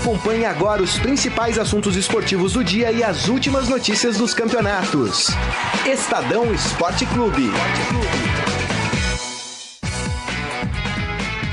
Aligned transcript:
Acompanhe 0.00 0.46
agora 0.46 0.82
os 0.82 0.98
principais 0.98 1.58
assuntos 1.58 1.94
esportivos 1.94 2.54
do 2.54 2.64
dia 2.64 2.90
e 2.90 3.04
as 3.04 3.28
últimas 3.28 3.68
notícias 3.68 4.16
dos 4.16 4.32
campeonatos. 4.32 5.26
Estadão 5.86 6.54
Esporte 6.54 7.04
Clube. 7.04 7.50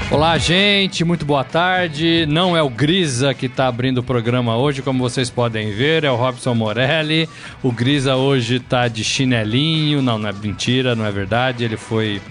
Olá, 0.10 0.38
gente, 0.38 1.04
muito 1.04 1.26
boa 1.26 1.44
tarde. 1.44 2.26
Não 2.30 2.56
é 2.56 2.64
o 2.64 2.70
Grisa 2.70 3.34
que 3.34 3.48
está 3.48 3.68
abrindo 3.68 3.98
o 3.98 4.04
programa 4.04 4.56
hoje, 4.56 4.82
como 4.82 5.04
vocês 5.04 5.30
podem 5.30 5.74
ver, 5.74 6.06
é 6.06 6.10
o 6.10 6.16
Robson 6.16 6.54
Morelli. 6.54 7.28
O 7.62 7.70
Grisa 7.70 8.16
hoje 8.16 8.56
está 8.56 8.88
de 8.88 9.04
chinelinho. 9.04 10.02
Não, 10.02 10.18
não 10.18 10.30
é 10.30 10.32
mentira, 10.32 10.96
não 10.96 11.06
é 11.06 11.12
verdade. 11.12 11.66
Ele 11.66 11.76
foi 11.76 12.22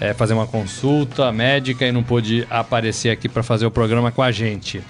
é, 0.00 0.14
fazer 0.14 0.32
uma 0.32 0.46
consulta 0.46 1.30
médica 1.30 1.86
e 1.86 1.92
não 1.92 2.02
pôde 2.02 2.46
aparecer 2.48 3.10
aqui 3.10 3.28
para 3.28 3.42
fazer 3.42 3.66
o 3.66 3.70
programa 3.70 4.10
com 4.10 4.22
a 4.22 4.32
gente. 4.32 4.82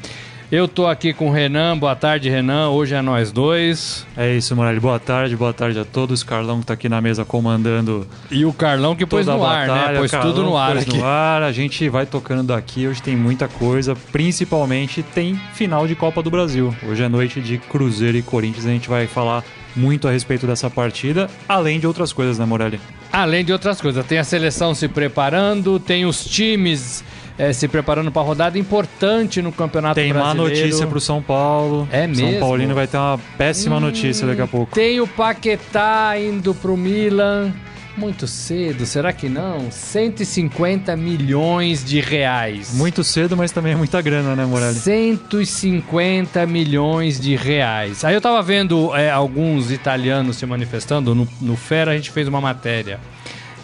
Eu 0.50 0.66
tô 0.66 0.88
aqui 0.88 1.12
com 1.12 1.28
o 1.28 1.32
Renan. 1.32 1.78
Boa 1.78 1.94
tarde, 1.94 2.28
Renan. 2.28 2.70
Hoje 2.70 2.92
é 2.92 3.00
nós 3.00 3.30
dois. 3.30 4.04
É 4.16 4.34
isso, 4.34 4.56
Morelli. 4.56 4.80
Boa 4.80 4.98
tarde, 4.98 5.36
boa 5.36 5.52
tarde 5.52 5.78
a 5.78 5.84
todos. 5.84 6.24
Carlão 6.24 6.58
que 6.58 6.66
tá 6.66 6.74
aqui 6.74 6.88
na 6.88 7.00
mesa 7.00 7.24
comandando. 7.24 8.04
E 8.32 8.44
o 8.44 8.52
Carlão 8.52 8.96
que 8.96 9.06
pôs 9.06 9.28
no 9.28 9.46
ar, 9.46 9.68
né? 9.68 9.98
Pôs 9.98 10.10
Carlão 10.10 10.32
tudo 10.32 10.42
no 10.42 10.56
ar 10.56 10.72
pôs 10.72 10.88
aqui. 10.88 10.98
no 10.98 11.04
ar. 11.04 11.44
A 11.44 11.52
gente 11.52 11.88
vai 11.88 12.04
tocando 12.04 12.42
daqui. 12.48 12.88
Hoje 12.88 13.00
tem 13.00 13.14
muita 13.14 13.46
coisa. 13.46 13.94
Principalmente 14.10 15.04
tem 15.04 15.40
final 15.54 15.86
de 15.86 15.94
Copa 15.94 16.20
do 16.20 16.32
Brasil. 16.32 16.74
Hoje 16.84 17.00
é 17.00 17.08
noite 17.08 17.40
de 17.40 17.56
Cruzeiro 17.56 18.16
e 18.18 18.22
Corinthians. 18.22 18.66
A 18.66 18.70
gente 18.70 18.88
vai 18.88 19.06
falar 19.06 19.44
muito 19.76 20.08
a 20.08 20.10
respeito 20.10 20.48
dessa 20.48 20.68
partida, 20.68 21.30
além 21.48 21.78
de 21.78 21.86
outras 21.86 22.12
coisas, 22.12 22.40
né, 22.40 22.44
Morelli? 22.44 22.80
Além 23.12 23.44
de 23.44 23.52
outras 23.52 23.80
coisas. 23.80 24.04
Tem 24.04 24.18
a 24.18 24.24
seleção 24.24 24.74
se 24.74 24.88
preparando, 24.88 25.78
tem 25.78 26.04
os 26.04 26.24
times 26.24 27.04
é, 27.40 27.54
se 27.54 27.66
preparando 27.66 28.12
para 28.12 28.20
rodada 28.20 28.58
importante 28.58 29.40
no 29.40 29.50
Campeonato 29.50 29.94
tem 29.94 30.12
Brasileiro. 30.12 30.44
Tem 30.44 30.52
má 30.52 30.62
notícia 30.62 30.86
para 30.86 30.98
o 30.98 31.00
São 31.00 31.22
Paulo. 31.22 31.88
É 31.90 32.06
mesmo? 32.06 32.32
São 32.32 32.40
Paulino 32.40 32.74
vai 32.74 32.86
ter 32.86 32.98
uma 32.98 33.18
péssima 33.38 33.78
hum, 33.78 33.80
notícia 33.80 34.26
daqui 34.26 34.42
a 34.42 34.46
pouco. 34.46 34.74
Tem 34.74 35.00
o 35.00 35.06
Paquetá 35.08 36.18
indo 36.18 36.54
para 36.54 36.70
o 36.70 36.76
Milan. 36.76 37.50
Muito 37.96 38.26
cedo, 38.26 38.86
será 38.86 39.12
que 39.12 39.28
não? 39.28 39.70
150 39.70 40.94
milhões 40.96 41.82
de 41.82 41.98
reais. 42.00 42.74
Muito 42.74 43.02
cedo, 43.02 43.36
mas 43.36 43.50
também 43.52 43.72
é 43.72 43.76
muita 43.76 44.00
grana, 44.00 44.36
né, 44.36 44.44
Morelli? 44.44 44.74
150 44.74 46.46
milhões 46.46 47.18
de 47.18 47.34
reais. 47.36 48.04
Aí 48.04 48.14
eu 48.14 48.20
tava 48.20 48.40
vendo 48.42 48.94
é, 48.94 49.10
alguns 49.10 49.70
italianos 49.70 50.36
se 50.36 50.46
manifestando. 50.46 51.14
No, 51.14 51.26
no 51.40 51.56
Fera 51.56 51.92
a 51.92 51.96
gente 51.96 52.10
fez 52.10 52.28
uma 52.28 52.40
matéria 52.40 53.00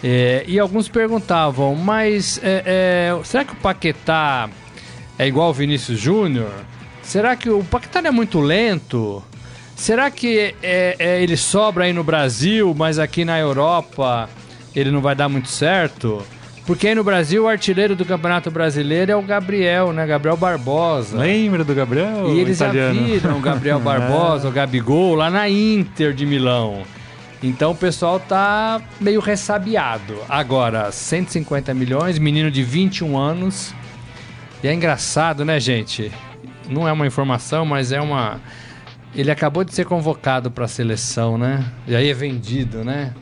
é, 0.03 0.43
e 0.47 0.59
alguns 0.59 0.87
perguntavam, 0.87 1.75
mas 1.75 2.39
é, 2.43 2.63
é, 2.65 3.23
será 3.23 3.43
que 3.43 3.53
o 3.53 3.57
Paquetá 3.57 4.49
é 5.17 5.27
igual 5.27 5.47
ao 5.47 5.53
Vinícius 5.53 5.99
Júnior? 5.99 6.51
Será 7.01 7.35
que 7.35 7.49
o 7.49 7.63
Paquetá 7.63 7.99
é 8.05 8.11
muito 8.11 8.39
lento? 8.39 9.23
Será 9.75 10.09
que 10.11 10.53
é, 10.61 10.95
é, 10.99 11.23
ele 11.23 11.37
sobra 11.37 11.85
aí 11.85 11.93
no 11.93 12.03
Brasil, 12.03 12.73
mas 12.77 12.99
aqui 12.99 13.23
na 13.23 13.39
Europa 13.39 14.29
ele 14.75 14.91
não 14.91 15.01
vai 15.01 15.15
dar 15.15 15.29
muito 15.29 15.47
certo? 15.49 16.21
Porque 16.65 16.89
aí 16.89 16.95
no 16.95 17.03
Brasil 17.03 17.45
o 17.45 17.47
artilheiro 17.47 17.95
do 17.95 18.03
Campeonato 18.03 18.51
Brasileiro 18.51 19.11
é 19.11 19.15
o 19.15 19.21
Gabriel, 19.21 19.93
né? 19.93 20.05
Gabriel 20.05 20.35
Barbosa. 20.35 21.17
Lembra 21.17 21.63
do 21.63 21.73
Gabriel? 21.73 22.35
E 22.35 22.39
eles 22.39 22.57
italiano. 22.57 22.93
já 22.93 23.05
viram 23.05 23.37
o 23.37 23.39
Gabriel 23.39 23.79
Barbosa, 23.79 24.49
o 24.49 24.51
Gabigol, 24.51 25.15
lá 25.15 25.29
na 25.29 25.49
Inter 25.49 26.11
de 26.11 26.25
Milão. 26.25 26.83
Então 27.41 27.71
o 27.71 27.75
pessoal 27.75 28.19
tá 28.19 28.81
meio 28.99 29.19
ressabiado. 29.19 30.17
Agora, 30.27 30.91
150 30.91 31.73
milhões, 31.73 32.17
menino 32.17 32.49
de 32.49 32.63
21 32.63 33.17
anos. 33.17 33.73
E 34.63 34.67
é 34.67 34.73
engraçado, 34.73 35.45
né, 35.45 35.59
gente? 35.59 36.11
Não 36.67 36.87
é 36.87 36.91
uma 36.91 37.05
informação, 37.05 37.65
mas 37.65 37.91
é 37.91 38.01
uma. 38.01 38.41
Ele 39.15 39.31
acabou 39.31 39.63
de 39.63 39.73
ser 39.73 39.85
convocado 39.85 40.49
para 40.49 40.65
a 40.65 40.67
seleção, 40.67 41.37
né? 41.37 41.63
E 41.87 41.95
aí 41.95 42.09
é 42.09 42.13
vendido, 42.13 42.83
né? 42.83 43.13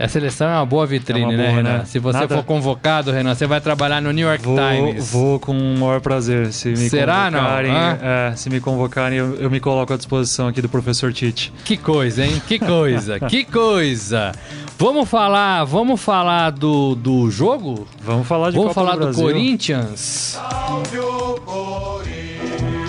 A 0.00 0.08
seleção 0.08 0.48
é 0.48 0.54
uma 0.54 0.64
boa 0.64 0.86
vitrine, 0.86 1.20
é 1.20 1.26
uma 1.26 1.36
né, 1.36 1.44
boa, 1.44 1.56
Renan? 1.56 1.78
Né? 1.78 1.84
Se 1.84 1.98
você 1.98 2.20
Nada... 2.20 2.36
for 2.36 2.42
convocado, 2.42 3.12
Renan, 3.12 3.34
você 3.34 3.46
vai 3.46 3.60
trabalhar 3.60 4.00
no 4.00 4.10
New 4.10 4.26
York 4.26 4.42
vou, 4.42 4.56
Times. 4.56 5.12
Vou 5.12 5.38
com 5.38 5.52
o 5.52 5.78
maior 5.78 6.00
prazer. 6.00 6.54
Se 6.54 6.70
me 6.70 6.88
Será, 6.88 7.30
convocarem, 7.30 7.72
não? 7.72 7.98
É, 8.00 8.32
se 8.34 8.48
me 8.48 8.60
convocarem, 8.60 9.18
eu, 9.18 9.34
eu, 9.34 9.50
me 9.50 9.60
coloco 9.60 9.92
à 9.92 9.98
disposição 9.98 10.48
aqui 10.48 10.62
do 10.62 10.70
professor 10.70 11.12
Tite. 11.12 11.52
Que 11.66 11.76
coisa, 11.76 12.24
hein? 12.24 12.40
Que 12.48 12.58
coisa, 12.58 13.20
que 13.28 13.44
coisa. 13.44 14.32
Vamos 14.78 15.06
falar, 15.06 15.64
vamos 15.64 16.00
falar 16.00 16.48
do, 16.48 16.94
do 16.94 17.30
jogo? 17.30 17.86
Vamos 18.02 18.26
falar 18.26 18.50
de 18.50 18.56
Vamos 18.56 18.72
Copa 18.72 18.86
falar 18.86 18.96
do, 18.96 19.12
do 19.12 19.14
Corinthians. 19.14 20.40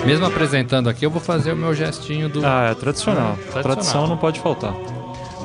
Mesmo 0.05 0.25
apresentando 0.25 0.89
aqui, 0.89 1.05
eu 1.05 1.11
vou 1.11 1.21
fazer 1.21 1.51
o 1.51 1.57
meu 1.57 1.75
gestinho 1.75 2.29
do. 2.29 2.39
Ah, 2.45 2.69
é 2.71 2.73
tradicional. 2.73 3.35
tradicional. 3.35 3.61
Tradição 3.61 4.07
não 4.07 4.15
pode 4.15 4.39
faltar. 4.39 4.73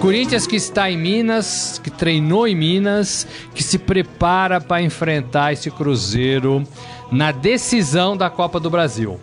Corinthians 0.00 0.46
que 0.46 0.56
está 0.56 0.90
em 0.90 0.96
Minas, 0.96 1.80
que 1.82 1.90
treinou 1.90 2.46
em 2.46 2.54
Minas, 2.54 3.26
que 3.54 3.62
se 3.62 3.78
prepara 3.78 4.60
para 4.60 4.82
enfrentar 4.82 5.52
esse 5.52 5.70
Cruzeiro 5.70 6.62
na 7.10 7.32
decisão 7.32 8.16
da 8.16 8.28
Copa 8.28 8.60
do 8.60 8.70
Brasil. 8.70 9.18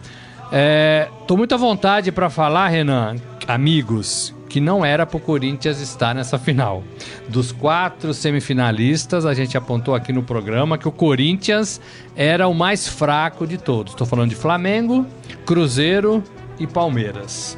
É, 0.52 1.10
tô 1.28 1.38
muito 1.38 1.56
à 1.56 1.58
vontade 1.58 2.12
para 2.12 2.30
falar, 2.30 2.68
Renan, 2.68 3.16
amigos, 3.48 4.34
que 4.50 4.60
não 4.60 4.86
era 4.86 5.06
para 5.06 5.18
o 5.18 5.20
Corinthians 5.20 5.80
estar 5.80 6.14
nessa 6.14 6.38
final. 6.38 6.84
Dos 7.28 7.52
quatro 7.52 8.14
semifinalistas, 8.14 9.26
a 9.26 9.34
gente 9.34 9.58
apontou 9.58 9.96
aqui 9.96 10.14
no 10.14 10.22
programa 10.22 10.78
que 10.78 10.88
o 10.88 10.92
Corinthians 10.92 11.82
era 12.16 12.48
o 12.48 12.54
mais 12.54 12.88
fraco 12.88 13.48
de 13.48 13.58
todos. 13.58 13.94
Estou 13.94 14.06
falando 14.06 14.30
de 14.30 14.36
Flamengo, 14.36 15.06
Cruzeiro 15.46 16.24
e 16.60 16.68
Palmeiras. 16.68 17.58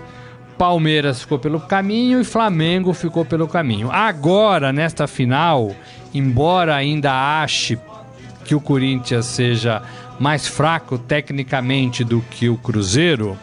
Palmeiras 0.57 1.21
ficou 1.21 1.37
pelo 1.37 1.59
caminho 1.59 2.19
e 2.19 2.23
Flamengo 2.23 2.93
ficou 2.93 3.25
pelo 3.25 3.47
caminho. 3.47 3.91
Agora, 3.91 4.71
nesta 4.71 5.07
final, 5.07 5.75
embora 6.13 6.75
ainda 6.75 7.41
ache 7.41 7.77
que 8.43 8.55
o 8.55 8.61
Corinthians 8.61 9.25
seja 9.25 9.81
mais 10.19 10.47
fraco 10.47 10.97
tecnicamente 10.97 12.03
do 12.03 12.21
que 12.21 12.47
o 12.47 12.57
Cruzeiro, 12.57 13.37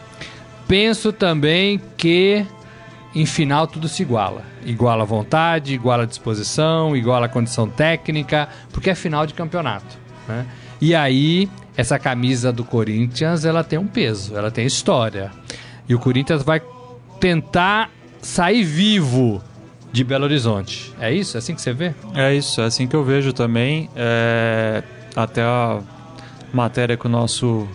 penso 0.67 1.13
também 1.13 1.79
que 1.97 2.45
em 3.13 3.25
final 3.25 3.67
tudo 3.67 3.87
se 3.87 4.01
iguala. 4.01 4.43
Iguala 4.65 5.03
a 5.03 5.05
vontade, 5.05 5.73
iguala 5.73 6.03
a 6.03 6.07
disposição, 6.07 6.95
iguala 6.95 7.27
a 7.27 7.29
condição 7.29 7.67
técnica, 7.67 8.49
porque 8.71 8.89
é 8.89 8.95
final 8.95 9.27
de 9.27 9.33
campeonato. 9.33 9.97
Né? 10.27 10.45
E 10.81 10.95
aí, 10.95 11.49
essa 11.77 11.99
camisa 11.99 12.51
do 12.51 12.63
Corinthians, 12.63 13.45
ela 13.45 13.63
tem 13.63 13.77
um 13.77 13.87
peso, 13.87 14.35
ela 14.35 14.49
tem 14.49 14.65
história. 14.65 15.31
E 15.87 15.93
o 15.93 15.99
Corinthians 15.99 16.41
vai 16.43 16.61
tentar 17.23 17.89
sair 18.21 18.65
vivo 18.65 19.41
de 19.93 20.03
Belo 20.03 20.25
Horizonte. 20.25 20.93
É 20.99 21.09
isso? 21.09 21.37
É 21.37 21.39
assim 21.39 21.55
que 21.55 21.61
você 21.61 21.71
vê? 21.71 21.95
É 22.13 22.35
isso, 22.35 22.59
é 22.59 22.65
assim 22.65 22.85
que 22.85 22.93
eu 22.93 23.01
vejo 23.01 23.31
também. 23.31 23.89
É... 23.95 24.83
Até 25.15 25.41
a 25.41 25.79
matéria 26.53 26.97
que 26.97 27.05
o 27.05 27.09
nosso 27.09 27.65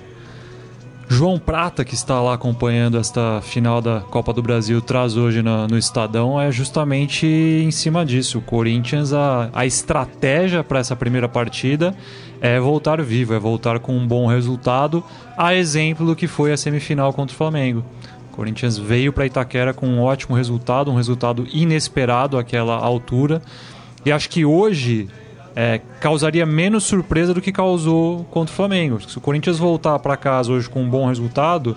João 1.08 1.38
Prata, 1.38 1.82
que 1.82 1.94
está 1.94 2.20
lá 2.20 2.34
acompanhando 2.34 2.98
esta 2.98 3.40
final 3.40 3.80
da 3.80 4.00
Copa 4.00 4.34
do 4.34 4.42
Brasil, 4.42 4.82
traz 4.82 5.16
hoje 5.16 5.40
no, 5.40 5.66
no 5.66 5.78
Estadão, 5.78 6.38
é 6.38 6.52
justamente 6.52 7.26
em 7.26 7.70
cima 7.70 8.04
disso. 8.04 8.40
O 8.40 8.42
Corinthians, 8.42 9.14
a, 9.14 9.48
a 9.54 9.64
estratégia 9.64 10.62
para 10.62 10.80
essa 10.80 10.94
primeira 10.94 11.26
partida 11.26 11.94
é 12.38 12.60
voltar 12.60 13.00
vivo, 13.00 13.32
é 13.32 13.38
voltar 13.38 13.78
com 13.78 13.96
um 13.96 14.06
bom 14.06 14.26
resultado, 14.26 15.02
a 15.38 15.54
exemplo 15.54 16.04
do 16.04 16.14
que 16.14 16.26
foi 16.26 16.52
a 16.52 16.56
semifinal 16.58 17.14
contra 17.14 17.32
o 17.32 17.36
Flamengo. 17.38 17.82
Corinthians 18.38 18.78
veio 18.78 19.12
para 19.12 19.26
Itaquera 19.26 19.74
com 19.74 19.84
um 19.88 20.00
ótimo 20.00 20.36
resultado, 20.36 20.92
um 20.92 20.94
resultado 20.94 21.44
inesperado 21.52 22.38
àquela 22.38 22.76
altura. 22.76 23.42
E 24.06 24.12
acho 24.12 24.30
que 24.30 24.44
hoje 24.44 25.08
é, 25.56 25.80
causaria 25.98 26.46
menos 26.46 26.84
surpresa 26.84 27.34
do 27.34 27.40
que 27.40 27.50
causou 27.50 28.22
contra 28.30 28.52
o 28.52 28.56
Flamengo. 28.56 29.00
Se 29.00 29.18
o 29.18 29.20
Corinthians 29.20 29.58
voltar 29.58 29.98
para 29.98 30.16
casa 30.16 30.52
hoje 30.52 30.70
com 30.70 30.84
um 30.84 30.88
bom 30.88 31.08
resultado, 31.08 31.76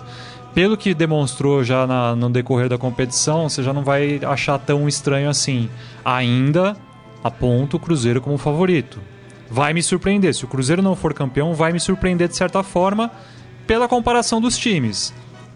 pelo 0.54 0.76
que 0.76 0.94
demonstrou 0.94 1.64
já 1.64 1.84
na, 1.84 2.14
no 2.14 2.30
decorrer 2.30 2.68
da 2.68 2.78
competição, 2.78 3.48
você 3.48 3.60
já 3.60 3.72
não 3.72 3.82
vai 3.82 4.20
achar 4.22 4.56
tão 4.56 4.86
estranho 4.86 5.28
assim. 5.28 5.68
Ainda 6.04 6.76
aponta 7.24 7.76
o 7.76 7.80
Cruzeiro 7.80 8.20
como 8.20 8.38
favorito. 8.38 9.00
Vai 9.50 9.72
me 9.72 9.82
surpreender. 9.82 10.32
Se 10.32 10.44
o 10.44 10.48
Cruzeiro 10.48 10.80
não 10.80 10.94
for 10.94 11.12
campeão, 11.12 11.54
vai 11.54 11.72
me 11.72 11.80
surpreender 11.80 12.28
de 12.28 12.36
certa 12.36 12.62
forma 12.62 13.10
pela 13.66 13.88
comparação 13.88 14.40
dos 14.40 14.56
times 14.56 15.12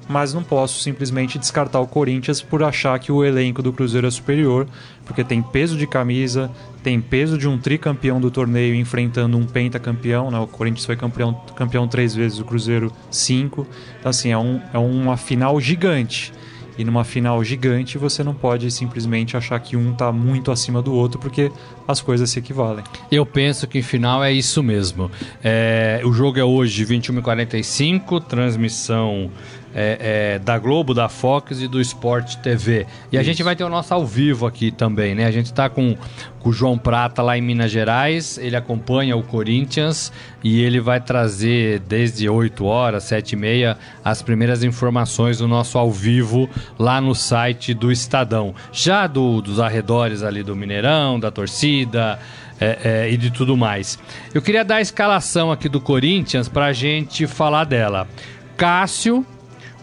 mas 0.08 0.32
não 0.32 0.43
posso 0.43 0.81
simplesmente 0.81 1.38
descartar 1.38 1.81
o 1.81 1.87
Corinthians 1.87 2.41
por 2.41 2.62
achar 2.62 2.99
que 2.99 3.11
o 3.11 3.25
elenco 3.25 3.62
do 3.62 3.73
Cruzeiro 3.73 4.06
é 4.06 4.11
superior, 4.11 4.67
porque 5.05 5.25
tem 5.25 5.43
peso 5.43 5.76
de 5.76 5.87
camisa, 5.87 6.50
tem 6.82 7.00
peso 7.00 7.37
de 7.37 7.49
um 7.49 7.58
tricampeão 7.58 8.20
do 8.20 8.31
torneio 8.31 8.75
enfrentando 8.75 9.37
um 9.37 9.44
pentacampeão, 9.44 10.31
né? 10.31 10.38
O 10.38 10.47
Corinthians 10.47 10.87
foi 10.87 10.97
campeão, 10.97 11.35
campeão 11.56 11.88
três 11.88 12.14
vezes, 12.14 12.38
o 12.38 12.44
Cruzeiro 12.44 12.93
cinco. 13.11 13.67
Então, 13.99 14.11
assim, 14.11 14.31
é, 14.31 14.38
um, 14.38 14.61
é 14.73 14.79
uma 14.79 15.17
final 15.17 15.61
gigante. 15.61 16.32
E 16.79 16.85
numa 16.85 17.05
final 17.05 17.43
gigante, 17.43 17.97
você 17.97 18.23
não 18.23 18.35
pode 18.35 18.70
simplesmente 18.70 19.37
achar 19.37 19.58
que 19.61 19.76
um 19.76 19.93
está 19.93 20.12
muito 20.12 20.50
acima 20.50 20.82
do 20.82 20.93
outro, 20.93 21.19
porque 21.19 21.50
as 21.88 22.03
coisas 22.03 22.29
se 22.29 22.38
equivalem. 22.38 22.85
Eu 23.11 23.25
penso 23.25 23.67
que 23.67 23.79
em 23.79 23.82
final 23.82 24.23
é 24.23 24.31
isso 24.31 24.62
mesmo. 24.62 25.11
É, 25.43 26.03
o 26.05 26.12
jogo 26.12 26.38
é 26.38 26.44
hoje, 26.44 26.85
21h45, 26.85 28.23
transmissão 28.25 29.31
é, 29.78 30.37
é, 30.37 30.38
da 30.38 30.58
Globo, 30.58 30.94
da 30.94 31.06
Fox 31.06 31.61
e 31.61 31.69
do 31.69 31.78
Sport 31.82 32.37
TV. 32.37 32.87
E 33.12 33.19
a 33.19 33.23
gente 33.23 33.43
vai 33.43 33.55
ter 33.55 33.62
o 33.62 33.69
nosso 33.69 33.93
ao 33.93 34.06
vivo 34.06 34.46
aqui 34.46 34.70
também, 34.70 35.14
né? 35.14 35.26
A 35.26 35.31
gente 35.31 35.46
está 35.46 35.69
com, 35.69 35.94
com 36.40 36.49
o 36.49 36.52
João 36.52 36.78
Prata 36.78 37.20
lá 37.20 37.37
em 37.37 37.43
Minas 37.43 37.70
Gerais, 37.70 38.38
ele 38.38 38.56
acompanha 38.56 39.14
o 39.14 39.23
Corinthians 39.23 40.11
e 40.43 40.62
ele 40.62 40.81
vai 40.81 40.99
trazer 40.99 41.81
desde 41.81 42.26
8 42.26 42.64
horas, 42.64 43.05
7 43.05 43.32
e 43.32 43.37
meia, 43.37 43.76
as 44.02 44.23
primeiras 44.23 44.64
informações 44.64 45.37
do 45.37 45.46
nosso 45.46 45.76
ao 45.76 45.93
vivo 45.93 46.49
lá 46.79 46.99
no 46.99 47.14
site 47.14 47.75
do 47.75 47.93
Estadão. 47.93 48.55
Já 48.72 49.06
do, 49.06 49.43
dos 49.43 49.61
arredores 49.61 50.22
ali 50.22 50.43
do 50.43 50.56
Mineirão, 50.56 51.20
da 51.20 51.31
torcida. 51.31 52.19
É, 52.58 53.05
é, 53.05 53.12
e 53.12 53.19
de 53.19 53.31
tudo 53.31 53.55
mais. 53.55 53.99
Eu 54.32 54.40
queria 54.40 54.64
dar 54.64 54.76
a 54.76 54.81
escalação 54.81 55.52
aqui 55.52 55.69
do 55.69 55.79
Corinthians 55.79 56.49
para 56.49 56.64
a 56.64 56.72
gente 56.72 57.26
falar 57.26 57.64
dela. 57.64 58.08
Cássio, 58.56 59.26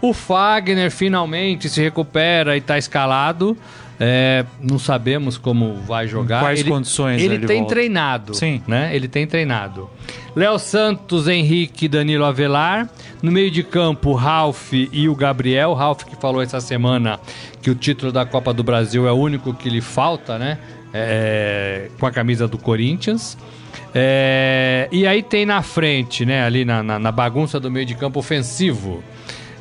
o 0.08 0.12
Fagner 0.12 0.90
finalmente 0.90 1.68
se 1.70 1.80
recupera 1.80 2.54
e 2.54 2.58
está 2.58 2.76
escalado. 2.76 3.56
É, 3.98 4.44
não 4.60 4.78
sabemos 4.78 5.38
como 5.38 5.76
vai 5.86 6.06
jogar. 6.06 6.40
Quais 6.40 6.60
ele, 6.60 6.68
condições 6.68 7.22
ele, 7.22 7.36
ele 7.36 7.46
tem 7.46 7.60
volta? 7.60 7.74
treinado. 7.74 8.34
Sim. 8.34 8.60
Né? 8.66 8.94
Ele 8.94 9.08
tem 9.08 9.26
treinado. 9.26 9.88
Léo 10.36 10.58
Santos, 10.58 11.26
Henrique, 11.26 11.88
Danilo 11.88 12.24
Avelar. 12.24 12.88
No 13.22 13.32
meio 13.32 13.50
de 13.50 13.62
campo, 13.62 14.12
Ralph 14.12 14.72
e 14.72 15.08
o 15.08 15.14
Gabriel. 15.14 15.72
Ralph 15.72 16.02
que 16.02 16.16
falou 16.16 16.42
essa 16.42 16.60
semana 16.60 17.18
que 17.62 17.70
o 17.70 17.74
título 17.74 18.12
da 18.12 18.26
Copa 18.26 18.52
do 18.52 18.62
Brasil 18.62 19.08
é 19.08 19.12
o 19.12 19.16
único 19.16 19.54
que 19.54 19.70
lhe 19.70 19.80
falta, 19.80 20.38
né? 20.38 20.58
É, 20.92 21.88
com 21.98 22.04
a 22.04 22.10
camisa 22.10 22.46
do 22.46 22.58
Corinthians. 22.58 23.38
É, 23.94 24.86
e 24.92 25.06
aí 25.06 25.22
tem 25.22 25.46
na 25.46 25.62
frente, 25.62 26.26
né? 26.26 26.44
Ali 26.44 26.64
na, 26.64 26.82
na, 26.82 26.98
na 26.98 27.12
bagunça 27.12 27.58
do 27.58 27.70
meio 27.70 27.86
de 27.86 27.94
campo 27.94 28.18
ofensivo. 28.18 29.02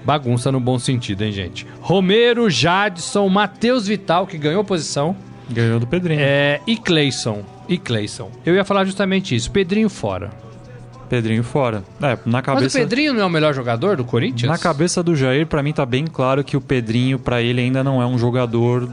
Bagunça 0.06 0.52
no 0.52 0.60
bom 0.60 0.78
sentido, 0.78 1.24
hein, 1.24 1.32
gente? 1.32 1.66
Romero, 1.82 2.50
Jadson, 2.50 3.28
Matheus 3.30 3.88
Vital, 3.88 4.28
que 4.28 4.38
ganhou 4.38 4.64
posição, 4.64 5.16
Ganhou 5.50 5.80
do 5.80 5.88
Pedrinho. 5.88 6.20
é, 6.22 6.60
e 6.68 6.76
Cleison. 6.78 7.44
E 7.70 7.78
Cleison. 7.78 8.30
Eu 8.46 8.56
ia 8.56 8.66
falar 8.66 8.86
justamente 8.86 9.36
isso. 9.36 9.50
Pedrinho 9.52 9.90
fora. 9.90 10.30
Pedrinho 11.10 11.44
fora. 11.44 11.84
É, 12.02 12.18
na 12.26 12.38
Mas 12.38 12.46
cabeça. 12.46 12.78
o 12.78 12.82
Pedrinho 12.82 13.14
não 13.14 13.22
é 13.22 13.26
o 13.26 13.30
melhor 13.30 13.54
jogador 13.54 13.96
do 13.98 14.04
Corinthians? 14.04 14.50
Na 14.52 14.58
cabeça 14.58 15.04
do 15.04 15.16
Jair, 15.16 15.46
pra 15.46 15.62
mim 15.62 15.72
tá 15.72 15.86
bem 15.86 16.06
claro 16.08 16.44
que 16.44 16.58
o 16.58 16.62
Pedrinho, 16.62 17.20
pra 17.20 17.42
ele, 17.42 17.62
ainda 17.62 17.84
não 17.84 18.02
é 18.02 18.06
um 18.06 18.18
jogador 18.18 18.90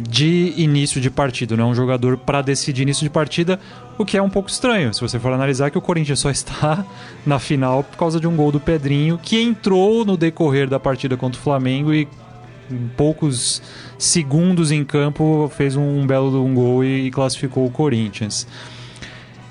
de 0.00 0.54
início 0.56 1.00
de 1.00 1.10
partida, 1.10 1.56
não 1.56 1.64
é 1.64 1.66
um 1.68 1.74
jogador 1.74 2.16
pra 2.16 2.42
decidir 2.42 2.82
início 2.82 3.04
de 3.04 3.10
partida, 3.10 3.60
o 3.98 4.04
que 4.04 4.16
é 4.16 4.22
um 4.22 4.30
pouco 4.30 4.48
estranho, 4.48 4.92
se 4.94 5.00
você 5.00 5.18
for 5.18 5.32
analisar 5.32 5.70
que 5.70 5.78
o 5.78 5.80
Corinthians 5.82 6.20
só 6.20 6.30
está 6.30 6.84
na 7.26 7.38
final 7.38 7.84
por 7.84 7.96
causa 7.96 8.18
de 8.18 8.26
um 8.26 8.34
gol 8.34 8.50
do 8.50 8.60
Pedrinho, 8.60 9.18
que 9.18 9.40
entrou 9.40 10.04
no 10.04 10.16
decorrer 10.16 10.68
da 10.68 10.80
partida 10.80 11.16
contra 11.16 11.38
o 11.38 11.42
Flamengo 11.42 11.92
e 11.92 12.08
em 12.70 12.88
poucos 12.96 13.60
segundos 13.98 14.70
em 14.70 14.84
campo 14.84 15.50
fez 15.54 15.76
um 15.76 16.06
belo 16.06 16.44
um 16.44 16.54
gol 16.54 16.84
e 16.84 17.10
classificou 17.10 17.66
o 17.66 17.70
Corinthians. 17.70 18.46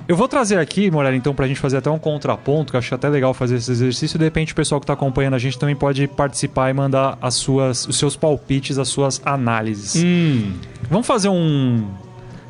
Eu 0.10 0.16
vou 0.16 0.28
trazer 0.28 0.58
aqui, 0.58 0.90
Morelli, 0.90 1.18
então, 1.18 1.36
pra 1.36 1.48
gente 1.48 1.60
fazer 1.60 1.78
até 1.78 1.90
um 1.92 2.00
contraponto, 2.00 2.72
que 2.72 2.76
eu 2.76 2.80
acho 2.80 2.96
até 2.96 3.08
legal 3.08 3.32
fazer 3.32 3.58
esse 3.58 3.72
exercício. 3.72 4.18
De 4.18 4.26
repente, 4.26 4.54
o 4.54 4.56
pessoal 4.56 4.82
que 4.82 4.88
tá 4.88 4.94
acompanhando 4.94 5.36
a 5.36 5.38
gente 5.38 5.60
também 5.60 5.76
pode 5.76 6.08
participar 6.08 6.72
e 6.72 6.74
mandar 6.74 7.16
as 7.22 7.36
suas, 7.36 7.88
os 7.88 7.96
seus 7.96 8.16
palpites, 8.16 8.80
as 8.80 8.88
suas 8.88 9.22
análises. 9.24 10.04
Hum, 10.04 10.54
Vamos 10.90 11.06
fazer 11.06 11.30
um 11.30 11.86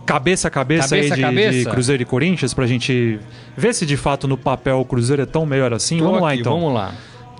cabeça 0.05 0.47
a 0.47 0.51
cabeça, 0.51 0.87
Cabeça 0.95 1.13
aí 1.13 1.19
de, 1.19 1.21
cabeça? 1.21 1.51
de 1.51 1.65
Cruzeiro 1.65 2.01
e 2.01 2.05
Corinthians 2.05 2.53
pra 2.53 2.65
gente 2.65 3.19
ver 3.57 3.75
se 3.75 3.85
de 3.85 3.97
fato 3.97 4.25
no 4.25 4.37
papel 4.37 4.79
o 4.79 4.85
Cruzeiro 4.85 5.21
é 5.21 5.25
tão 5.25 5.45
melhor 5.45 5.73
assim. 5.73 5.97
tô 5.97 6.05
vamos 6.05 6.21
lá 6.21 6.31
aqui, 6.31 6.39
então. 6.39 6.53
Vamos 6.53 6.73
lá. 6.73 6.93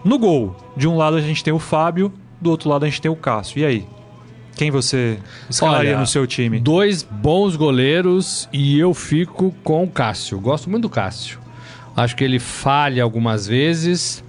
No 0.03 0.19
gol, 0.19 0.53
de 0.75 0.85
um 0.85 0.97
lado 0.97 1.15
a 1.15 1.21
gente 1.21 1.41
tem 1.41 1.53
o 1.53 1.59
Fábio, 1.59 2.11
do 2.41 2.49
outro 2.51 2.69
lado 2.69 2.83
a 2.83 2.89
gente 2.89 2.99
tem 3.01 3.09
o 3.09 3.15
Cássio. 3.15 3.59
E 3.59 3.65
aí? 3.65 3.87
Quem 4.59 4.71
você 4.71 5.17
escalaria 5.49 5.91
Olha, 5.91 5.99
no 6.01 6.05
seu 6.05 6.27
time? 6.27 6.59
Dois 6.59 7.01
bons 7.01 7.55
goleiros 7.55 8.49
e 8.51 8.77
eu 8.77 8.93
fico 8.93 9.55
com 9.63 9.85
o 9.85 9.89
Cássio. 9.89 10.37
Gosto 10.37 10.69
muito 10.69 10.81
do 10.81 10.89
Cássio. 10.89 11.39
Acho 11.95 12.13
que 12.13 12.25
ele 12.25 12.39
falha 12.39 13.01
algumas 13.01 13.47
vezes. 13.47 14.21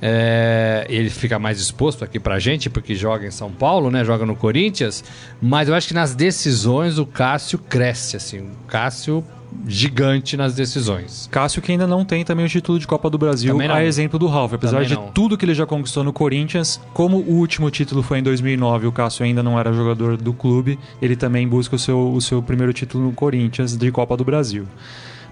é, 0.00 0.86
ele 0.88 1.10
fica 1.10 1.38
mais 1.38 1.60
exposto 1.60 2.02
aqui 2.02 2.18
pra 2.18 2.38
gente, 2.38 2.70
porque 2.70 2.94
joga 2.94 3.26
em 3.26 3.30
São 3.30 3.52
Paulo, 3.52 3.90
né? 3.90 4.02
Joga 4.06 4.24
no 4.24 4.34
Corinthians. 4.34 5.04
Mas 5.38 5.68
eu 5.68 5.74
acho 5.74 5.88
que 5.88 5.94
nas 5.94 6.14
decisões 6.14 6.98
o 6.98 7.04
Cássio 7.04 7.58
cresce, 7.58 8.16
assim. 8.16 8.40
O 8.40 8.66
Cássio 8.66 9.22
gigante 9.66 10.36
nas 10.36 10.54
decisões. 10.54 11.28
Cássio 11.30 11.62
que 11.62 11.72
ainda 11.72 11.86
não 11.86 12.04
tem 12.04 12.24
também 12.24 12.44
o 12.44 12.48
título 12.48 12.78
de 12.78 12.86
Copa 12.86 13.08
do 13.08 13.18
Brasil, 13.18 13.56
a 13.60 13.84
exemplo 13.84 14.18
do 14.18 14.26
Ralf. 14.26 14.52
Apesar 14.54 14.76
Também 14.76 14.88
de 14.88 14.94
não. 14.94 15.08
tudo 15.08 15.36
que 15.36 15.44
ele 15.44 15.54
já 15.54 15.66
conquistou 15.66 16.04
no 16.04 16.12
Corinthians, 16.12 16.80
como 16.92 17.18
o 17.18 17.34
último 17.34 17.70
título 17.70 18.02
foi 18.02 18.18
em 18.18 18.22
2009, 18.22 18.86
o 18.86 18.92
Cássio 18.92 19.24
ainda 19.24 19.42
não 19.42 19.58
era 19.58 19.72
jogador 19.72 20.16
do 20.16 20.32
clube, 20.32 20.78
ele 21.00 21.16
também 21.16 21.46
busca 21.46 21.76
o 21.76 21.78
seu, 21.78 22.12
o 22.12 22.20
seu 22.20 22.42
primeiro 22.42 22.72
título 22.72 23.04
no 23.04 23.12
Corinthians 23.12 23.76
de 23.76 23.90
Copa 23.90 24.16
do 24.16 24.24
Brasil. 24.24 24.66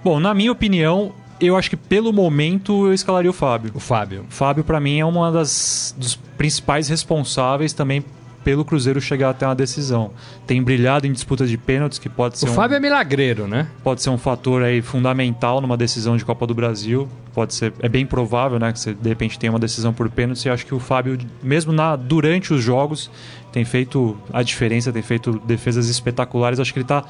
Bom, 0.03 0.19
na 0.19 0.35
minha 0.35 0.51
opinião, 0.51 1.13
eu 1.41 1.57
acho 1.57 1.71
que 1.71 1.77
pelo 1.77 2.13
momento 2.13 2.87
eu 2.87 2.95
escalaria 2.95 3.31
o 3.31 3.35
Fábio. 3.35 3.73
O 3.75 3.81
Fábio. 3.81 4.25
O 4.29 4.33
Fábio, 4.33 4.65
para 4.65 4.81
mim, 4.81 4.99
é 4.99 5.05
uma 5.05 5.31
das 5.31 5.95
dos 5.97 6.17
principais 6.37 6.89
responsáveis 6.89 7.73
também 7.73 8.05
pelo 8.45 8.65
Cruzeiro 8.65 9.01
chegar 9.01 9.31
até 9.31 9.47
uma 9.47 9.55
decisão. 9.55 10.11
Tem 10.47 10.63
brilhado 10.63 11.07
em 11.07 11.13
disputas 11.13 11.49
de 11.49 11.57
pênaltis, 11.57 11.99
que 11.99 12.09
pode 12.09 12.39
ser 12.39 12.49
O 12.49 12.53
um 12.53 12.55
Fábio 12.55 12.77
é 12.77 12.81
milagreiro, 12.81 13.47
né? 13.47 13.69
pode 13.83 14.03
ser 14.03 14.11
um 14.11 14.19
fator 14.19 14.63
aí 14.63 14.83
fundamental 14.83 15.61
numa 15.61 15.77
decisão 15.77 16.17
de 16.17 16.25
Copa 16.25 16.47
do 16.47 16.55
Brasil. 16.55 17.09
Pode 17.35 17.55
ser, 17.55 17.73
é 17.81 17.89
bem 17.89 18.05
provável, 18.05 18.59
né, 18.59 18.73
que 18.73 18.79
você 18.79 18.93
de 18.93 19.09
repente 19.09 19.39
tenha 19.39 19.53
uma 19.53 19.59
decisão 19.59 19.93
por 19.93 20.09
pênalti. 20.11 20.45
E 20.47 20.51
acho 20.51 20.67
que 20.67 20.75
o 20.75 20.79
Fábio, 20.79 21.19
mesmo 21.43 21.73
na 21.73 21.97
durante 21.97 22.53
os 22.53 22.63
jogos, 22.63 23.11
tem 23.53 23.65
feito 23.65 24.17
a 24.33 24.43
diferença, 24.43 24.93
tem 24.93 25.03
feito 25.03 25.41
defesas 25.45 25.89
espetaculares. 25.89 26.61
Acho 26.61 26.73
que 26.73 26.79
ele 26.79 26.85
está 26.85 27.05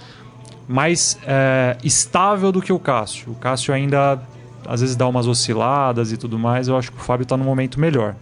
mais 0.69 1.19
é, 1.27 1.77
estável 1.83 2.53
do 2.53 2.63
que 2.63 2.73
o 2.73 2.79
Cássio. 2.79 3.33
O 3.33 3.35
Cássio 3.35 3.75
ainda 3.75 4.21
às 4.67 4.81
vezes 4.81 4.97
dá 4.97 5.07
umas 5.07 5.27
osciladas 5.27 6.13
e 6.13 6.17
tudo 6.17 6.39
mais. 6.39 6.69
Eu 6.69 6.77
acho 6.77 6.93
que 6.93 6.99
o 6.99 7.01
Fábio 7.01 7.25
está 7.25 7.37
no 7.37 7.45
momento 7.45 7.81
melhor. 7.81 8.15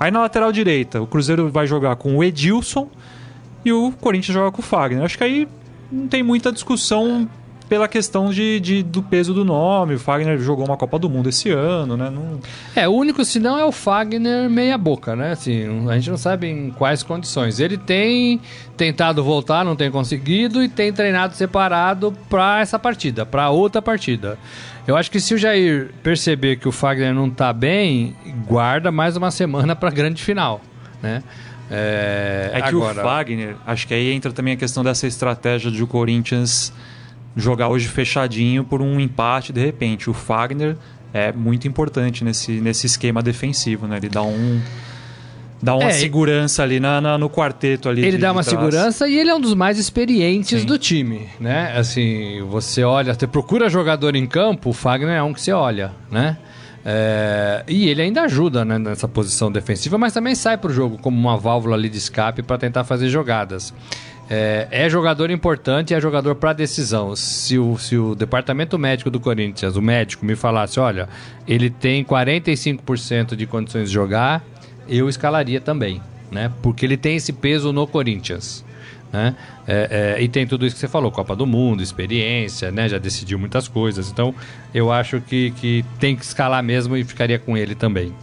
Aí 0.00 0.10
na 0.10 0.20
lateral 0.20 0.50
direita, 0.50 1.02
o 1.02 1.06
Cruzeiro 1.06 1.50
vai 1.50 1.66
jogar 1.66 1.94
com 1.96 2.16
o 2.16 2.24
Edilson 2.24 2.88
e 3.62 3.70
o 3.70 3.92
Corinthians 3.92 4.32
joga 4.32 4.50
com 4.50 4.62
o 4.62 4.64
Fagner. 4.64 5.04
Acho 5.04 5.18
que 5.18 5.24
aí 5.24 5.46
não 5.92 6.08
tem 6.08 6.22
muita 6.22 6.50
discussão 6.50 7.28
pela 7.70 7.86
questão 7.86 8.30
de, 8.30 8.58
de- 8.60 8.82
do 8.82 9.00
peso 9.00 9.32
do 9.32 9.44
nome. 9.44 9.94
O 9.94 9.98
Fagner 9.98 10.38
jogou 10.40 10.66
uma 10.66 10.76
Copa 10.76 10.98
do 10.98 11.08
Mundo 11.08 11.28
esse 11.28 11.50
ano, 11.50 11.96
né? 11.96 12.10
Não- 12.10 12.40
É, 12.74 12.88
o 12.88 12.92
único 12.92 13.24
sinal 13.24 13.56
é 13.58 13.64
o 13.64 13.70
Fagner 13.70 14.50
meia 14.50 14.76
boca, 14.76 15.14
né? 15.14 15.30
Assim, 15.30 15.88
a 15.88 15.94
gente 15.94 16.10
não 16.10 16.18
sabe 16.18 16.48
em 16.48 16.70
quais 16.70 17.04
condições. 17.04 17.60
Ele 17.60 17.78
tem 17.78 18.40
tentado 18.76 19.22
voltar, 19.22 19.64
não 19.64 19.76
tem 19.76 19.88
conseguido 19.90 20.62
e 20.64 20.68
tem 20.68 20.92
treinado 20.92 21.34
separado 21.36 22.12
para 22.28 22.60
essa 22.60 22.76
partida, 22.78 23.24
para 23.24 23.48
outra 23.50 23.80
partida. 23.80 24.36
Eu 24.86 24.96
acho 24.96 25.08
que 25.08 25.20
se 25.20 25.32
o 25.32 25.38
Jair 25.38 25.92
perceber 26.02 26.56
que 26.56 26.66
o 26.66 26.72
Fagner 26.72 27.14
não 27.14 27.30
tá 27.30 27.52
bem, 27.52 28.16
guarda 28.48 28.90
mais 28.90 29.16
uma 29.16 29.30
semana 29.30 29.76
para 29.76 29.90
grande 29.90 30.20
final, 30.22 30.60
né? 31.00 31.22
É, 31.70 32.50
É 32.54 32.62
que 32.62 32.68
agora, 32.68 32.98
o 33.00 33.02
Fagner, 33.04 33.54
acho 33.64 33.86
que 33.86 33.94
aí 33.94 34.10
entra 34.12 34.32
também 34.32 34.54
a 34.54 34.56
questão 34.56 34.82
dessa 34.82 35.06
estratégia 35.06 35.70
de 35.70 35.80
o 35.84 35.86
Corinthians 35.86 36.72
jogar 37.36 37.68
hoje 37.68 37.88
fechadinho 37.88 38.64
por 38.64 38.80
um 38.82 38.98
empate 39.00 39.52
de 39.52 39.64
repente. 39.64 40.08
O 40.10 40.12
Fagner 40.14 40.76
é 41.12 41.32
muito 41.32 41.66
importante 41.68 42.24
nesse, 42.24 42.52
nesse 42.60 42.86
esquema 42.86 43.22
defensivo, 43.22 43.86
né? 43.86 43.96
Ele 43.96 44.08
dá 44.08 44.22
um 44.22 44.60
dá 45.62 45.74
uma 45.76 45.90
É, 45.90 45.92
segurança 45.92 46.62
ali 46.62 46.80
na, 46.80 47.00
na- 47.02 47.18
no 47.18 47.28
quarteto 47.28 47.88
ali. 47.88 48.00
Ele 48.02 48.12
de- 48.12 48.18
dá 48.18 48.32
uma 48.32 48.42
segurança 48.42 49.06
e 49.08 49.18
ele 49.18 49.28
é 49.28 49.34
um 49.34 49.40
dos 49.40 49.54
mais 49.54 49.78
experientes 49.78 50.60
Sim. 50.60 50.66
do 50.66 50.78
time, 50.78 51.28
né? 51.38 51.74
Assim, 51.76 52.40
você 52.48 52.82
olha, 52.82 53.12
você 53.12 53.26
procura 53.26 53.68
jogador 53.68 54.16
em 54.16 54.26
campo, 54.26 54.70
o 54.70 54.72
Fagner 54.72 55.16
é 55.16 55.22
um 55.22 55.32
que 55.34 55.40
você 55.40 55.52
olha, 55.52 55.92
né? 56.10 56.38
É, 56.82 57.62
e 57.68 57.90
ele 57.90 58.00
ainda 58.00 58.22
ajuda 58.22 58.64
né, 58.64 58.78
nessa 58.78 59.06
posição 59.06 59.52
defensiva, 59.52 59.98
mas 59.98 60.14
também 60.14 60.34
sai 60.34 60.56
pro 60.56 60.72
jogo 60.72 60.96
como 60.96 61.14
uma 61.18 61.36
válvula 61.36 61.76
ali 61.76 61.90
de 61.90 61.98
escape 61.98 62.42
para 62.42 62.56
tentar 62.56 62.84
fazer 62.84 63.10
jogadas. 63.10 63.74
É, 64.32 64.68
é 64.70 64.88
jogador 64.88 65.28
importante 65.28 65.92
é 65.92 66.00
jogador 66.00 66.36
para 66.36 66.52
decisão. 66.52 67.16
Se 67.16 67.58
o, 67.58 67.76
se 67.76 67.98
o 67.98 68.14
departamento 68.14 68.78
médico 68.78 69.10
do 69.10 69.18
Corinthians, 69.18 69.74
o 69.74 69.82
médico, 69.82 70.24
me 70.24 70.36
falasse: 70.36 70.78
olha, 70.78 71.08
ele 71.48 71.68
tem 71.68 72.04
45% 72.04 73.34
de 73.34 73.44
condições 73.44 73.88
de 73.88 73.94
jogar, 73.94 74.44
eu 74.88 75.08
escalaria 75.08 75.60
também, 75.60 76.00
né? 76.30 76.52
Porque 76.62 76.86
ele 76.86 76.96
tem 76.96 77.16
esse 77.16 77.32
peso 77.32 77.72
no 77.72 77.88
Corinthians. 77.88 78.64
Né? 79.12 79.34
É, 79.66 80.16
é, 80.16 80.22
e 80.22 80.28
tem 80.28 80.46
tudo 80.46 80.64
isso 80.64 80.76
que 80.76 80.80
você 80.80 80.86
falou, 80.86 81.10
Copa 81.10 81.34
do 81.34 81.44
Mundo, 81.44 81.82
experiência, 81.82 82.70
né? 82.70 82.88
Já 82.88 82.98
decidiu 82.98 83.36
muitas 83.36 83.66
coisas. 83.66 84.08
Então, 84.08 84.32
eu 84.72 84.92
acho 84.92 85.20
que, 85.20 85.50
que 85.52 85.84
tem 85.98 86.14
que 86.14 86.24
escalar 86.24 86.62
mesmo 86.62 86.96
e 86.96 87.02
ficaria 87.02 87.38
com 87.38 87.56
ele 87.56 87.74
também. 87.74 88.14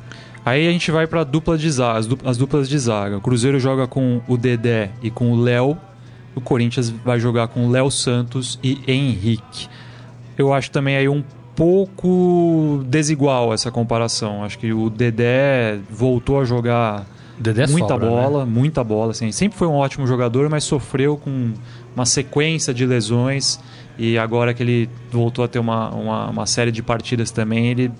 Aí 0.45 0.65
a 0.65 0.71
gente 0.71 0.89
vai 0.89 1.05
para 1.05 1.25
dupla 1.25 1.57
de 1.57 1.69
zaga, 1.69 1.99
as 2.23 2.37
duplas 2.37 2.69
de 2.69 2.79
zaga. 2.79 3.17
O 3.17 3.21
Cruzeiro 3.21 3.59
joga 3.59 3.85
com 3.85 4.21
o 4.25 4.37
Dedé 4.37 4.91
e 5.03 5.11
com 5.11 5.33
o 5.33 5.41
Léo. 5.41 5.77
O 6.37 6.41
Corinthians 6.41 6.89
vai 6.89 7.19
jogar 7.19 7.47
com 7.47 7.67
Léo 7.69 7.89
Santos 7.89 8.59
e 8.63 8.79
Henrique. 8.87 9.67
Eu 10.37 10.53
acho 10.53 10.69
também 10.69 10.95
aí 10.95 11.09
um 11.09 11.23
pouco 11.55 12.83
desigual 12.85 13.51
essa 13.51 13.71
comparação. 13.71 14.43
Acho 14.43 14.59
que 14.59 14.71
o 14.71 14.91
Dedé 14.91 15.79
voltou 15.89 16.39
a 16.39 16.45
jogar 16.45 17.07
Dedé 17.39 17.65
muita 17.65 17.95
sobra, 17.95 18.07
bola, 18.07 18.45
né? 18.45 18.51
muita 18.51 18.83
bola. 18.83 19.11
Assim. 19.11 19.31
Sempre 19.31 19.57
foi 19.57 19.67
um 19.67 19.73
ótimo 19.73 20.05
jogador, 20.05 20.47
mas 20.47 20.63
sofreu 20.63 21.17
com 21.17 21.53
uma 21.95 22.05
sequência 22.05 22.71
de 22.71 22.85
lesões. 22.85 23.59
E 23.97 24.15
agora 24.19 24.53
que 24.53 24.61
ele 24.61 24.89
voltou 25.11 25.43
a 25.43 25.47
ter 25.47 25.57
uma, 25.57 25.89
uma, 25.89 26.29
uma 26.29 26.45
série 26.45 26.71
de 26.71 26.83
partidas 26.83 27.31
também, 27.31 27.69
ele 27.69 27.91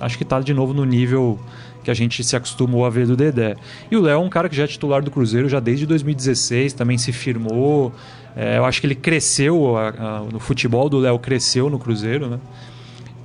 acho 0.00 0.18
que 0.18 0.24
está 0.24 0.40
de 0.40 0.52
novo 0.52 0.74
no 0.74 0.84
nível 0.84 1.38
que 1.86 1.90
a 1.92 1.94
gente 1.94 2.24
se 2.24 2.34
acostumou 2.34 2.84
a 2.84 2.90
ver 2.90 3.06
do 3.06 3.16
Dedé. 3.16 3.54
E 3.88 3.96
o 3.96 4.00
Léo 4.00 4.14
é 4.14 4.18
um 4.18 4.28
cara 4.28 4.48
que 4.48 4.56
já 4.56 4.64
é 4.64 4.66
titular 4.66 5.00
do 5.04 5.08
Cruzeiro 5.08 5.48
já 5.48 5.60
desde 5.60 5.86
2016, 5.86 6.72
também 6.72 6.98
se 6.98 7.12
firmou. 7.12 7.92
É, 8.34 8.58
eu 8.58 8.64
acho 8.64 8.80
que 8.80 8.88
ele 8.88 8.96
cresceu, 8.96 9.76
a, 9.76 9.90
a, 9.90 10.20
no 10.32 10.40
futebol 10.40 10.88
do 10.88 10.98
Léo 10.98 11.16
cresceu 11.20 11.70
no 11.70 11.78
Cruzeiro, 11.78 12.28
né? 12.28 12.40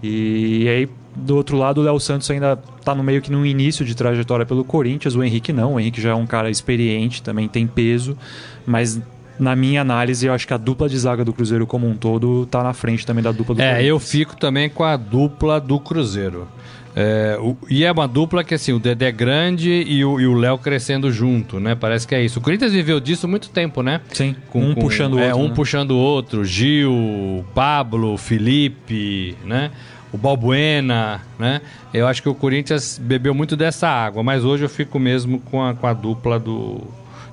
E, 0.04 0.62
e 0.62 0.70
aí, 0.70 0.90
do 1.16 1.38
outro 1.38 1.58
lado, 1.58 1.82
o 1.82 1.84
Léo 1.84 2.00
Santos 2.00 2.30
ainda 2.30 2.58
está 2.80 2.94
no 2.94 3.04
meio 3.04 3.20
que 3.20 3.32
no 3.32 3.44
início 3.44 3.84
de 3.84 3.96
trajetória 3.96 4.46
pelo 4.46 4.64
Corinthians, 4.64 5.16
o 5.16 5.24
Henrique 5.24 5.52
não. 5.52 5.74
O 5.74 5.80
Henrique 5.80 6.00
já 6.00 6.12
é 6.12 6.16
um 6.16 6.28
cara 6.28 6.48
experiente, 6.48 7.24
também 7.24 7.48
tem 7.48 7.66
peso, 7.66 8.16
mas 8.64 9.02
na 9.40 9.56
minha 9.56 9.82
análise, 9.82 10.28
eu 10.28 10.34
acho 10.34 10.46
que 10.46 10.54
a 10.54 10.58
dupla 10.58 10.88
de 10.88 11.00
zaga 11.00 11.26
do 11.26 11.34
Cruzeiro 11.34 11.66
como 11.66 11.88
um 11.88 11.96
todo 11.96 12.44
está 12.44 12.62
na 12.62 12.74
frente 12.74 13.08
também 13.08 13.24
da 13.24 13.32
dupla 13.32 13.56
do 13.56 13.62
É, 13.64 13.84
eu 13.84 14.00
fico 14.00 14.38
também 14.38 14.70
com 14.70 14.84
a 14.84 14.96
dupla 14.96 15.60
do 15.60 15.80
Cruzeiro. 15.80 16.48
É, 16.96 17.38
o- 17.40 17.56
e 17.70 17.84
é 17.86 17.92
uma 17.92 18.08
dupla 18.08 18.44
que 18.44 18.54
assim, 18.54 18.74
o 18.74 18.80
Dedé 18.80 19.08
é 19.08 19.12
grande 19.12 19.70
e 19.70 20.04
o 20.04 20.34
Léo 20.34 20.58
crescendo 20.58 21.12
junto, 21.12 21.60
né? 21.60 21.74
Parece 21.74 22.06
que 22.08 22.14
é 22.14 22.24
isso. 22.24 22.40
O 22.40 22.42
Corinthians 22.42 22.74
viveu 22.74 23.00
disso 23.00 23.28
muito 23.28 23.50
tempo, 23.50 23.82
né? 23.82 24.02
Sim, 24.12 24.36
um 24.54 24.74
puxando 24.76 25.14
o 25.14 25.20
é, 25.20 25.28
outro, 25.28 25.40
um 25.40 25.48
né? 25.48 25.54
puxando 25.56 25.92
o 25.92 25.98
outro. 25.98 26.44
Gil, 26.44 27.46
Pablo, 27.56 28.18
Felipe, 28.18 29.38
né? 29.46 29.72
O 30.12 30.18
Balbuena, 30.18 31.22
né? 31.40 31.62
Eu 31.94 32.06
acho 32.08 32.22
que 32.22 32.28
o 32.28 32.36
Corinthians 32.36 33.00
bebeu 33.02 33.34
muito 33.34 33.56
dessa 33.56 33.88
água, 33.88 34.22
mas 34.22 34.44
hoje 34.44 34.66
eu 34.66 34.70
fico 34.70 35.00
mesmo 35.00 35.40
com 35.40 35.64
a, 35.64 35.74
com 35.74 35.88
a 35.88 35.94
dupla 35.94 36.38
do 36.38 36.82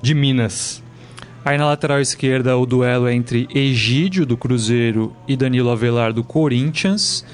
de 0.01 0.13
Minas. 0.13 0.81
Aí 1.43 1.57
na 1.57 1.65
lateral 1.65 1.99
esquerda, 1.99 2.55
o 2.57 2.65
duelo 2.65 3.07
é 3.07 3.13
entre 3.13 3.47
Egídio, 3.53 4.25
do 4.25 4.37
Cruzeiro, 4.37 5.13
e 5.27 5.35
Danilo 5.35 5.69
Avelar, 5.69 6.13
do 6.13 6.23
Corinthians. 6.23 7.25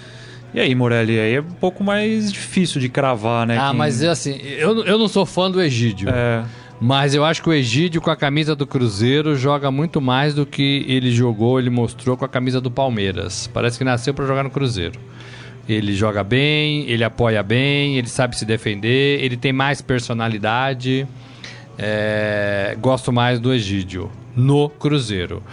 E 0.56 0.60
aí, 0.62 0.74
Morelli, 0.74 1.20
aí 1.20 1.34
é 1.36 1.42
um 1.42 1.44
pouco 1.44 1.84
mais 1.84 2.32
difícil 2.32 2.80
de 2.80 2.88
cravar, 2.88 3.46
né? 3.46 3.58
Ah, 3.60 3.70
quem- 3.72 3.78
mas 3.78 4.02
assim, 4.04 4.40
eu, 4.42 4.86
eu 4.86 4.98
não 4.98 5.10
sou 5.10 5.26
fã 5.26 5.52
do 5.52 5.62
Egídio. 5.62 6.08
É, 6.10 6.44
Mas 6.80 7.14
eu 7.14 7.24
acho 7.26 7.42
que 7.44 7.50
o 7.50 7.54
Egídio 7.54 8.02
com 8.02 8.10
a 8.10 8.16
camisa 8.16 8.56
do 8.56 8.66
Cruzeiro 8.66 9.36
joga 9.36 9.70
muito 9.70 10.00
mais 10.00 10.34
do 10.34 10.46
que 10.46 10.86
ele 10.88 11.12
jogou, 11.12 11.60
ele 11.60 11.70
mostrou 11.70 12.16
com 12.16 12.24
a 12.26 12.30
camisa 12.30 12.62
do 12.62 12.72
Palmeiras. 12.72 13.50
Parece 13.54 13.78
que 13.78 13.84
nasceu 13.84 14.14
para 14.14 14.26
jogar 14.26 14.44
no 14.44 14.50
Cruzeiro. 14.50 14.98
Ele 15.68 15.94
joga 15.94 16.24
bem, 16.24 16.88
ele 16.90 17.04
apoia 17.04 17.42
bem, 17.44 17.98
ele 17.98 18.08
sabe 18.08 18.38
se 18.38 18.46
defender, 18.46 19.22
ele 19.24 19.36
tem 19.36 19.52
mais 19.52 19.82
personalidade. 19.82 21.06
É, 21.78 22.78
gosto 22.80 23.12
mais 23.12 23.40
do 23.40 23.54
Egídio 23.54 24.10
no 24.36 24.70
Cruzeiro. 24.70 25.44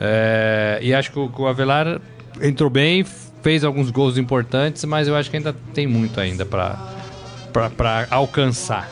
É, 0.00 0.78
e 0.82 0.92
acho 0.94 1.12
que 1.12 1.18
o, 1.18 1.28
que 1.28 1.40
o 1.40 1.46
Avelar 1.46 2.00
entrou 2.40 2.70
bem, 2.70 3.04
fez 3.42 3.64
alguns 3.64 3.90
gols 3.90 4.18
importantes, 4.18 4.84
mas 4.84 5.08
eu 5.08 5.14
acho 5.16 5.30
que 5.30 5.36
ainda 5.36 5.54
tem 5.74 5.86
muito 5.86 6.20
ainda 6.20 6.44
para 6.46 8.06
alcançar. 8.10 8.90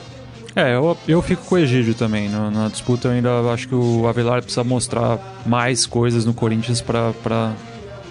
é 0.55 0.75
eu, 0.75 0.97
eu 1.07 1.21
fico 1.23 1.45
com 1.45 1.55
o 1.55 1.59
Egídio 1.59 1.95
também. 1.95 2.29
Na 2.29 2.69
disputa 2.69 3.09
eu 3.09 3.13
ainda 3.13 3.41
acho 3.53 3.69
que 3.69 3.75
o 3.75 4.07
Avelar 4.07 4.43
precisa 4.43 4.65
mostrar 4.65 5.19
mais 5.45 5.87
coisas 5.87 6.25
no 6.25 6.33
Corinthians 6.33 6.81
para 6.81 7.13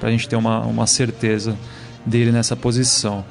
a 0.01 0.09
gente 0.11 0.27
ter 0.27 0.35
uma, 0.35 0.61
uma 0.61 0.85
certeza 0.87 1.57
dele 2.05 2.31
nessa 2.31 2.55
posição. 2.55 3.25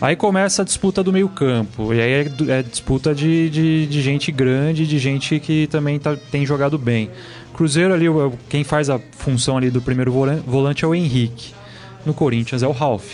Aí 0.00 0.16
começa 0.16 0.62
a 0.62 0.64
disputa 0.64 1.02
do 1.02 1.12
meio 1.12 1.28
campo. 1.28 1.94
E 1.94 2.00
aí 2.00 2.10
é, 2.10 2.30
é 2.58 2.62
disputa 2.62 3.14
de, 3.14 3.48
de, 3.48 3.86
de 3.86 4.02
gente 4.02 4.32
grande, 4.32 4.86
de 4.86 4.98
gente 4.98 5.38
que 5.38 5.66
também 5.68 5.98
tá, 5.98 6.16
tem 6.30 6.44
jogado 6.44 6.76
bem. 6.76 7.10
Cruzeiro 7.54 7.94
ali, 7.94 8.06
quem 8.48 8.64
faz 8.64 8.90
a 8.90 8.98
função 9.12 9.56
ali 9.56 9.70
do 9.70 9.80
primeiro 9.80 10.10
volan- 10.12 10.42
volante 10.46 10.84
é 10.84 10.88
o 10.88 10.94
Henrique. 10.94 11.54
No 12.06 12.14
Corinthians 12.14 12.62
é 12.62 12.66
o 12.66 12.72
Ralf. 12.72 13.04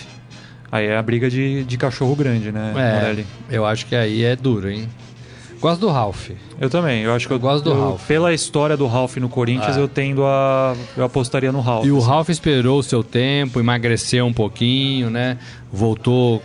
Aí 0.73 0.87
é 0.87 0.97
a 0.97 1.03
briga 1.03 1.29
de, 1.29 1.65
de 1.65 1.77
cachorro 1.77 2.15
grande, 2.15 2.53
né, 2.53 2.73
É, 2.77 2.95
Morelli? 3.01 3.27
eu 3.51 3.67
acho 3.67 3.87
que 3.87 3.95
aí 3.97 4.23
é 4.23 4.37
duro, 4.37 4.71
hein? 4.71 4.89
Gosto 5.61 5.81
do 5.81 5.89
Ralph. 5.91 6.31
Eu 6.59 6.71
também. 6.71 7.03
Eu 7.03 7.13
acho 7.13 7.27
que 7.27 7.33
Eu 7.33 7.37
eu, 7.37 7.41
gosto 7.41 7.65
do 7.65 7.71
eu- 7.71 7.79
Ralf. 7.81 8.07
Pela 8.07 8.33
história 8.33 8.77
do 8.79 8.87
Ralf 8.87 9.17
no 9.19 9.29
Corinthians, 9.29 9.77
É. 9.77 9.81
eu 9.81 9.87
tendo 9.89 10.25
a. 10.25 10.75
Eu 10.97 11.05
apostaria 11.05 11.53
no 11.53 11.61
Ralf. 11.61 11.85
E 11.85 11.91
o 11.91 11.99
assim. 11.99 12.07
Ralph 12.07 12.29
esperou 12.31 12.79
o 12.79 12.83
seu 12.83 13.03
tempo, 13.05 13.61
emagreceu 13.61 14.25
um 14.25 14.33
pouquinho, 14.33 15.11
né? 15.11 15.37
Voltou 15.71 16.43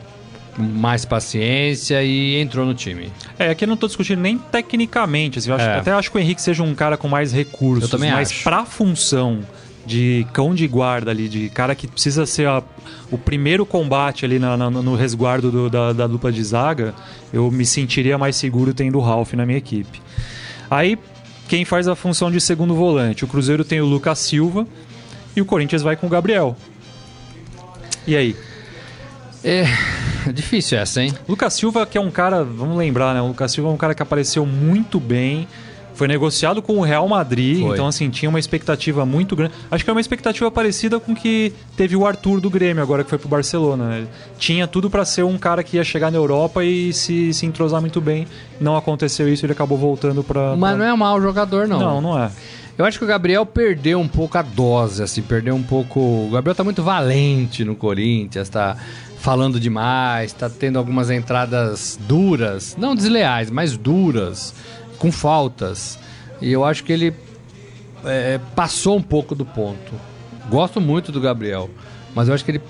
com 0.55 0.61
mais 0.63 1.05
paciência 1.05 2.03
e 2.03 2.35
entrou 2.41 2.65
no 2.65 2.73
time. 2.73 3.09
É, 3.39 3.49
aqui 3.51 3.63
eu 3.63 3.69
não 3.69 3.77
tô 3.77 3.87
discutindo 3.87 4.19
nem 4.21 4.37
tecnicamente. 4.37 5.39
Assim, 5.39 5.49
eu 5.49 5.55
acho- 5.55 5.65
É. 5.65 5.77
Até 5.79 5.91
acho 5.93 6.11
que 6.11 6.17
o 6.17 6.19
Henrique 6.19 6.41
seja 6.41 6.61
um 6.63 6.75
cara 6.75 6.97
com 6.97 7.07
mais 7.07 7.31
recursos. 7.31 7.83
Eu 7.83 7.89
também 7.89 8.11
mas 8.11 8.29
acho. 8.31 8.43
pra 8.43 8.65
função 8.65 9.39
de 9.85 10.25
cão 10.33 10.55
de 10.55 10.67
guarda 10.67 11.11
ali, 11.11 11.29
de 11.29 11.49
cara 11.49 11.75
que 11.75 11.87
precisa 11.87 12.25
ser 12.25 12.47
a- 12.47 12.63
o 13.11 13.17
primeiro 13.17 13.65
combate 13.65 14.25
ali 14.25 14.39
na- 14.39 14.57
na- 14.57 14.69
no 14.69 14.95
resguardo 14.95 15.51
do- 15.51 15.69
da, 15.69 15.93
da 15.93 16.07
dupla 16.07 16.31
de 16.31 16.43
zaga, 16.43 16.93
eu 17.31 17.49
me 17.51 17.65
sentiria 17.65 18.17
mais 18.17 18.35
seguro 18.35 18.73
tendo 18.73 18.97
o 18.97 19.01
Ralf 19.01 19.33
na 19.33 19.45
minha 19.45 19.57
equipe. 19.57 20.01
Aí, 20.69 20.97
quem 21.47 21.63
faz 21.63 21.87
a 21.87 21.95
função 21.95 22.31
de 22.31 22.41
segundo 22.41 22.73
volante? 22.73 23.23
O 23.23 23.27
Cruzeiro 23.27 23.63
tem 23.63 23.79
o 23.79 23.85
Lucas 23.85 24.17
Silva 24.19 24.65
e 25.35 25.41
o 25.41 25.45
Corinthians 25.45 25.83
vai 25.83 25.95
com 25.95 26.07
o 26.07 26.09
Gabriel. 26.09 26.55
E 28.07 28.15
aí? 28.15 28.35
É 29.43 29.65
difícil 30.33 30.79
essa, 30.79 31.01
hein? 31.03 31.13
Lucas 31.29 31.53
Silva, 31.53 31.85
que 31.85 31.97
é 31.97 32.01
um 32.01 32.09
cara, 32.09 32.43
vamos 32.43 32.75
lembrar, 32.77 33.13
né? 33.13 33.21
O 33.21 33.27
Lucas 33.27 33.51
Silva 33.51 33.69
é 33.69 33.73
um 33.73 33.77
cara 33.77 33.93
que 33.93 34.01
apareceu 34.01 34.45
muito 34.45 34.99
bem. 34.99 35.47
Foi 35.95 36.07
negociado 36.07 36.61
com 36.61 36.77
o 36.77 36.81
Real 36.81 37.07
Madrid, 37.07 37.61
Foi. 37.61 37.73
então 37.73 37.87
assim, 37.87 38.09
tinha 38.09 38.29
uma 38.29 38.37
expectativa 38.39 39.05
muito 39.05 39.35
grande. 39.35 39.53
Acho 39.71 39.83
que 39.83 39.89
é 39.89 39.93
uma 39.93 40.01
expectativa 40.01 40.51
parecida 40.51 40.99
com 40.99 41.15
que 41.15 41.53
teve 41.77 41.95
o 41.95 42.05
Arthur 42.05 42.39
do 42.41 42.49
Grêmio, 42.49 42.83
agora 42.83 43.03
que 43.03 43.09
foi 43.09 43.17
pro 43.17 43.29
Barcelona. 43.29 43.85
né? 43.87 44.07
Tinha 44.37 44.67
tudo 44.67 44.89
para 44.89 45.05
ser 45.05 45.23
um 45.23 45.37
cara 45.37 45.63
que 45.63 45.77
ia 45.77 45.83
chegar 45.83 46.11
na 46.11 46.17
Europa 46.17 46.63
e 46.63 46.91
se, 46.93 47.33
se 47.33 47.45
entrosar 47.45 47.79
muito 47.81 48.01
bem. 48.01 48.27
Não 48.59 48.75
aconteceu 48.75 49.27
isso, 49.31 49.45
ele 49.45 49.53
acabou 49.53 49.77
voltando 49.77 50.23
pra. 50.23 50.55
Mas 50.55 50.75
pra- 50.75 50.85
não 50.85 50.93
é 50.93 50.95
mau 50.97 51.21
jogador, 51.21 51.67
não. 51.67 51.79
não, 51.79 52.01
não 52.01 52.19
é. 52.23 52.29
Eu 52.77 52.83
acho 52.83 52.97
que 52.99 53.05
o 53.05 53.07
Gabriel 53.07 53.45
perdeu 53.45 53.99
um 54.01 54.07
pouco 54.07 54.37
a 54.37 54.41
dose, 54.41 55.01
assim, 55.01 55.21
perdeu 55.21 55.55
um 55.55 55.63
pouco. 55.63 55.97
O 55.99 56.29
Gabriel 56.33 56.53
tá 56.53 56.61
muito 56.63 56.83
valente 56.83 57.63
no 57.63 57.73
Corinthians, 57.73 58.49
tá 58.49 58.75
falando 59.17 59.59
demais, 59.61 60.33
tá 60.33 60.49
tendo 60.49 60.77
algumas 60.77 61.09
entradas 61.09 61.97
duras, 62.07 62.75
não 62.77 62.93
desleais, 62.93 63.49
mas 63.49 63.75
duras, 63.77 64.53
com 64.97 65.11
faltas. 65.11 65.97
E 66.41 66.51
eu 66.51 66.63
acho 66.65 66.83
que 66.83 66.91
ele 66.93 67.13
é, 68.03 68.39
passou 68.55 68.97
um 68.97 69.01
pouco 69.01 69.33
do 69.35 69.45
ponto. 69.45 69.93
Gosto 70.49 70.79
muito 70.79 71.11
do 71.11 71.19
Gabriel, 71.21 71.69
mas 72.13 72.27
eu 72.27 72.33
acho 72.35 72.45
que 72.45 72.51
ele 72.51 72.61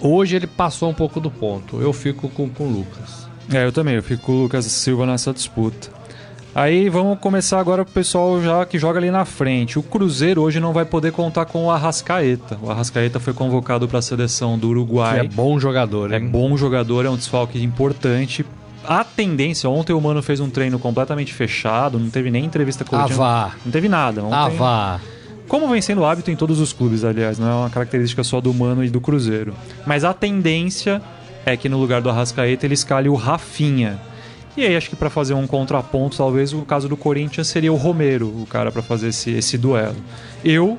hoje 0.00 0.36
ele 0.36 0.46
passou 0.46 0.90
um 0.90 0.94
pouco 0.94 1.20
do 1.20 1.30
ponto. 1.30 1.80
Eu 1.80 1.92
fico 1.92 2.28
com, 2.28 2.48
com 2.48 2.64
o 2.64 2.70
Lucas. 2.70 3.26
É, 3.52 3.64
eu 3.64 3.72
também, 3.72 3.94
eu 3.94 4.02
fico 4.02 4.22
com 4.24 4.32
o 4.32 4.42
Lucas 4.42 4.64
Silva 4.66 5.06
nessa 5.06 5.32
disputa. 5.32 5.88
Aí 6.54 6.90
vamos 6.90 7.18
começar 7.18 7.58
agora 7.58 7.82
pro 7.82 7.94
pessoal 7.94 8.42
já 8.42 8.66
que 8.66 8.78
joga 8.78 8.98
ali 8.98 9.10
na 9.10 9.24
frente. 9.24 9.78
O 9.78 9.82
Cruzeiro 9.82 10.42
hoje 10.42 10.60
não 10.60 10.72
vai 10.74 10.84
poder 10.84 11.10
contar 11.10 11.46
com 11.46 11.64
o 11.64 11.70
Arrascaeta. 11.70 12.58
O 12.62 12.70
Arrascaeta 12.70 13.18
foi 13.18 13.32
convocado 13.32 13.88
para 13.88 14.00
a 14.00 14.02
seleção 14.02 14.58
do 14.58 14.66
Que 14.66 14.72
Uruguai. 14.72 15.20
é 15.20 15.24
bom 15.24 15.58
jogador, 15.58 16.12
É 16.12 16.18
hein? 16.18 16.28
bom 16.28 16.54
jogador, 16.56 17.06
é 17.06 17.10
um 17.10 17.16
desfalque 17.16 17.62
importante. 17.62 18.44
A 18.84 19.04
tendência, 19.04 19.68
ontem 19.70 19.92
o 19.92 20.00
Mano 20.00 20.22
fez 20.22 20.40
um 20.40 20.50
treino 20.50 20.78
completamente 20.78 21.32
fechado, 21.32 21.98
não 21.98 22.10
teve 22.10 22.30
nem 22.30 22.44
entrevista 22.44 22.84
Ah, 22.84 22.90
coletiva. 22.90 23.16
vá. 23.18 23.52
Não 23.64 23.70
teve 23.72 23.88
nada. 23.88 24.22
Ontem, 24.24 24.34
Ah, 24.36 24.48
vá. 24.48 25.00
como 25.48 25.68
vem 25.68 25.80
sendo 25.80 26.04
hábito 26.04 26.30
em 26.30 26.36
todos 26.36 26.58
os 26.60 26.72
clubes, 26.72 27.04
aliás, 27.04 27.38
não 27.38 27.48
é 27.48 27.54
uma 27.54 27.70
característica 27.70 28.24
só 28.24 28.40
do 28.40 28.52
Mano 28.52 28.82
e 28.84 28.90
do 28.90 29.00
Cruzeiro. 29.00 29.54
Mas 29.86 30.02
a 30.04 30.12
tendência 30.12 31.00
é 31.46 31.56
que 31.56 31.68
no 31.68 31.78
lugar 31.78 32.00
do 32.02 32.10
Arrascaeta 32.10 32.66
ele 32.66 32.74
escalhe 32.74 33.08
o 33.08 33.14
Rafinha. 33.14 34.00
E 34.56 34.66
aí 34.66 34.76
acho 34.76 34.90
que 34.90 34.96
para 34.96 35.08
fazer 35.08 35.32
um 35.34 35.46
contraponto, 35.46 36.16
talvez 36.16 36.52
o 36.52 36.62
caso 36.62 36.88
do 36.88 36.96
Corinthians 36.96 37.46
seria 37.48 37.72
o 37.72 37.76
Romero, 37.76 38.26
o 38.28 38.46
cara 38.46 38.70
para 38.70 38.82
fazer 38.82 39.08
esse, 39.08 39.30
esse 39.30 39.56
duelo. 39.56 39.96
Eu 40.44 40.76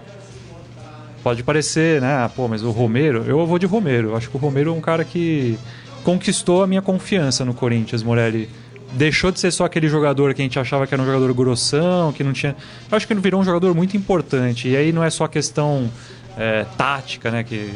pode 1.24 1.42
parecer, 1.42 2.02
né, 2.02 2.14
ah, 2.26 2.30
pô, 2.34 2.48
mas 2.48 2.64
o 2.64 2.70
Romero, 2.72 3.24
eu 3.26 3.46
vou 3.48 3.58
de 3.58 3.66
Romero. 3.66 4.10
Eu 4.10 4.18
acho 4.18 4.30
que 4.30 4.36
o 4.36 4.40
Romero 4.40 4.70
é 4.70 4.74
um 4.74 4.82
cara 4.82 5.04
que 5.06 5.58
conquistou 6.04 6.64
a 6.64 6.68
minha 6.68 6.82
confiança 6.82 7.44
no 7.46 7.54
Corinthians, 7.54 8.04
Morelli. 8.04 8.50
Deixou 8.94 9.32
de 9.32 9.40
ser 9.40 9.52
só 9.52 9.66
aquele 9.66 9.88
jogador 9.88 10.34
que 10.36 10.42
a 10.42 10.46
gente 10.46 10.60
achava 10.60 10.86
que 10.86 10.94
era 10.94 11.02
um 11.02 11.06
jogador 11.06 11.34
grossão, 11.34 12.14
que 12.14 12.24
não 12.24 12.32
tinha. 12.32 12.56
Eu 12.92 12.96
acho 12.96 13.08
que 13.08 13.14
ele 13.14 13.22
virou 13.22 13.42
um 13.42 13.44
jogador 13.44 13.74
muito 13.74 13.98
importante. 13.98 14.68
E 14.70 14.78
aí 14.78 14.92
não 14.92 15.04
é 15.04 15.10
só 15.10 15.28
questão 15.28 15.90
é, 16.38 16.64
tática, 16.78 17.32
né? 17.32 17.44
Que, 17.44 17.74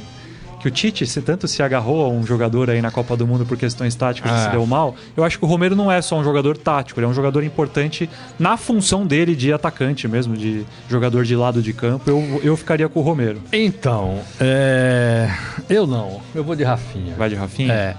que 0.62 0.68
o 0.68 0.72
Tite 0.72 1.08
se 1.08 1.20
tanto 1.24 1.48
se 1.48 1.64
agarrou 1.64 2.06
a 2.06 2.10
um 2.10 2.24
jogador 2.24 2.70
aí 2.70 2.82
na 2.84 2.92
Copa 2.92 3.18
do 3.18 3.26
Mundo 3.26 3.48
por 3.48 3.58
questões 3.58 3.96
táticas 3.96 4.32
e 4.32 4.36
Ah. 4.36 4.44
se 4.46 4.50
deu 4.52 4.64
mal. 4.68 4.96
Eu 5.16 5.24
acho 5.24 5.40
que 5.40 5.46
o 5.46 5.48
Romero 5.48 5.76
não 5.76 5.92
é 5.92 6.00
só 6.04 6.20
um 6.20 6.24
jogador 6.24 6.56
tático, 6.56 7.00
ele 7.00 7.06
é 7.08 7.10
um 7.10 7.14
jogador 7.16 7.44
importante 7.44 8.08
na 8.38 8.56
função 8.56 9.06
dele 9.06 9.36
de 9.36 9.52
atacante 9.52 10.08
mesmo, 10.08 10.38
de 10.38 10.66
jogador 10.88 11.24
de 11.26 11.36
lado 11.36 11.64
de 11.64 11.74
campo. 11.74 12.08
Eu, 12.10 12.42
eu 12.44 12.56
ficaria 12.58 12.88
com 12.88 13.00
o 13.00 13.04
Romero. 13.04 13.42
Então, 13.52 14.20
é... 14.40 15.30
eu 15.68 15.88
não. 15.88 16.22
Eu 16.36 16.44
vou 16.44 16.56
de 16.56 16.64
Rafinha. 16.64 17.16
Vai 17.16 17.30
de 17.30 17.36
Rafinha? 17.36 17.74
É. 17.74 17.96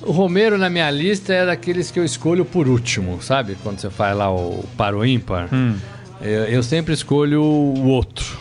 O 0.00 0.12
Romero 0.12 0.56
na 0.56 0.70
minha 0.70 0.90
lista 0.90 1.34
é 1.34 1.46
daqueles 1.46 1.90
que 1.90 1.98
eu 1.98 2.04
escolho 2.04 2.44
por 2.44 2.68
último, 2.68 3.20
sabe? 3.20 3.56
Quando 3.62 3.80
você 3.80 3.90
faz 3.90 4.16
lá 4.16 4.30
o 4.30 4.64
par 4.76 4.94
ou 4.94 5.04
ímpar. 5.04 5.48
Hum. 5.52 5.76
Eu, 6.20 6.44
eu 6.44 6.62
sempre 6.62 6.94
escolho 6.94 7.42
o 7.42 7.86
outro, 7.86 8.38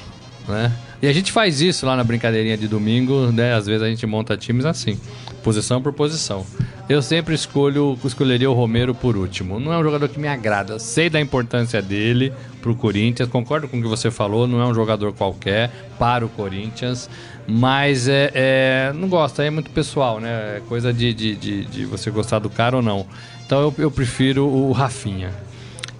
né? 0.47 0.71
E 1.01 1.07
a 1.07 1.13
gente 1.13 1.31
faz 1.31 1.61
isso 1.61 1.85
lá 1.85 1.95
na 1.95 2.03
brincadeirinha 2.03 2.57
de 2.57 2.67
domingo, 2.67 3.31
né? 3.31 3.53
Às 3.53 3.67
vezes 3.67 3.83
a 3.83 3.87
gente 3.87 4.05
monta 4.05 4.35
times 4.35 4.65
assim, 4.65 4.99
posição 5.43 5.81
por 5.81 5.93
posição. 5.93 6.45
Eu 6.89 7.01
sempre 7.01 7.35
escolho, 7.35 7.97
escolheria 8.05 8.49
o 8.49 8.53
Romero 8.53 8.95
por 8.95 9.17
último. 9.17 9.59
Não 9.59 9.73
é 9.73 9.77
um 9.77 9.83
jogador 9.83 10.07
que 10.07 10.17
me 10.19 10.27
agrada. 10.27 10.79
Sei 10.79 11.09
da 11.09 11.19
importância 11.19 11.81
dele 11.81 12.31
pro 12.61 12.73
Corinthians, 12.75 13.27
concordo 13.27 13.67
com 13.67 13.77
o 13.77 13.81
que 13.81 13.87
você 13.87 14.09
falou, 14.09 14.47
não 14.47 14.61
é 14.61 14.65
um 14.65 14.73
jogador 14.73 15.11
qualquer 15.13 15.69
para 15.99 16.25
o 16.25 16.29
Corinthians, 16.29 17.09
mas 17.45 18.07
é, 18.07 18.31
é- 18.33 18.93
não 18.93 19.09
gosto, 19.09 19.41
é 19.41 19.49
muito 19.49 19.69
pessoal, 19.71 20.19
né? 20.21 20.57
É 20.57 20.61
coisa 20.67 20.93
de, 20.93 21.13
de, 21.13 21.35
de, 21.35 21.65
de 21.65 21.85
você 21.85 22.09
gostar 22.09 22.39
do 22.39 22.49
cara 22.49 22.77
ou 22.77 22.81
não. 22.81 23.05
Então 23.45 23.59
eu, 23.61 23.75
eu 23.77 23.91
prefiro 23.91 24.45
o 24.47 24.71
Rafinha. 24.71 25.31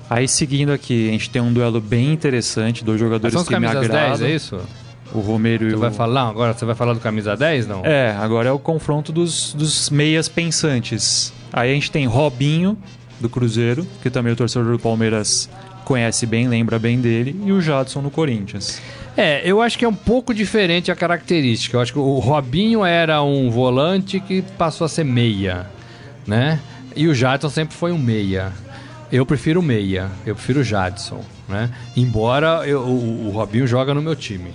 Aí 0.10 0.26
seguindo 0.28 0.72
aqui, 0.72 1.10
a 1.10 1.12
gente 1.12 1.30
tem 1.30 1.42
um 1.42 1.52
duelo 1.52 1.82
bem 1.82 2.14
interessante, 2.14 2.84
dois 2.84 2.98
jogadores 3.00 3.34
São 3.34 3.44
que 3.44 3.60
me 3.60 3.68
agradam. 3.68 4.18
10, 4.18 4.22
é 4.22 4.30
isso? 4.36 4.60
O 5.14 5.20
Romero 5.20 5.70
e 5.70 5.74
o... 5.74 5.80
vai 5.80 5.92
falar, 5.92 6.28
agora 6.30 6.54
você 6.54 6.66
vai 6.66 6.76
falar 6.76 6.94
do 6.94 7.00
camisa 7.00 7.36
10, 7.36 7.68
não? 7.68 7.86
É, 7.86 8.12
agora 8.20 8.50
é 8.50 8.52
o 8.52 8.60
confronto 8.60 9.12
dos, 9.12 9.54
dos 9.54 9.90
meias 9.90 10.28
pensantes. 10.28 11.34
Aí 11.52 11.72
a 11.72 11.74
gente 11.74 11.90
tem 11.92 12.06
Robinho, 12.06 12.78
do 13.20 13.30
Cruzeiro, 13.30 13.88
que 14.04 14.10
também 14.10 14.34
o 14.34 14.36
torcedor 14.36 14.72
do 14.74 14.80
Palmeiras 14.80 15.50
conhece 15.86 16.26
bem, 16.26 16.48
lembra 16.48 16.78
bem 16.78 17.00
dele, 17.00 17.36
e 17.46 17.52
o 17.52 17.62
Jadson 17.62 18.02
no 18.02 18.12
Corinthians. 18.12 18.82
É, 19.16 19.42
eu 19.44 19.62
acho 19.62 19.80
que 19.80 19.86
é 19.86 19.88
um 19.88 19.94
pouco 19.96 20.34
diferente 20.34 20.92
a 20.92 20.96
característica. 20.96 21.76
Eu 21.78 21.82
acho 21.82 21.94
que 21.94 21.98
o 22.00 22.20
Robinho 22.20 22.86
era 22.86 23.24
um 23.24 23.50
volante 23.50 24.20
que 24.20 24.42
passou 24.58 24.86
a 24.86 24.90
ser 24.90 25.04
meia, 25.06 25.66
né? 26.28 26.60
E 26.96 27.08
o 27.08 27.16
Jadson 27.16 27.50
sempre 27.50 27.76
foi 27.76 27.92
um 27.92 27.98
meia. 27.98 28.52
Eu 29.12 29.26
prefiro 29.26 29.62
meia, 29.64 30.12
eu 30.26 30.36
prefiro 30.36 30.60
o 30.60 30.64
Jadson, 30.64 31.24
né? 31.48 31.70
Embora 31.96 32.68
eu- 32.68 32.82
o, 32.82 33.28
o 33.28 33.32
Robinho 33.32 33.66
joga 33.66 33.94
no 33.94 34.02
meu 34.02 34.16
time. 34.16 34.52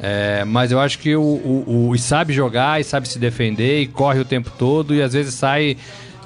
É, 0.00 0.44
mas 0.44 0.70
eu 0.72 0.78
acho 0.80 0.98
que 0.98 1.16
o, 1.16 1.20
o, 1.22 1.88
o- 1.90 1.98
sabe 1.98 2.32
jogar, 2.32 2.80
e 2.80 2.84
sabe 2.84 3.08
se 3.08 3.18
defender, 3.18 3.80
e 3.82 3.86
corre 3.86 4.20
o 4.20 4.24
tempo 4.24 4.50
todo, 4.58 4.94
e 4.94 5.02
às 5.02 5.12
vezes 5.14 5.34
sai 5.34 5.76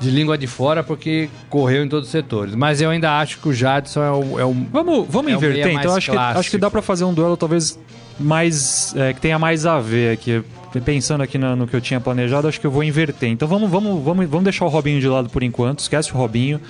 de 0.00 0.10
língua 0.10 0.36
de 0.38 0.46
fora 0.46 0.82
porque 0.82 1.28
correu 1.48 1.84
em 1.84 1.88
todos 1.88 2.06
os 2.06 2.10
setores. 2.12 2.54
Mas 2.54 2.80
eu 2.80 2.90
ainda 2.90 3.18
acho 3.18 3.38
que 3.38 3.48
o 3.48 3.52
Jadson 3.52 4.02
é 4.02 4.10
o, 4.10 4.40
é 4.40 4.44
o 4.44 4.52
Vamos, 4.72 5.06
vamos 5.08 5.30
É 5.30 5.34
o 5.34 5.38
inverter, 5.38 5.66
mais 5.74 5.84
então 5.84 5.96
acho 5.96 6.10
que, 6.10 6.16
acho 6.16 6.50
que 6.50 6.58
dá 6.58 6.70
pra 6.70 6.82
fazer 6.82 7.04
um 7.04 7.12
duelo 7.14 7.36
talvez 7.36 7.78
mais. 8.18 8.94
é, 8.96 9.12
que 9.12 9.20
tenha 9.20 9.38
mais 9.38 9.66
a 9.66 9.78
ver 9.78 10.12
aqui. 10.14 10.42
Pensando 10.84 11.20
aqui 11.22 11.36
na- 11.36 11.56
no, 11.56 11.66
que 11.66 11.74
eu 11.74 11.80
tinha 11.80 12.00
planejado, 12.00 12.46
acho 12.46 12.60
que 12.60 12.66
eu 12.66 12.70
vou 12.70 12.84
inverter. 12.84 13.28
Então 13.28 13.48
vamos, 13.48 13.68
vamos, 13.70 14.02
vamos, 14.04 14.26
vamos 14.28 14.44
deixar 14.44 14.64
o 14.64 14.68
Robinho 14.68 15.00
de 15.00 15.08
lado 15.08 15.28
por 15.28 15.42
enquanto, 15.42 15.80
esquece 15.80 16.12
o 16.12 16.16
Robinho. 16.16 16.60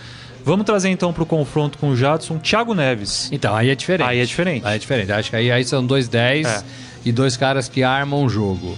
Vamos 0.42 0.64
trazer 0.64 0.88
então 0.88 1.12
pro 1.12 1.26
confronto 1.26 1.76
com 1.76 1.90
o 1.90 1.96
Jadson, 1.96 2.38
Thiago 2.38 2.74
Neves. 2.74 3.28
Então, 3.30 3.54
aí 3.54 3.68
é 3.68 3.74
diferente. 3.74 4.08
Aí 4.08 4.18
é 4.20 4.24
diferente. 4.24 4.66
Aí 4.66 4.74
é 4.76 4.78
diferente. 4.78 5.12
Acho 5.12 5.28
que 5.30 5.36
aí, 5.36 5.52
aí 5.52 5.62
são 5.64 5.84
dois 5.84 6.08
10 6.08 6.46
É. 6.48 6.62
e 7.04 7.12
dois 7.12 7.36
caras 7.36 7.68
que 7.68 7.82
armam 7.82 8.24
o 8.24 8.28
jogo. 8.28 8.76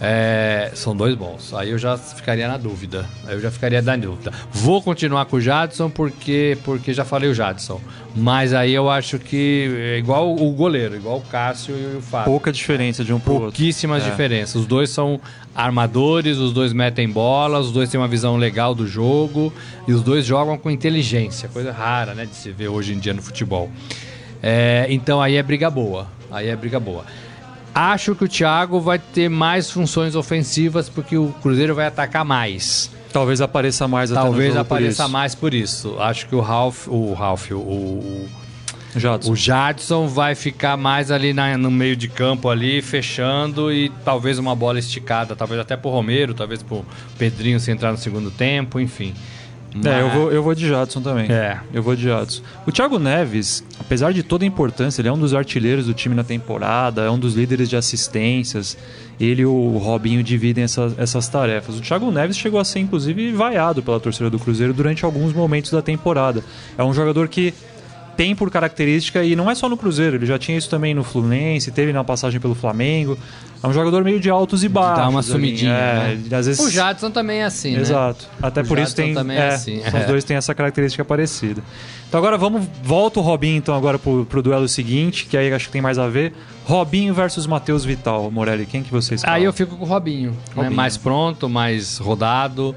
É, 0.00 0.72
são 0.74 0.94
dois 0.94 1.14
bons. 1.14 1.54
Aí 1.54 1.70
eu 1.70 1.78
já 1.78 1.96
ficaria 1.96 2.46
na 2.48 2.56
dúvida. 2.58 3.06
Aí 3.26 3.34
eu 3.34 3.40
já 3.40 3.50
ficaria 3.50 3.80
na 3.80 3.96
dúvida. 3.96 4.32
Vou 4.52 4.82
continuar 4.82 5.24
com 5.26 5.36
o 5.36 5.40
Jadson 5.40 5.88
porque, 5.88 6.58
porque 6.64 6.92
já 6.92 7.04
falei 7.04 7.30
o 7.30 7.34
Jadson. 7.34 7.80
Mas 8.14 8.52
aí 8.52 8.74
eu 8.74 8.90
acho 8.90 9.18
que 9.20 9.70
é 9.94 9.98
igual 9.98 10.34
o 10.34 10.50
goleiro, 10.52 10.96
igual 10.96 11.18
o 11.18 11.20
Cássio 11.22 11.74
e 11.76 11.96
o 11.96 12.02
Fábio. 12.02 12.26
Pouca 12.26 12.52
diferença 12.52 13.04
de 13.04 13.12
um 13.14 13.20
pro 13.20 13.32
outro. 13.34 13.46
Pouquíssimas 13.46 14.04
É. 14.04 14.10
diferenças. 14.10 14.56
Os 14.56 14.66
dois 14.66 14.90
são 14.90 15.18
armadores, 15.54 16.38
os 16.38 16.52
dois 16.52 16.72
metem 16.72 17.08
bola, 17.08 17.58
os 17.60 17.70
dois 17.70 17.88
têm 17.88 17.98
uma 17.98 18.08
visão 18.08 18.36
legal 18.36 18.74
do 18.74 18.86
jogo 18.86 19.52
e 19.86 19.92
os 19.92 20.02
dois 20.02 20.26
jogam 20.26 20.58
com 20.58 20.70
inteligência, 20.70 21.48
coisa 21.48 21.70
rara, 21.72 22.14
né, 22.14 22.26
de 22.26 22.34
se 22.34 22.50
ver 22.50 22.68
hoje 22.68 22.92
em 22.92 22.98
dia 22.98 23.14
no 23.14 23.22
futebol. 23.22 23.70
É, 24.42 24.86
então 24.90 25.22
aí 25.22 25.36
é 25.36 25.42
briga 25.42 25.70
boa. 25.70 26.08
Aí 26.30 26.48
é 26.48 26.56
briga 26.56 26.80
boa. 26.80 27.04
Acho 27.74 28.14
que 28.14 28.24
o 28.24 28.28
Thiago 28.28 28.80
vai 28.80 28.98
ter 28.98 29.28
mais 29.28 29.70
funções 29.70 30.14
ofensivas 30.14 30.88
porque 30.88 31.16
o 31.16 31.34
Cruzeiro 31.42 31.74
vai 31.74 31.86
atacar 31.86 32.24
mais. 32.24 32.90
Talvez 33.12 33.40
apareça 33.40 33.86
mais 33.88 34.10
Talvez 34.10 34.52
por 34.54 34.60
apareça 34.60 35.02
isso. 35.04 35.12
mais 35.12 35.34
por 35.34 35.54
isso. 35.54 35.96
Acho 36.00 36.26
que 36.28 36.34
o 36.34 36.40
Ralph, 36.40 36.86
o 36.88 37.12
Ralph, 37.14 37.50
o, 37.52 37.54
o, 37.56 38.28
Jadson. 38.96 39.32
o 39.32 39.36
Jadson 39.36 40.06
vai 40.08 40.34
ficar 40.34 40.76
mais 40.76 41.10
ali 41.10 41.32
na- 41.32 41.56
no 41.58 41.70
meio 41.70 41.96
de 41.96 42.06
campo 42.08 42.48
ali, 42.48 42.80
fechando 42.82 43.72
e 43.72 43.88
talvez 44.04 44.38
uma 44.38 44.54
bola 44.54 44.78
esticada, 44.78 45.34
talvez 45.36 45.60
até 45.60 45.76
pro 45.76 45.90
Romero, 45.90 46.32
talvez 46.34 46.62
pro 46.62 46.84
Pedrinho 47.18 47.58
se 47.60 47.70
entrar 47.72 47.90
no 47.92 47.98
segundo 47.98 48.30
tempo, 48.30 48.78
enfim. 48.80 49.12
É, 49.82 50.00
eu 50.00 50.04
Mas- 50.06 50.14
vou, 50.14 50.32
eu 50.32 50.42
vou 50.42 50.54
de 50.54 50.68
Jadson 50.68 51.00
também. 51.00 51.30
É. 51.32 51.58
Eu 51.72 51.82
vou 51.82 51.96
de 51.96 52.04
Jadson. 52.04 52.42
O 52.66 52.70
Thiago 52.70 52.98
Neves, 52.98 53.64
apesar 53.80 54.12
de 54.12 54.22
toda 54.22 54.44
a 54.44 54.46
importância, 54.46 55.00
ele 55.00 55.08
é 55.08 55.12
um 55.12 55.18
dos 55.18 55.34
artilheiros 55.34 55.86
do 55.86 55.94
time 55.94 56.14
na 56.14 56.22
temporada, 56.22 57.02
é 57.02 57.10
um 57.10 57.18
dos 57.18 57.34
líderes 57.34 57.68
de 57.68 57.76
assistências. 57.76 58.76
Ele 59.18 59.42
e 59.42 59.46
o 59.46 59.76
Robinho 59.78 60.22
dividem 60.22 60.64
essas, 60.64 60.96
essas 60.98 61.28
tarefas. 61.28 61.76
O 61.78 61.80
Thiago 61.80 62.10
Neves 62.10 62.36
chegou 62.36 62.60
a 62.60 62.64
ser, 62.64 62.80
inclusive, 62.80 63.32
vaiado 63.32 63.82
pela 63.82 63.98
torcida 63.98 64.28
do 64.30 64.38
Cruzeiro 64.38 64.72
durante 64.72 65.04
alguns 65.04 65.32
momentos 65.32 65.70
da 65.70 65.82
temporada. 65.82 66.42
É 66.78 66.82
um 66.84 66.92
jogador 66.94 67.28
que 67.28 67.52
tem 68.16 68.34
por 68.34 68.50
característica, 68.50 69.22
e 69.22 69.36
não 69.36 69.50
é 69.50 69.54
só 69.54 69.68
no 69.68 69.76
Cruzeiro, 69.76 70.16
ele 70.16 70.26
já 70.26 70.38
tinha 70.38 70.56
isso 70.56 70.70
também 70.70 70.94
no 70.94 71.04
Fluminense, 71.04 71.70
teve 71.70 71.92
na 71.92 72.04
passagem 72.04 72.40
pelo 72.40 72.54
Flamengo. 72.54 73.18
É 73.62 73.66
um 73.66 73.72
jogador 73.72 74.04
meio 74.04 74.20
de 74.20 74.28
altos 74.28 74.62
e 74.62 74.68
baixos. 74.68 74.98
Dá 74.98 75.08
uma 75.08 75.20
ali. 75.20 75.28
sumidinha. 75.28 75.72
É, 75.72 76.16
né? 76.16 76.36
às 76.36 76.46
vezes 76.46 76.60
O 76.60 76.70
Jadson 76.70 77.10
também 77.10 77.40
é 77.40 77.44
assim, 77.44 77.72
né? 77.72 77.80
Exato. 77.80 78.28
Até 78.42 78.60
O 78.60 78.66
por 78.66 78.78
isso 78.78 78.88
Jadson 78.90 79.02
tem. 79.02 79.14
também 79.14 79.38
é, 79.38 79.40
é 79.40 79.48
assim, 79.48 79.78
Os 79.78 79.94
é. 79.94 80.04
dois 80.06 80.22
têm 80.22 80.36
essa 80.36 80.54
característica 80.54 81.02
parecida. 81.02 81.62
Então 82.06 82.18
agora 82.18 82.36
vamos. 82.36 82.66
Volta 82.82 83.20
o 83.20 83.22
Robinho 83.22 83.56
então 83.56 83.74
agora 83.74 83.98
pro, 83.98 84.26
pro 84.26 84.42
duelo 84.42 84.68
seguinte, 84.68 85.24
que 85.24 85.34
aí 85.34 85.50
acho 85.50 85.66
que 85.66 85.72
tem 85.72 85.80
mais 85.80 85.98
a 85.98 86.08
ver. 86.08 86.34
Robinho 86.66 87.14
versus 87.14 87.46
Matheus 87.46 87.86
Vital. 87.86 88.30
Morelli, 88.30 88.66
quem 88.66 88.82
que 88.82 88.90
vocês 88.90 89.24
Aí 89.24 89.44
eu 89.44 89.52
fico 89.52 89.76
com 89.76 89.84
o 89.84 89.88
Robinho, 89.88 90.32
né? 90.32 90.36
Robinho. 90.56 90.76
mais 90.76 90.98
pronto, 90.98 91.48
mais 91.48 91.96
rodado. 91.96 92.76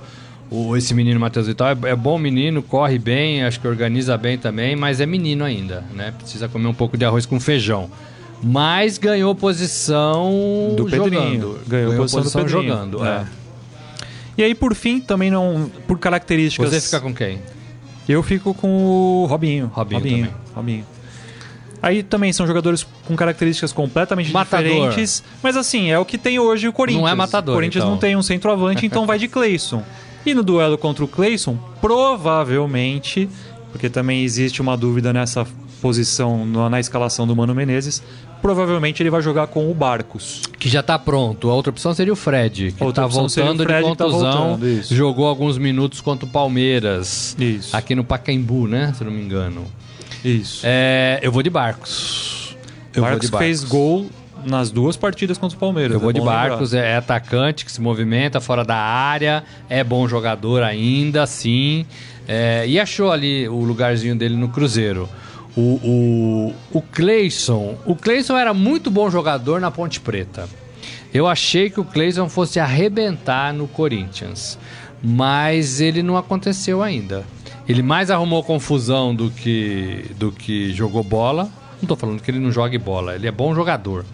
O, 0.49 0.77
esse 0.77 0.93
menino 0.93 1.19
Matheus 1.19 1.47
Vital 1.47 1.67
é, 1.69 1.89
é 1.89 1.95
bom 1.95 2.17
menino, 2.17 2.63
corre 2.63 2.97
bem, 2.97 3.43
acho 3.43 3.59
que 3.59 3.67
organiza 3.67 4.17
bem 4.17 4.37
também, 4.37 4.75
mas 4.75 5.01
é 5.01 5.05
menino 5.05 5.43
ainda, 5.43 5.83
né? 5.93 6.13
Precisa 6.17 6.47
comer 6.47 6.67
um 6.67 6.73
pouco 6.73 6.97
de 6.97 7.03
arroz 7.03 7.25
com 7.25 7.39
feijão. 7.39 7.89
Mas 8.41 8.97
ganhou 8.97 9.33
posição 9.35 10.73
Do 10.77 10.85
Pedrinho. 10.85 11.41
jogando. 11.41 11.59
Ganhou 11.67 11.95
posição 11.95 12.21
do 12.21 12.31
Pedrinho. 12.31 12.49
jogando. 12.49 13.05
É. 13.05 13.09
é. 13.09 13.25
E 14.37 14.43
aí, 14.43 14.53
por 14.53 14.75
fim, 14.75 14.99
também 15.01 15.31
não. 15.31 15.69
Por 15.87 15.97
características. 15.97 16.69
Você 16.69 16.79
fica 16.81 17.01
com 17.01 17.13
quem? 17.13 17.39
Eu 18.07 18.21
fico 18.21 18.53
com 18.53 18.85
o 18.85 19.25
Robinho. 19.25 19.71
Robinho 19.73 19.99
Robinho. 19.99 20.17
também. 20.27 20.35
Robinho. 20.55 20.85
Aí 21.81 22.03
também 22.03 22.31
são 22.33 22.45
jogadores 22.47 22.87
com 23.05 23.15
características 23.15 23.71
completamente 23.73 24.31
Matador. 24.31 24.63
diferentes. 24.69 25.23
Mas 25.43 25.57
assim, 25.57 25.89
é 25.89 25.99
o 25.99 26.05
que 26.05 26.17
tem 26.17 26.39
hoje 26.39 26.67
o 26.67 26.73
Corinthians. 26.73 27.01
Não 27.03 27.09
é 27.09 27.15
matador, 27.15 27.53
O 27.55 27.57
Corinthians 27.57 27.83
então. 27.83 27.91
não 27.91 27.99
tem 27.99 28.15
um 28.15 28.21
centroavante, 28.21 28.85
então 28.85 29.05
vai 29.05 29.19
de 29.19 29.27
Cleison. 29.29 29.83
E 30.27 30.33
no 30.33 30.43
duelo 30.43 30.77
contra 30.77 31.05
o 31.05 31.07
Cleison, 31.07 31.57
provavelmente, 31.79 33.29
porque 33.71 33.89
também 33.89 34.25
existe 34.25 34.61
uma 34.61 34.75
dúvida 34.75 35.13
nessa 35.13 35.47
posição 35.81 36.45
na, 36.45 36.81
escalação 36.81 37.25
do 37.25 37.33
Mano 37.33 37.55
Menezes, 37.55 38.03
provavelmente 38.41 39.01
ele 39.01 39.09
vai 39.09 39.21
jogar 39.21 39.47
com 39.47 39.71
o 39.71 39.73
Barcos. 39.73 40.41
Que 40.59 40.67
já 40.67 40.83
tá 40.83 40.99
pronto. 40.99 41.49
A 41.49 41.53
outra 41.53 41.69
opção 41.69 41.93
seria 41.93 42.11
o 42.11 42.15
Fred, 42.17 42.73
que 42.73 42.91
tá 42.91 43.05
o 43.05 43.09
voltando 43.09 43.63
Fred 43.63 43.89
de 43.89 43.95
tá 43.95 44.03
contusão. 44.03 44.47
voltando, 44.49 44.67
isso. 44.67 44.93
jogou 44.93 45.27
alguns 45.27 45.57
minutos 45.57 46.01
contra 46.01 46.25
o 46.25 46.29
Palmeiras. 46.29 47.33
Isso. 47.39 47.73
Aqui 47.73 47.95
no 47.95 48.03
Pacaembu, 48.03 48.67
né? 48.67 48.91
Se 48.97 49.03
eu 49.03 49.09
não 49.09 49.13
me 49.13 49.23
engano. 49.23 49.63
Isso. 50.25 50.59
É, 50.65 51.21
eu 51.21 51.31
vou 51.31 51.41
de 51.41 51.49
Barcos. 51.49 52.57
Eu 52.93 53.01
vou 53.01 53.11
Marcos 53.11 53.27
de 53.27 53.31
Barcos. 53.31 53.47
fez 53.47 53.63
gol 53.63 54.07
nas 54.45 54.71
duas 54.71 54.95
partidas 54.95 55.37
contra 55.37 55.55
o 55.55 55.59
Palmeiras. 55.59 55.93
Eu 55.93 55.99
vou 55.99 56.09
é 56.09 56.13
de 56.13 56.19
lembrar. 56.19 56.49
Barcos, 56.49 56.73
é, 56.73 56.91
é 56.91 56.95
atacante 56.97 57.65
que 57.65 57.71
se 57.71 57.81
movimenta 57.81 58.39
fora 58.39 58.63
da 58.63 58.75
área, 58.75 59.43
é 59.69 59.83
bom 59.83 60.07
jogador 60.07 60.63
ainda, 60.63 61.25
sim. 61.25 61.85
É, 62.27 62.65
e 62.67 62.79
achou 62.79 63.11
ali 63.11 63.47
o 63.47 63.63
lugarzinho 63.63 64.15
dele 64.15 64.35
no 64.35 64.49
Cruzeiro. 64.49 65.09
O, 65.55 65.79
o, 65.83 66.55
o 66.71 66.81
Cleison. 66.81 67.77
O 67.85 67.95
Cleison 67.95 68.37
era 68.37 68.53
muito 68.53 68.91
bom 68.91 69.09
jogador 69.09 69.59
na 69.59 69.71
Ponte 69.71 69.99
Preta. 69.99 70.47
Eu 71.13 71.27
achei 71.27 71.69
que 71.69 71.79
o 71.79 71.85
Cleison 71.85 72.29
fosse 72.29 72.59
arrebentar 72.59 73.53
no 73.53 73.67
Corinthians. 73.67 74.59
Mas 75.01 75.79
ele 75.79 76.03
não 76.03 76.17
aconteceu 76.17 76.81
ainda. 76.83 77.23
Ele 77.67 77.81
mais 77.81 78.09
arrumou 78.09 78.43
confusão 78.43 79.13
do 79.13 79.29
que, 79.29 80.05
do 80.17 80.31
que 80.31 80.73
jogou 80.73 81.03
bola. 81.03 81.49
Não 81.81 81.87
tô 81.87 81.95
falando 81.95 82.21
que 82.21 82.31
ele 82.31 82.39
não 82.39 82.51
jogue 82.51 82.77
bola, 82.77 83.15
ele 83.15 83.27
é 83.27 83.31
bom 83.31 83.53
jogador. 83.53 84.05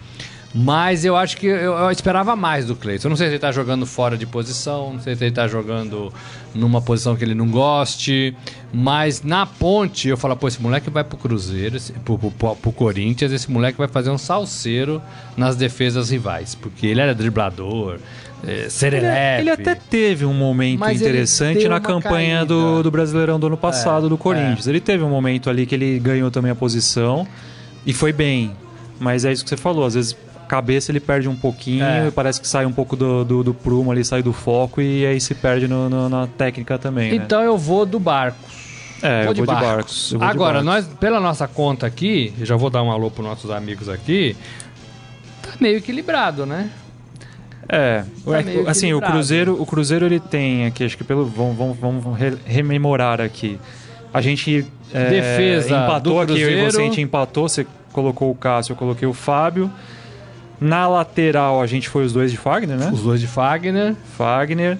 Mas 0.54 1.04
eu 1.04 1.16
acho 1.16 1.36
que 1.36 1.46
eu, 1.46 1.72
eu 1.72 1.90
esperava 1.90 2.36
mais 2.36 2.66
do 2.66 2.76
Cleiton. 2.76 3.08
Eu 3.08 3.10
não 3.10 3.16
sei 3.16 3.26
se 3.26 3.32
ele 3.32 3.40
tá 3.40 3.50
jogando 3.50 3.84
fora 3.84 4.16
de 4.16 4.24
posição, 4.24 4.92
não 4.92 5.00
sei 5.00 5.16
se 5.16 5.24
ele 5.24 5.34
tá 5.34 5.48
jogando 5.48 6.12
numa 6.54 6.80
posição 6.80 7.16
que 7.16 7.24
ele 7.24 7.34
não 7.34 7.48
goste. 7.48 8.36
Mas 8.72 9.20
na 9.20 9.46
ponte, 9.46 10.08
eu 10.08 10.16
falo, 10.16 10.36
pô, 10.36 10.46
esse 10.46 10.62
moleque 10.62 10.88
vai 10.90 11.02
pro 11.02 11.18
Cruzeiro, 11.18 11.76
esse, 11.76 11.92
pro, 11.92 12.16
pro, 12.16 12.54
pro, 12.54 12.72
Corinthians, 12.72 13.32
esse 13.32 13.50
moleque 13.50 13.76
vai 13.76 13.88
fazer 13.88 14.10
um 14.10 14.18
salseiro 14.18 15.02
nas 15.36 15.56
defesas 15.56 16.10
rivais. 16.10 16.54
Porque 16.54 16.86
ele 16.86 17.00
era 17.00 17.16
driblador, 17.16 17.98
é, 18.46 18.68
serelepe. 18.68 19.40
Ele, 19.40 19.40
ele 19.40 19.50
até 19.50 19.74
teve 19.74 20.24
um 20.24 20.34
momento 20.34 20.88
interessante 20.88 21.66
na 21.66 21.80
campanha 21.80 22.38
caída. 22.38 22.54
do, 22.54 22.82
do 22.84 22.90
Brasileirão 22.92 23.40
do 23.40 23.48
ano 23.48 23.56
passado 23.56 24.06
É, 24.06 24.08
do 24.08 24.16
Corinthians. 24.16 24.68
Ele 24.68 24.80
teve 24.80 25.02
um 25.02 25.10
momento 25.10 25.50
ali 25.50 25.66
que 25.66 25.74
ele 25.74 25.98
ganhou 25.98 26.30
também 26.30 26.52
a 26.52 26.54
posição 26.54 27.26
e 27.84 27.92
foi 27.92 28.12
bem. 28.12 28.52
Mas 29.00 29.24
é 29.24 29.32
isso 29.32 29.42
que 29.42 29.50
você 29.50 29.56
falou, 29.56 29.84
às 29.84 29.94
vezes 29.94 30.16
cabeça 30.44 30.92
ele 30.92 31.00
perde 31.00 31.28
um 31.28 31.34
pouquinho 31.36 31.84
É. 31.84 32.08
e 32.08 32.10
parece 32.10 32.40
que 32.40 32.46
sai 32.46 32.64
um 32.66 32.72
pouco 32.72 32.94
do, 32.96 33.24
do, 33.24 33.42
do 33.42 33.52
prumo 33.54 33.90
ali, 33.90 34.04
sai 34.04 34.22
do 34.22 34.32
foco 34.32 34.80
e 34.80 35.04
aí 35.06 35.20
se 35.20 35.34
perde 35.34 35.66
no- 35.66 35.88
no- 35.88 36.08
na 36.08 36.26
técnica 36.26 36.78
também. 36.78 37.10
né? 37.10 37.16
Então 37.16 37.42
eu 37.42 37.58
vou 37.58 37.84
do 37.84 37.98
Barcos. 37.98 38.64
É, 39.02 39.24
vou 39.24 39.34
de 39.34 39.42
vou 39.42 39.54
de 39.54 39.60
Barcos. 39.60 40.10
Vou 40.12 40.20
de 40.20 40.24
Agora, 40.26 40.62
Barcos. 40.62 40.86
nós, 40.88 40.98
pela 40.98 41.20
nossa 41.20 41.46
conta 41.48 41.86
aqui, 41.86 42.32
eu 42.38 42.46
já 42.46 42.56
vou 42.56 42.70
dar 42.70 42.82
um 42.82 42.90
alô 42.90 43.10
pros 43.10 43.26
nossos 43.26 43.50
amigos 43.50 43.88
aqui, 43.88 44.36
tá 45.42 45.50
meio 45.60 45.76
equilibrado, 45.78 46.46
né? 46.46 46.70
É, 47.68 48.04
Tá 48.24 48.40
é, 48.40 48.68
assim, 48.68 48.92
o. 48.92 49.00
Cruzeiro, 49.00 49.60
o 49.60 49.64
Cruzeiro 49.66 50.04
ele 50.04 50.20
tem 50.20 50.66
aqui, 50.66 50.84
acho 50.84 50.96
que 50.98 51.04
pelo 51.04 51.24
vamos, 51.24 51.56
vamos, 51.56 51.78
vamos 51.78 52.18
re- 52.18 52.36
rememorar 52.44 53.20
aqui. 53.20 53.58
A 54.12 54.20
gente 54.20 54.66
é, 54.92 55.08
Defesa 55.10 55.70
empatou 55.70 56.20
aqui, 56.20 56.34
e 56.34 56.70
você 56.70 56.76
a 56.80 56.84
gente 56.84 57.00
empatou, 57.00 57.48
você 57.48 57.66
colocou 57.92 58.30
o 58.30 58.34
Cássio, 58.34 58.72
eu 58.72 58.76
coloquei 58.76 59.08
o 59.08 59.14
Fábio. 59.14 59.70
Na 60.64 60.88
lateral 60.88 61.60
a 61.60 61.66
gente 61.66 61.88
foi 61.88 62.04
os 62.04 62.12
dois 62.12 62.30
de 62.30 62.36
Fagner, 62.38 62.76
né? 62.78 62.90
Os 62.92 63.02
dois 63.02 63.20
de 63.20 63.26
Fagner. 63.26 63.94
Fagner. 64.16 64.78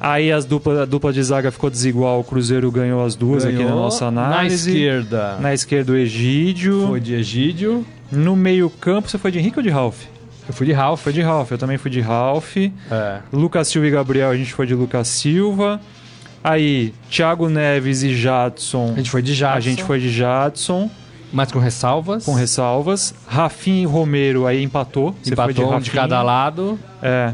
Aí 0.00 0.32
as 0.32 0.44
dupla, 0.44 0.82
a 0.82 0.84
dupla 0.84 1.12
de 1.12 1.22
zaga 1.22 1.50
ficou 1.52 1.70
desigual, 1.70 2.18
o 2.20 2.24
Cruzeiro 2.24 2.70
ganhou 2.72 3.04
as 3.04 3.14
duas 3.14 3.44
aqui 3.44 3.54
na 3.56 3.62
ganhou. 3.64 3.76
nossa 3.76 4.10
Na 4.10 4.26
análise. 4.26 4.70
esquerda 4.70 5.36
Na 5.40 5.54
esquerda 5.54 5.92
o 5.92 5.96
Egídio. 5.96 6.86
foi 6.88 7.00
de 7.00 7.14
Egídio. 7.14 7.86
No 8.10 8.34
meio 8.36 8.68
campo 8.68 9.08
você 9.08 9.16
foi 9.16 9.30
de 9.30 9.38
Henrique 9.38 9.58
ou 9.58 9.62
de 9.62 9.70
Ralph? 9.70 10.02
Eu 10.48 10.52
fui 10.52 10.66
de 10.66 10.72
Ralph. 10.72 11.00
Foi 11.02 11.12
de 11.12 11.22
Ralph, 11.22 11.52
eu 11.52 11.58
também 11.58 11.78
fui 11.78 11.90
de 11.90 12.00
Ralph. 12.00 12.56
É. 12.56 13.18
Lucas 13.32 13.68
Silva 13.68 13.86
e 13.86 13.90
Gabriel, 13.90 14.28
a 14.30 14.36
gente 14.36 14.52
foi 14.52 14.66
de 14.66 14.74
Lucas 14.74 15.06
Silva. 15.08 15.80
Aí, 16.44 16.92
Thiago 17.08 17.48
Neves 17.48 18.02
e 18.02 18.12
Jadson, 18.12 18.90
A 18.92 18.96
gente 18.96 19.08
foi 19.10 19.22
de 19.22 19.32
Jadson. 19.32 19.56
a 19.56 19.60
gente 19.60 19.84
foi 19.84 20.00
de 20.00 20.10
Jadson, 20.10 20.90
Mas 21.32 21.50
com 21.50 21.58
ressalvas. 21.58 22.24
com 22.24 22.34
ressalvas. 22.34 23.14
Rafinha 23.26 23.82
e 23.82 23.86
Romero, 23.86 24.46
aí 24.46 24.62
empatou. 24.62 25.14
Empatou 25.26 25.64
de 25.64 25.70
Rafinha. 25.70 25.94
cada 25.94 26.22
lado. 26.22 26.78
É. 27.02 27.32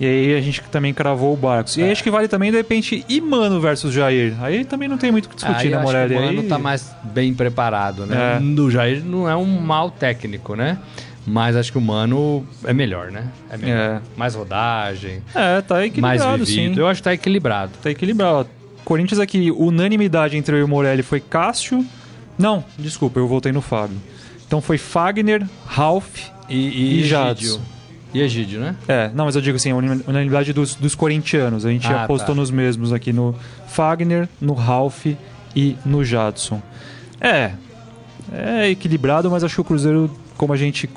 E 0.00 0.06
aí 0.06 0.34
a 0.36 0.40
gente 0.40 0.62
também 0.70 0.94
cravou 0.94 1.34
o 1.34 1.36
Barcos. 1.36 1.76
E 1.76 1.82
aí 1.82 1.90
acho 1.90 2.04
que 2.04 2.10
vale 2.10 2.28
também, 2.28 2.52
de 2.52 2.56
repente, 2.56 3.04
Imano 3.08 3.60
versus 3.60 3.92
Jair. 3.92 4.34
Aí 4.40 4.64
também 4.64 4.88
não 4.88 4.96
tem 4.96 5.10
muito 5.10 5.26
o 5.26 5.28
que 5.28 5.36
discutir, 5.36 5.58
Aí 5.58 5.66
eu 5.66 5.70
né, 5.72 5.76
acho 5.78 5.86
Morelli? 5.86 6.14
que 6.14 6.20
o 6.20 6.24
Mano 6.24 6.40
Aí... 6.42 6.48
tá 6.48 6.58
mais 6.58 6.94
bem 7.02 7.34
preparado, 7.34 8.06
né? 8.06 8.36
É. 8.36 8.40
Do 8.40 8.70
Jair 8.70 9.04
não 9.04 9.28
é 9.28 9.34
um 9.34 9.60
mau 9.60 9.90
técnico, 9.90 10.54
né? 10.54 10.78
Mas 11.26 11.56
acho 11.56 11.72
que 11.72 11.78
o 11.78 11.80
Mano 11.80 12.46
é 12.64 12.72
melhor, 12.72 13.10
né? 13.10 13.26
É 13.50 13.56
melhor. 13.56 13.76
É. 13.76 14.00
Mais 14.16 14.34
rodagem, 14.34 15.20
É, 15.34 15.60
tá 15.60 15.84
equilibrado, 15.84 16.46
sim. 16.46 16.74
Eu 16.76 16.86
acho 16.86 17.00
que 17.00 17.04
tá 17.04 17.12
equilibrado. 17.12 17.72
Tá 17.82 17.90
equilibrado. 17.90 18.48
Corinthians 18.84 19.20
aqui, 19.20 19.50
unanimidade 19.50 20.36
entre 20.36 20.54
eu 20.54 20.60
e 20.60 20.62
o 20.62 20.68
Morelli 20.68 21.02
foi 21.02 21.20
Cássio. 21.20 21.84
Não, 22.38 22.64
desculpa, 22.78 23.18
eu 23.18 23.26
voltei 23.26 23.50
no 23.52 23.60
Fábio. 23.60 23.96
Então 24.46 24.60
foi 24.60 24.78
Fagner, 24.78 25.46
Ralph 25.66 26.28
E, 26.48 26.54
e, 26.56 27.00
E 27.00 27.04
Jadson. 27.04 27.44
Egídio. 27.44 27.60
E 28.14 28.20
Egídio, 28.22 28.60
né? 28.60 28.76
É, 28.88 29.10
não, 29.14 29.26
mas 29.26 29.36
eu 29.36 29.42
digo 29.42 29.56
assim, 29.56 29.72
unanimidade 29.72 30.52
dos, 30.54 30.74
dos 30.74 30.94
corintianos. 30.94 31.66
A 31.66 31.70
gente 31.70 31.86
Ah, 31.86 32.04
apostou 32.04 32.34
tá. 32.34 32.40
nos 32.40 32.50
mesmos 32.50 32.92
aqui 32.92 33.12
no 33.12 33.34
Fagner, 33.66 34.28
no 34.40 34.54
Ralph 34.54 35.04
e 35.54 35.76
no 35.84 36.02
Jadson. 36.02 36.62
É, 37.20 37.52
é 38.32 38.70
equilibrado, 38.70 39.30
mas 39.30 39.44
acho 39.44 39.56
que 39.56 39.60
o 39.60 39.64
Cruzeiro, 39.64 40.10
como 40.38 40.52
a 40.54 40.56
gente 40.56 40.88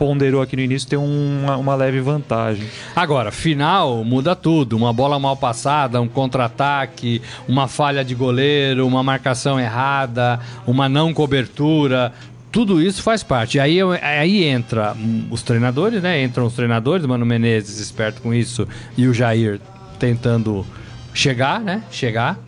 ponderou 0.00 0.40
aqui 0.40 0.56
no 0.56 0.62
início, 0.62 0.88
tem 0.88 0.98
uma, 0.98 1.58
uma 1.58 1.74
leve 1.74 2.00
vantagem. 2.00 2.66
Agora, 2.96 3.30
final 3.30 4.02
muda 4.02 4.34
tudo. 4.34 4.74
Uma 4.74 4.94
bola 4.94 5.18
mal 5.18 5.36
passada, 5.36 6.00
um 6.00 6.08
contra-ataque, 6.08 7.20
uma 7.46 7.68
falha 7.68 8.02
de 8.02 8.14
goleiro, 8.14 8.86
uma 8.86 9.02
marcação 9.02 9.60
errada, 9.60 10.40
uma 10.66 10.88
não 10.88 11.12
cobertura. 11.12 12.14
Tudo 12.50 12.80
isso 12.80 13.02
faz 13.02 13.22
parte. 13.22 13.60
Aí, 13.60 13.76
aí 14.00 14.44
entra 14.44 14.94
hum, 14.94 15.26
os 15.30 15.42
treinadores, 15.42 16.02
né? 16.02 16.24
Entram 16.24 16.46
os 16.46 16.54
treinadores, 16.54 17.04
Mano 17.04 17.26
Menezes 17.26 17.78
esperto 17.78 18.22
com 18.22 18.32
isso 18.32 18.66
e 18.96 19.06
o 19.06 19.12
Jair 19.12 19.60
tentando 19.98 20.64
chegar, 21.12 21.60
né? 21.60 21.82
Chegar. 21.90 22.38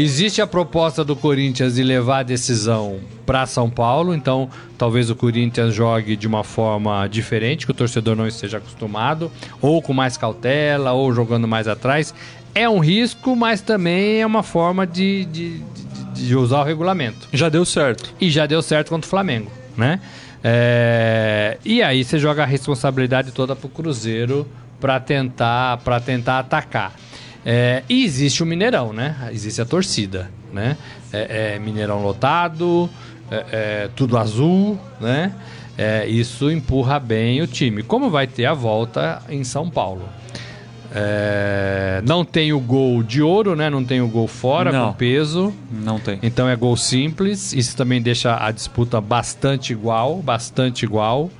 Existe 0.00 0.40
a 0.40 0.46
proposta 0.46 1.04
do 1.04 1.16
Corinthians 1.16 1.74
de 1.74 1.82
levar 1.82 2.18
a 2.20 2.22
decisão 2.22 3.00
para 3.26 3.44
São 3.46 3.68
Paulo, 3.68 4.14
então 4.14 4.48
talvez 4.78 5.10
o 5.10 5.16
Corinthians 5.16 5.74
jogue 5.74 6.14
de 6.14 6.24
uma 6.26 6.44
forma 6.44 7.06
diferente, 7.08 7.66
que 7.66 7.72
o 7.72 7.74
torcedor 7.74 8.14
não 8.14 8.24
esteja 8.26 8.58
acostumado, 8.58 9.28
ou 9.60 9.82
com 9.82 9.92
mais 9.92 10.16
cautela, 10.16 10.92
ou 10.92 11.12
jogando 11.12 11.48
mais 11.48 11.66
atrás. 11.66 12.14
É 12.54 12.68
um 12.68 12.78
risco, 12.78 13.34
mas 13.34 13.60
também 13.60 14.20
é 14.20 14.26
uma 14.26 14.44
forma 14.44 14.86
de, 14.86 15.24
de, 15.24 15.58
de- 15.58 16.26
de 16.26 16.36
usar 16.36 16.60
o 16.60 16.64
regulamento. 16.64 17.28
Já 17.32 17.48
deu 17.48 17.64
certo. 17.64 18.14
E 18.20 18.30
já 18.30 18.46
deu 18.46 18.62
certo 18.62 18.90
contra 18.90 19.06
o 19.06 19.10
Flamengo, 19.10 19.50
né? 19.76 20.00
É, 20.44 21.58
E 21.64 21.82
aí 21.82 22.04
você 22.04 22.18
joga 22.20 22.44
a 22.44 22.46
responsabilidade 22.46 23.32
toda 23.32 23.56
pro 23.56 23.68
Cruzeiro 23.68 24.46
para 24.80 25.00
tentar, 25.00 25.78
para 25.78 25.98
tentar 26.00 26.38
atacar. 26.38 26.92
É, 27.50 27.82
e 27.88 28.04
existe 28.04 28.42
o 28.42 28.46
Mineirão, 28.46 28.92
né? 28.92 29.16
Existe 29.32 29.62
a 29.62 29.64
torcida, 29.64 30.30
né? 30.52 30.76
É, 31.10 31.54
é 31.54 31.58
Mineirão 31.58 32.02
lotado, 32.02 32.90
é, 33.30 33.44
é 33.50 33.90
tudo 33.96 34.18
azul, 34.18 34.78
né? 35.00 35.32
É, 35.78 36.06
isso 36.06 36.50
empurra 36.50 37.00
bem 37.00 37.40
o 37.40 37.46
time. 37.46 37.82
Como 37.82 38.10
vai 38.10 38.26
ter 38.26 38.44
a 38.44 38.52
volta 38.52 39.22
em 39.30 39.44
São 39.44 39.70
Paulo? 39.70 40.06
É, 40.94 42.02
não 42.06 42.22
tem 42.22 42.52
o 42.52 42.60
gol 42.60 43.02
de 43.02 43.22
ouro, 43.22 43.56
né? 43.56 43.70
Não 43.70 43.82
tem 43.82 44.02
o 44.02 44.08
gol 44.08 44.28
fora 44.28 44.70
Não. 44.70 44.88
com 44.88 44.98
peso. 44.98 45.54
Não 45.72 45.98
tem. 45.98 46.18
Então 46.22 46.46
é 46.46 46.54
gol 46.54 46.76
simples. 46.76 47.54
Isso 47.54 47.74
também 47.74 48.02
deixa 48.02 48.36
a 48.36 48.50
disputa 48.50 49.00
bastante 49.00 49.72
igual, 49.72 50.16
bastante 50.16 50.84
igual. 50.84 51.30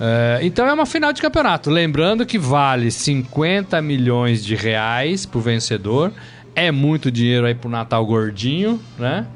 É, 0.00 0.40
então 0.42 0.66
é 0.66 0.72
uma 0.72 0.86
final 0.86 1.12
de 1.12 1.20
campeonato. 1.20 1.70
Lembrando 1.70 2.26
que 2.26 2.38
vale 2.38 2.90
50 2.90 3.80
milhões 3.82 4.44
de 4.44 4.54
reais 4.54 5.24
pro 5.26 5.40
vencedor. 5.40 6.12
É 6.54 6.70
muito 6.70 7.10
dinheiro 7.10 7.46
aí 7.46 7.54
pro 7.54 7.68
Natal 7.68 8.04
gordinho, 8.06 8.80
né? 8.98 9.26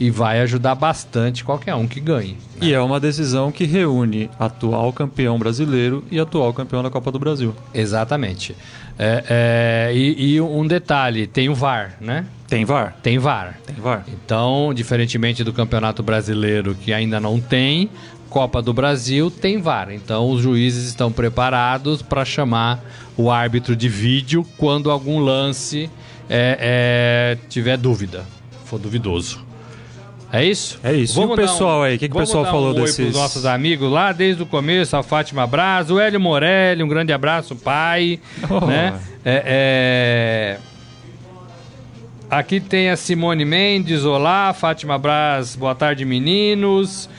E 0.00 0.10
vai 0.10 0.40
ajudar 0.40 0.74
bastante 0.74 1.44
qualquer 1.44 1.74
um 1.74 1.86
que 1.86 2.00
ganhe. 2.00 2.36
E 2.60 2.72
é 2.72 2.80
uma 2.80 2.98
decisão 2.98 3.52
que 3.52 3.64
reúne 3.64 4.30
atual 4.38 4.92
campeão 4.92 5.38
brasileiro 5.38 6.02
e 6.10 6.18
atual 6.18 6.52
campeão 6.52 6.82
da 6.82 6.90
Copa 6.90 7.12
do 7.12 7.18
Brasil. 7.18 7.54
Exatamente. 7.72 8.56
É, 8.98 9.90
é, 9.90 9.94
e, 9.94 10.34
e 10.34 10.40
um 10.40 10.66
detalhe: 10.66 11.26
tem 11.26 11.48
o 11.48 11.54
VAR, 11.54 11.96
né? 12.00 12.24
Tem 12.48 12.64
VAR? 12.64 12.96
Tem 13.02 13.18
VAR. 13.18 13.58
Tem 13.64 13.76
VAR. 13.76 14.04
Então, 14.08 14.72
diferentemente 14.74 15.42
do 15.42 15.52
Campeonato 15.52 16.02
Brasileiro, 16.02 16.74
que 16.74 16.92
ainda 16.92 17.18
não 17.18 17.40
tem, 17.40 17.88
Copa 18.32 18.62
do 18.62 18.72
Brasil 18.72 19.30
tem 19.30 19.60
VAR. 19.60 19.92
Então, 19.92 20.30
os 20.30 20.40
juízes 20.40 20.88
estão 20.88 21.12
preparados 21.12 22.00
para 22.00 22.24
chamar 22.24 22.82
o 23.14 23.30
árbitro 23.30 23.76
de 23.76 23.90
vídeo 23.90 24.42
quando 24.56 24.90
algum 24.90 25.18
lance 25.18 25.90
é, 26.30 27.36
é, 27.38 27.48
tiver 27.50 27.76
dúvida, 27.76 28.24
for 28.64 28.78
duvidoso. 28.78 29.44
É 30.32 30.42
isso? 30.42 30.80
É 30.82 30.94
isso. 30.94 31.20
E 31.20 31.24
o 31.26 31.34
pessoal 31.36 31.82
aí? 31.82 31.96
O 31.96 31.98
que 31.98 32.08
que 32.08 32.12
o 32.12 32.14
vamos 32.14 32.30
pessoal 32.30 32.46
falou 32.46 32.70
um 32.70 32.74
desses- 32.74 32.96
pros 32.96 33.14
nossos 33.14 33.44
amigos 33.44 33.92
lá 33.92 34.12
desde 34.12 34.42
o 34.42 34.46
começo, 34.46 34.96
a 34.96 35.02
Fátima 35.02 35.46
Braz, 35.46 35.90
o 35.90 36.00
Hélio 36.00 36.18
Morelli, 36.18 36.82
um 36.82 36.88
grande 36.88 37.12
abraço, 37.12 37.54
pai. 37.54 38.18
Oh. 38.48 38.64
Né? 38.64 38.98
É, 39.22 40.56
é, 40.56 40.58
Aqui 42.30 42.60
tem 42.60 42.88
a 42.88 42.96
Simone 42.96 43.44
Mendes, 43.44 44.06
olá, 44.06 44.54
Fátima 44.54 44.96
Braz, 44.96 45.54
boa 45.54 45.74
tarde, 45.74 46.02
meninos. 46.06 47.10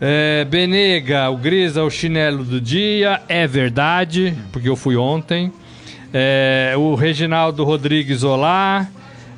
É, 0.00 0.44
Benega, 0.44 1.30
o 1.30 1.36
Grisa, 1.36 1.82
o 1.84 1.90
chinelo 1.90 2.44
do 2.44 2.60
dia, 2.60 3.22
é 3.28 3.46
verdade, 3.46 4.36
porque 4.52 4.68
eu 4.68 4.76
fui 4.76 4.96
ontem. 4.96 5.52
É, 6.12 6.74
o 6.76 6.94
Reginaldo 6.94 7.64
Rodrigues, 7.64 8.22
olá. 8.22 8.88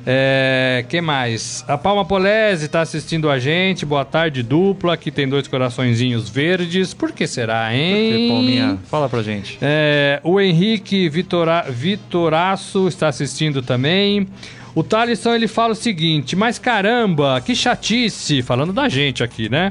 É, 0.09 0.85
que 0.87 1.01
mais? 1.01 1.65
A 1.67 1.77
Palma 1.77 2.05
Polese 2.05 2.65
está 2.65 2.79
assistindo 2.79 3.29
a 3.29 3.37
gente, 3.39 3.85
boa 3.85 4.05
tarde, 4.05 4.41
dupla. 4.41 4.93
Aqui 4.93 5.11
tem 5.11 5.27
dois 5.27 5.49
coraçõezinhos 5.49 6.29
verdes, 6.29 6.93
por 6.93 7.11
que 7.11 7.27
será, 7.27 7.75
hein? 7.75 8.11
Porque, 8.11 8.27
Palminha, 8.29 8.79
fala 8.89 9.09
pra 9.09 9.21
gente. 9.21 9.57
É, 9.61 10.21
o 10.23 10.39
Henrique 10.39 11.09
Vitora, 11.09 11.65
Vitoraço 11.69 12.87
está 12.87 13.09
assistindo 13.09 13.61
também. 13.61 14.25
O 14.73 14.81
Thalisson 14.81 15.33
ele 15.33 15.47
fala 15.47 15.73
o 15.73 15.75
seguinte: 15.75 16.37
Mas 16.37 16.57
caramba, 16.57 17.41
que 17.41 17.53
chatice, 17.53 18.41
falando 18.41 18.71
da 18.71 18.87
gente 18.87 19.23
aqui, 19.23 19.49
né? 19.49 19.69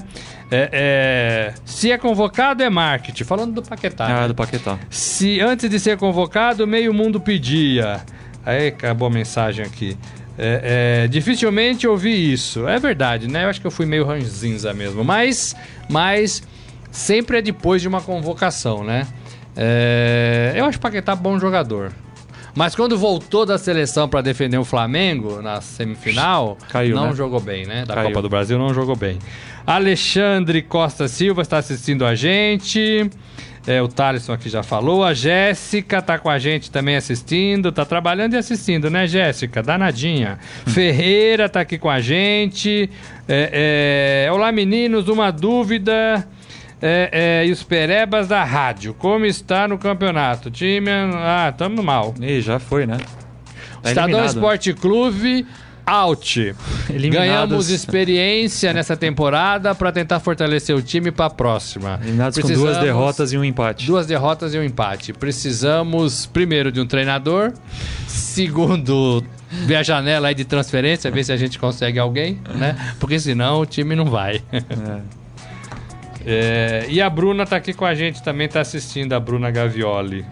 É, 0.51 0.71
é, 0.73 1.55
se 1.65 1.91
é 1.91 1.99
convocado, 1.99 2.63
é 2.63 2.71
marketing. 2.71 3.25
Falando 3.25 3.55
do 3.55 3.63
Paquetá. 3.63 4.07
Ah, 4.07 4.21
né? 4.23 4.29
do 4.29 4.35
Paquetá. 4.35 4.79
Se 4.89 5.41
antes 5.41 5.69
de 5.69 5.81
ser 5.81 5.97
convocado, 5.97 6.67
meio 6.67 6.95
mundo 6.95 7.21
pedia. 7.21 8.01
Aí 8.45 8.69
acabou 8.69 9.09
a 9.09 9.11
mensagem 9.11 9.65
aqui. 9.65 9.97
É, 10.39 11.05
é, 11.05 11.09
dificilmente 11.09 11.89
ouvi 11.89 12.33
isso. 12.33 12.69
É 12.69 12.79
verdade, 12.79 13.29
né? 13.29 13.45
Eu 13.45 13.49
acho 13.49 13.61
que 13.61 13.67
eu 13.67 13.71
fui 13.71 13.87
meio 13.87 14.05
ranzinza 14.05 14.73
mesmo. 14.73 15.03
Mas, 15.03 15.57
mas 15.89 16.43
sempre 16.91 17.39
é 17.39 17.43
depois 17.43 17.83
de 17.83 17.89
uma 17.89 18.01
convocação, 18.01 18.85
né? 18.85 19.07
É, 19.57 20.53
eu 20.55 20.65
acho 20.67 20.79
o 20.79 20.81
Paquetá 20.81 21.17
bom 21.17 21.39
jogador. 21.39 21.93
Mas 22.57 22.75
quando 22.75 22.97
voltou 22.97 23.45
da 23.45 23.59
seleção 23.59 24.09
para 24.09 24.23
defender 24.23 24.57
o 24.57 24.65
Flamengo 24.65 25.43
na 25.43 25.61
semifinal, 25.61 26.57
Caiu, 26.71 26.97
não 26.97 27.09
né? 27.09 27.15
jogou 27.15 27.39
bem, 27.39 27.67
né? 27.67 27.85
Da 27.85 27.95
Caiu. 27.95 28.09
Copa 28.09 28.23
do 28.23 28.31
Brasil 28.31 28.59
não 28.59 28.73
jogou 28.73 28.97
bem. 28.97 29.19
Alexandre 29.67 30.63
Costa 30.63 31.07
Silva 31.07 31.43
está 31.43 31.59
assistindo 31.59 32.07
a 32.07 32.15
gente. 32.15 33.11
É, 33.67 33.83
o 33.83 33.89
Thaleson 33.89 34.33
aqui 34.33 34.49
já 34.49 34.63
falou. 34.63 35.05
A 35.05 35.13
Jéssica 35.13 36.01
tá 36.01 36.19
com 36.19 36.31
a 36.31 36.39
gente 36.39 36.71
também 36.71 36.97
assistindo. 36.97 37.71
Tá 37.71 37.85
trabalhando 37.85 38.33
e 38.33 38.37
assistindo, 38.39 38.89
né, 38.89 39.07
Jéssica? 39.07 39.63
Danadinha. 39.63 40.39
Ferreira 40.67 41.51
tá 41.51 41.61
aqui 41.61 41.77
com 41.77 41.91
a 41.91 42.01
gente. 42.01 42.89
É, 43.29 44.27
é, 44.29 44.33
Olá, 44.33 44.51
meninos. 44.51 45.09
Uma 45.09 45.31
dúvida. 45.31 46.27
É, 46.81 47.41
é, 47.43 47.47
e 47.47 47.51
os 47.51 47.63
perebas 47.63 48.29
da 48.29 48.45
rádio. 48.45 48.95
Como 48.95 49.25
está 49.25 49.67
no 49.67 49.79
campeonato? 49.79 50.51
Time. 50.51 50.91
Ah, 51.15 51.53
tamo 51.57 51.83
mal. 51.83 52.15
Ih, 52.21 52.41
já 52.41 52.59
foi, 52.59 52.87
né? 52.87 52.99
Tá 53.83 53.91
Estadão 53.91 54.19
eliminado. 54.19 54.27
Esporte 54.27 54.75
Clube. 54.75 55.47
Out. 55.87 56.55
Eliminados. 56.91 57.29
Ganhamos 57.29 57.71
experiência 57.71 58.73
nessa 58.73 58.97
temporada 58.97 59.73
para 59.73 59.93
tentar 59.93 60.19
fortalecer 60.19 60.75
o 60.75 60.83
time 60.83 61.13
para 61.13 61.27
a 61.27 61.31
próxima. 61.31 62.01
Eliminados 62.03 62.39
com 62.39 62.49
duas 62.49 62.79
derrotas 62.79 63.33
e 63.33 63.39
um 63.39 63.45
empate. 63.45 63.87
Duas 63.87 64.05
derrotas 64.05 64.53
e 64.53 64.59
um 64.59 64.65
empate. 64.65 65.13
Precisamos, 65.13 66.27
primeiro, 66.27 66.73
de 66.73 66.81
um 66.81 66.87
treinador. 66.87 67.53
Segundo, 68.09 69.25
ver 69.65 69.77
a 69.77 69.83
janela 69.85 70.29
aí 70.29 70.35
de 70.35 70.45
transferência, 70.45 71.09
ver 71.11 71.25
se 71.25 71.33
a 71.33 71.37
gente 71.37 71.57
consegue 71.57 72.01
alguém, 72.01 72.41
né? 72.57 72.95
Porque 72.99 73.19
senão 73.21 73.61
o 73.61 73.67
time 73.67 73.95
não 73.95 74.07
vai. 74.07 74.43
É. 74.53 75.16
É, 76.27 76.87
e 76.89 77.01
a 77.01 77.09
Bruna 77.09 77.47
tá 77.47 77.57
aqui 77.57 77.73
com 77.73 77.85
a 77.85 77.95
gente 77.95 78.21
também, 78.23 78.49
tá 78.49 78.61
assistindo 78.61 79.13
a 79.13 79.21
Bruna 79.21 79.49
Gavioli. 79.51 80.25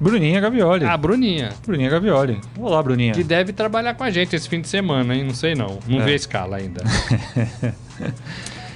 Bruninha 0.00 0.40
Gavioli. 0.40 0.84
A 0.86 0.96
Bruninha, 0.96 1.50
Bruninha 1.66 1.90
Gavioli. 1.90 2.40
Olá, 2.58 2.82
Bruninha. 2.82 3.12
que 3.12 3.22
deve 3.24 3.52
trabalhar 3.52 3.92
com 3.94 4.04
a 4.04 4.10
gente 4.10 4.34
esse 4.34 4.48
fim 4.48 4.60
de 4.60 4.68
semana, 4.68 5.14
hein? 5.14 5.24
Não 5.24 5.34
sei 5.34 5.54
não. 5.54 5.78
Não 5.86 6.00
É. 6.00 6.04
vi 6.04 6.12
a 6.12 6.16
escala 6.16 6.56
ainda. 6.56 6.82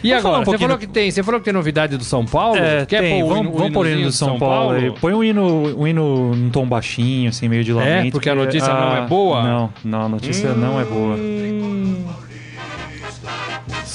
E 0.03 0.11
Vamos 0.11 0.25
agora, 0.27 0.43
um 0.43 0.45
você 0.45 0.59
falou 0.59 0.77
que 0.77 0.87
tem, 0.87 1.11
você 1.11 1.23
falou 1.23 1.41
que 1.41 1.45
tem 1.47 1.55
novidade 1.55 1.97
do 1.97 2.05
São 2.05 2.27
Paulo? 2.27 2.59
É, 2.59 2.85
Quer 2.85 3.01
tem. 3.01 3.21
pôr 3.21 3.25
o 3.25 3.29
Vamos, 3.31 3.41
hino- 3.47 3.55
o 3.55 3.59
vamos 3.59 3.73
pôr 3.73 3.87
o 3.87 3.89
hino 3.89 4.03
do 4.03 4.13
São, 4.13 4.39
Paulo. 4.39 4.77
aí. 4.77 4.91
Põe 5.01 5.15
um 5.15 5.25
hino, 5.25 5.79
um 5.81 5.87
hino 5.87 6.35
num 6.37 6.51
tom 6.51 6.67
baixinho, 6.67 7.31
assim, 7.31 7.49
meio 7.49 7.65
de 7.65 7.73
lamento. 7.73 8.13
porque 8.13 8.29
a 8.29 8.35
notícia 8.35 8.69
não 8.71 8.97
é 8.99 9.07
boa? 9.07 9.43
Não, 9.43 9.73
não, 9.83 10.03
a 10.03 10.09
notícia 10.11 10.53
não 10.53 10.79
é 10.79 10.85
boa. 10.85 11.17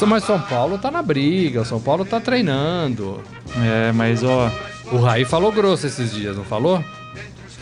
Mas 0.08 0.24
São 0.24 0.40
Paulo 0.40 0.78
tá 0.78 0.90
na 0.90 1.02
briga, 1.02 1.64
São 1.66 1.80
Paulo 1.80 2.06
tá 2.06 2.20
treinando. 2.20 3.20
É, 3.58 3.92
mas 3.92 4.24
ó, 4.24 4.50
O 4.92 4.98
Raí 4.98 5.26
falou 5.26 5.52
grosso 5.52 5.86
esses 5.88 6.12
dias, 6.12 6.36
não 6.38 6.44
falou? 6.44 6.84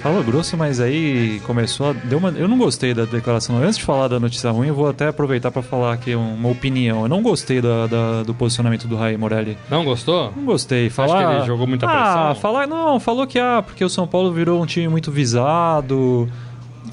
falou 0.01 0.23
grosso, 0.23 0.55
mas 0.55 0.79
aí 0.79 1.41
começou 1.45 1.89
a. 1.89 1.93
Deu 1.93 2.19
uma, 2.19 2.29
eu 2.29 2.47
não 2.47 2.57
gostei 2.57 2.93
da 2.93 3.03
declaração. 3.05 3.57
Antes 3.57 3.77
de 3.77 3.83
falar 3.83 4.07
da 4.07 4.19
notícia 4.19 4.49
ruim, 4.51 4.67
eu 4.67 4.75
vou 4.75 4.87
até 4.87 5.07
aproveitar 5.07 5.51
pra 5.51 5.61
falar 5.61 5.91
aqui 5.93 6.13
uma 6.15 6.49
opinião. 6.49 7.01
Eu 7.01 7.09
não 7.09 7.21
gostei 7.21 7.59
da, 7.59 7.87
da- 7.87 8.23
do 8.23 8.33
posicionamento 8.33 8.87
do 8.87 8.95
Raí 8.95 9.17
Morelli. 9.17 9.57
Não 9.69 9.83
gostou? 9.83 10.31
Não 10.35 10.45
gostei. 10.45 10.89
Falar, 10.89 11.27
que 11.27 11.33
ele 11.39 11.45
jogou 11.47 11.67
muita 11.67 11.87
ah, 11.87 11.89
pressão? 11.89 12.35
falar 12.35 12.67
não, 12.67 12.99
falou 12.99 13.25
que 13.27 13.39
ah, 13.39 13.61
porque 13.65 13.83
o 13.83 13.89
São 13.89 14.07
Paulo 14.07 14.31
virou 14.31 14.61
um 14.61 14.65
time 14.65 14.87
muito 14.87 15.11
visado. 15.11 16.29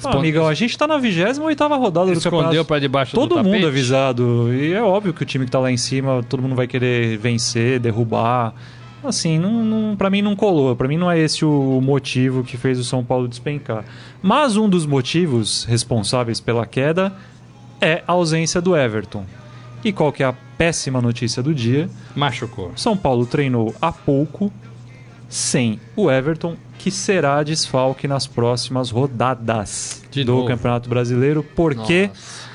Ah, 0.05 0.09
Espon- 0.09 0.19
amigão, 0.19 0.47
a 0.47 0.53
gente 0.53 0.77
tá 0.77 0.87
na 0.87 0.97
28ª 0.99 1.77
rodada 1.77 2.07
do 2.07 2.13
Escondeu 2.17 2.39
campeonato. 2.41 2.65
pra 2.65 2.79
debaixo 2.79 3.15
do 3.15 3.19
Todo 3.27 3.43
mundo 3.43 3.67
avisado. 3.67 4.53
E 4.53 4.73
é 4.73 4.81
óbvio 4.81 5.13
que 5.13 5.23
o 5.23 5.25
time 5.25 5.45
que 5.45 5.51
tá 5.51 5.59
lá 5.59 5.71
em 5.71 5.77
cima, 5.77 6.23
todo 6.27 6.41
mundo 6.41 6.55
vai 6.55 6.67
querer 6.67 7.17
vencer, 7.17 7.79
derrubar. 7.79 8.53
Assim, 9.03 9.37
não, 9.37 9.63
não, 9.63 9.95
para 9.95 10.09
mim 10.09 10.21
não 10.23 10.35
colou. 10.35 10.75
Pra 10.75 10.87
mim 10.87 10.97
não 10.97 11.11
é 11.11 11.19
esse 11.19 11.45
o 11.45 11.79
motivo 11.81 12.43
que 12.43 12.57
fez 12.57 12.79
o 12.79 12.83
São 12.83 13.03
Paulo 13.03 13.27
despencar. 13.27 13.85
Mas 14.21 14.57
um 14.57 14.67
dos 14.67 14.85
motivos 14.85 15.63
responsáveis 15.65 16.39
pela 16.39 16.65
queda 16.65 17.13
é 17.79 18.01
a 18.07 18.13
ausência 18.13 18.59
do 18.59 18.75
Everton. 18.75 19.23
E 19.83 19.91
qual 19.93 20.11
que 20.11 20.23
é 20.23 20.25
a 20.25 20.33
péssima 20.57 20.99
notícia 21.01 21.43
do 21.43 21.53
dia? 21.53 21.87
Machucou. 22.15 22.71
São 22.75 22.97
Paulo 22.97 23.27
treinou 23.27 23.75
há 23.79 23.91
pouco 23.91 24.51
sem 25.29 25.79
o 25.95 26.09
Everton, 26.09 26.55
que 26.85 26.91
será 26.91 27.41
desfalque 27.41 28.07
nas 28.07 28.27
próximas 28.27 28.91
rodadas 28.91 30.03
De 30.11 30.23
do 30.23 30.33
novo. 30.33 30.47
Campeonato 30.47 30.87
Brasileiro, 30.87 31.41
porque 31.55 32.09
Nossa. 32.09 32.49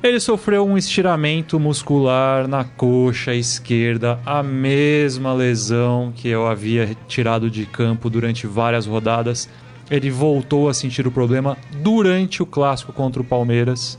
ele 0.00 0.20
sofreu 0.20 0.64
um 0.64 0.78
estiramento 0.78 1.58
muscular 1.58 2.46
na 2.46 2.62
coxa 2.62 3.34
esquerda, 3.34 4.20
a 4.24 4.44
mesma 4.44 5.34
lesão 5.34 6.12
que 6.14 6.28
eu 6.28 6.46
havia 6.46 6.96
tirado 7.08 7.50
de 7.50 7.66
campo 7.66 8.08
durante 8.08 8.46
várias 8.46 8.86
rodadas. 8.86 9.48
Ele 9.90 10.08
voltou 10.08 10.68
a 10.68 10.72
sentir 10.72 11.04
o 11.04 11.10
problema 11.10 11.56
durante 11.82 12.44
o 12.44 12.46
clássico 12.46 12.92
contra 12.92 13.20
o 13.20 13.24
Palmeiras. 13.24 13.98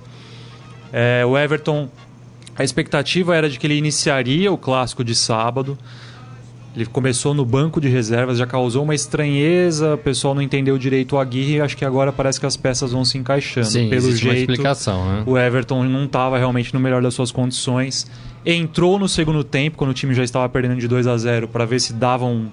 É, 0.94 1.26
o 1.26 1.38
Everton, 1.38 1.90
a 2.56 2.64
expectativa 2.64 3.36
era 3.36 3.50
de 3.50 3.60
que 3.60 3.68
ele 3.68 3.76
iniciaria 3.76 4.50
o 4.54 4.58
clássico 4.58 5.04
de 5.04 5.16
sábado. 5.16 5.78
Ele 6.74 6.86
começou 6.86 7.34
no 7.34 7.46
banco 7.46 7.82
de 7.82 7.90
reservas, 7.90 8.38
já 8.38 8.48
causou 8.48 8.84
uma 8.84 8.96
estranheza, 8.96 9.96
o 9.96 9.98
pessoal 9.98 10.34
não 10.34 10.42
entendeu 10.42 10.78
direito 10.78 11.18
o 11.18 11.20
Aguirre 11.20 11.56
e 11.56 11.62
acho 11.62 11.76
que 11.76 11.84
agora 11.84 12.14
parece 12.14 12.40
que 12.40 12.46
as 12.46 12.56
peças 12.56 12.94
vão 12.94 13.04
se 13.04 13.18
encaixando. 13.18 13.68
Sim, 13.68 13.90
Pelo 13.90 14.16
jeito, 14.16 14.52
explicação, 14.52 15.06
né? 15.06 15.24
o 15.26 15.38
Everton 15.38 15.84
não 15.84 16.06
estava 16.06 16.38
realmente 16.38 16.74
no 16.74 16.80
melhor 16.80 17.02
das 17.02 17.14
suas 17.14 17.30
condições. 17.30 18.10
Entrou 18.46 18.98
no 18.98 19.10
segundo 19.10 19.44
tempo, 19.44 19.78
quando 19.78 19.90
o 19.90 19.94
time 19.94 20.14
já 20.14 20.24
estava 20.24 20.48
perdendo 20.48 20.80
de 20.80 20.88
2 20.88 21.08
a 21.08 21.18
0 21.18 21.50
para 21.50 21.66
ver 21.66 21.82
se 21.82 21.92
dava 21.92 22.24
um, 22.26 22.48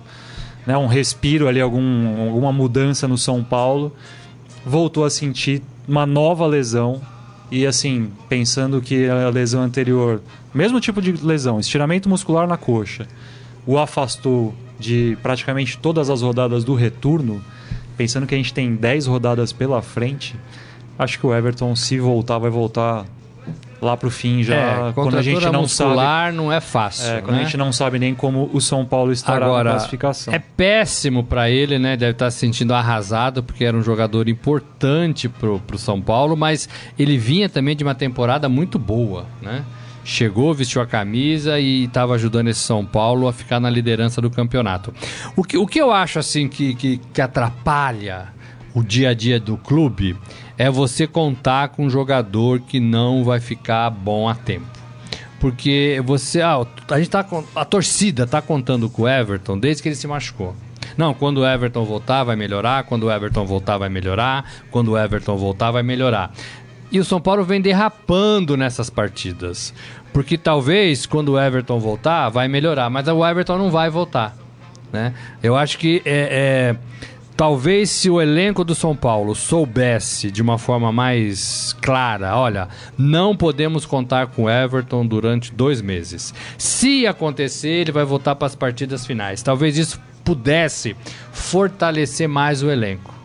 né, 0.66 0.76
um 0.76 0.86
respiro 0.88 1.46
ali, 1.46 1.60
algum, 1.60 2.28
alguma 2.28 2.52
mudança 2.52 3.06
no 3.06 3.16
São 3.16 3.44
Paulo. 3.44 3.92
Voltou 4.66 5.04
a 5.04 5.10
sentir 5.10 5.62
uma 5.86 6.04
nova 6.04 6.44
lesão. 6.44 7.00
E 7.50 7.64
assim, 7.64 8.10
pensando 8.28 8.80
que 8.82 9.08
a 9.08 9.30
lesão 9.30 9.62
anterior, 9.62 10.20
mesmo 10.52 10.78
tipo 10.80 11.00
de 11.00 11.12
lesão, 11.12 11.58
estiramento 11.58 12.06
muscular 12.06 12.46
na 12.46 12.58
coxa, 12.58 13.06
o 13.68 13.78
afastou 13.78 14.54
de 14.80 15.18
praticamente 15.22 15.76
todas 15.76 16.08
as 16.08 16.22
rodadas 16.22 16.64
do 16.64 16.74
retorno, 16.74 17.44
pensando 17.98 18.26
que 18.26 18.34
a 18.34 18.38
gente 18.38 18.54
tem 18.54 18.74
10 18.74 19.06
rodadas 19.06 19.52
pela 19.52 19.82
frente, 19.82 20.34
acho 20.98 21.18
que 21.18 21.26
o 21.26 21.34
Everton, 21.34 21.76
se 21.76 21.98
voltar, 21.98 22.38
vai 22.38 22.48
voltar 22.48 23.04
lá 23.78 23.94
pro 23.94 24.10
fim 24.10 24.42
já. 24.42 24.54
é, 24.88 24.92
quando 24.94 25.18
a 25.18 25.22
gente 25.22 25.44
não 25.44 25.68
sabe. 25.68 25.90
muscular 25.90 26.32
não 26.32 26.50
é 26.50 26.60
fácil. 26.62 27.10
É, 27.10 27.20
quando 27.20 27.36
né? 27.36 27.42
a 27.42 27.44
gente 27.44 27.58
não 27.58 27.70
sabe 27.70 27.98
nem 27.98 28.14
como 28.14 28.48
o 28.54 28.60
São 28.60 28.86
Paulo 28.86 29.12
estará 29.12 29.44
Agora, 29.44 29.64
na 29.64 29.76
classificação. 29.76 30.32
é 30.32 30.38
péssimo 30.38 31.22
pra 31.22 31.50
ele, 31.50 31.78
né? 31.78 31.94
Deve 31.94 32.12
estar 32.12 32.30
se 32.30 32.38
sentindo 32.38 32.72
arrasado, 32.72 33.42
porque 33.42 33.66
era 33.66 33.76
um 33.76 33.82
jogador 33.82 34.30
importante 34.30 35.28
pro, 35.28 35.60
pro 35.60 35.76
São 35.76 36.00
Paulo, 36.00 36.34
mas 36.38 36.70
ele 36.98 37.18
vinha 37.18 37.50
também 37.50 37.76
de 37.76 37.84
uma 37.84 37.94
temporada 37.94 38.48
muito 38.48 38.78
boa, 38.78 39.26
né? 39.42 39.62
Chegou, 40.10 40.54
vestiu 40.54 40.80
a 40.80 40.86
camisa 40.86 41.60
e 41.60 41.84
estava 41.84 42.14
ajudando 42.14 42.48
esse 42.48 42.60
São 42.60 42.82
Paulo 42.82 43.28
a 43.28 43.32
ficar 43.32 43.60
na 43.60 43.68
liderança 43.68 44.22
do 44.22 44.30
campeonato. 44.30 44.90
O 45.36 45.44
que, 45.44 45.58
o 45.58 45.66
que 45.66 45.78
eu 45.78 45.92
acho, 45.92 46.18
assim, 46.18 46.48
que, 46.48 46.74
que, 46.76 46.96
que 47.12 47.20
atrapalha 47.20 48.28
o 48.74 48.82
dia 48.82 49.10
a 49.10 49.14
dia 49.14 49.38
do 49.38 49.58
clube 49.58 50.16
é 50.56 50.70
você 50.70 51.06
contar 51.06 51.68
com 51.68 51.84
um 51.84 51.90
jogador 51.90 52.60
que 52.60 52.80
não 52.80 53.22
vai 53.22 53.38
ficar 53.38 53.90
bom 53.90 54.26
a 54.26 54.34
tempo. 54.34 54.66
Porque 55.38 56.02
você. 56.02 56.40
Ah, 56.40 56.66
a 56.90 56.98
gente 56.98 57.10
tá. 57.10 57.26
A 57.54 57.66
torcida 57.66 58.26
tá 58.26 58.40
contando 58.40 58.88
com 58.88 59.02
o 59.02 59.08
Everton 59.08 59.58
desde 59.58 59.82
que 59.82 59.90
ele 59.90 59.96
se 59.96 60.06
machucou. 60.06 60.56
Não, 60.96 61.12
quando 61.12 61.42
o 61.42 61.46
Everton 61.46 61.84
voltar 61.84 62.24
vai 62.24 62.34
melhorar, 62.34 62.84
quando 62.84 63.04
o 63.04 63.12
Everton 63.12 63.44
voltar 63.44 63.76
vai 63.76 63.90
melhorar, 63.90 64.50
quando 64.70 64.92
o 64.92 64.98
Everton 64.98 65.36
voltar 65.36 65.70
vai 65.70 65.82
melhorar. 65.82 66.32
E 66.90 66.98
o 66.98 67.04
São 67.04 67.20
Paulo 67.20 67.44
vem 67.44 67.60
derrapando 67.60 68.56
nessas 68.56 68.88
partidas. 68.88 69.74
Porque 70.12 70.38
talvez 70.38 71.06
quando 71.06 71.32
o 71.32 71.40
Everton 71.40 71.78
voltar 71.78 72.28
vai 72.30 72.48
melhorar, 72.48 72.88
mas 72.88 73.06
o 73.08 73.26
Everton 73.26 73.58
não 73.58 73.70
vai 73.70 73.90
voltar. 73.90 74.36
Né? 74.92 75.12
Eu 75.42 75.56
acho 75.56 75.78
que 75.78 76.00
é, 76.04 76.74
é, 76.74 76.76
talvez 77.36 77.90
se 77.90 78.08
o 78.08 78.20
elenco 78.20 78.64
do 78.64 78.74
São 78.74 78.96
Paulo 78.96 79.34
soubesse 79.34 80.30
de 80.30 80.40
uma 80.40 80.56
forma 80.56 80.90
mais 80.90 81.76
clara, 81.82 82.36
olha, 82.36 82.68
não 82.96 83.36
podemos 83.36 83.84
contar 83.84 84.28
com 84.28 84.44
o 84.44 84.50
Everton 84.50 85.06
durante 85.06 85.52
dois 85.52 85.82
meses. 85.82 86.32
Se 86.56 87.06
acontecer, 87.06 87.68
ele 87.68 87.92
vai 87.92 88.04
voltar 88.04 88.34
para 88.34 88.46
as 88.46 88.54
partidas 88.54 89.06
finais. 89.06 89.42
Talvez 89.42 89.76
isso 89.76 90.00
pudesse 90.24 90.96
fortalecer 91.32 92.28
mais 92.28 92.62
o 92.62 92.70
elenco. 92.70 93.17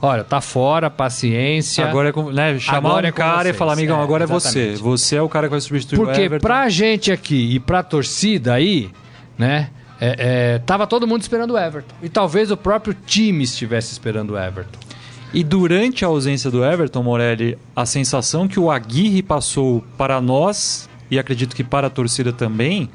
Olha, 0.00 0.24
tá 0.24 0.40
fora, 0.40 0.88
paciência. 0.90 1.86
Agora 1.86 2.08
é 2.08 2.12
com, 2.12 2.30
né, 2.30 2.58
chamar 2.58 2.78
Agora 2.90 3.06
um 3.06 3.08
é 3.08 3.12
cara 3.12 3.42
vocês. 3.44 3.54
e 3.54 3.58
falar, 3.58 3.72
amigão, 3.74 4.00
É, 4.00 4.02
agora 4.02 4.24
é 4.24 4.26
exatamente. 4.26 4.76
você. 4.76 4.82
Você 4.82 5.16
é 5.16 5.22
o 5.22 5.28
cara 5.28 5.46
que 5.46 5.50
vai 5.52 5.60
substituir 5.60 5.98
o 6.00 6.04
Porque 6.04 6.20
Everton. 6.20 6.46
pra 6.46 6.68
gente 6.68 7.10
aqui 7.12 7.54
e 7.54 7.60
pra 7.60 7.82
torcida 7.82 8.54
aí, 8.54 8.90
né? 9.38 9.70
É, 10.00 10.54
é, 10.54 10.58
tava 10.60 10.86
todo 10.86 11.06
mundo 11.06 11.20
esperando 11.20 11.52
o 11.52 11.58
Everton. 11.58 11.94
E 12.02 12.08
talvez 12.08 12.50
o 12.50 12.56
próprio 12.56 12.96
time 13.06 13.44
estivesse 13.44 13.92
esperando 13.92 14.30
o 14.30 14.38
Everton. 14.38 14.78
E 15.32 15.44
durante 15.44 16.04
a 16.04 16.08
ausência 16.08 16.50
do 16.50 16.64
Everton, 16.64 17.02
Morelli, 17.02 17.56
a 17.76 17.86
sensação 17.86 18.48
que 18.48 18.58
o 18.58 18.70
Aguirre 18.70 19.22
passou 19.22 19.84
para 19.96 20.20
nós, 20.20 20.88
e 21.10 21.18
acredito 21.18 21.54
que 21.54 21.62
para 21.62 21.86
a 21.86 21.90
torcida 21.90 22.32
também, 22.32 22.88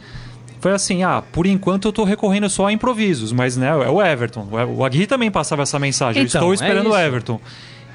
foi 0.65 0.71
assim, 0.73 1.03
ah, 1.03 1.21
por 1.21 1.45
enquanto 1.45 1.87
eu 1.87 1.93
tô 1.93 2.03
recorrendo 2.03 2.49
só 2.49 2.65
a 2.65 2.71
improvisos, 2.73 3.31
mas 3.31 3.55
né, 3.55 3.67
é 3.67 3.87
o 3.87 4.03
Everton. 4.03 4.47
O 4.75 4.83
Aguirre 4.83 5.05
também 5.05 5.29
passava 5.29 5.61
essa 5.61 5.77
mensagem, 5.77 6.23
eu 6.23 6.25
Então, 6.27 6.39
estou 6.41 6.51
é 6.53 6.55
esperando 6.55 6.87
o 6.87 6.89
isso. 6.89 6.97
Everton. 6.97 7.39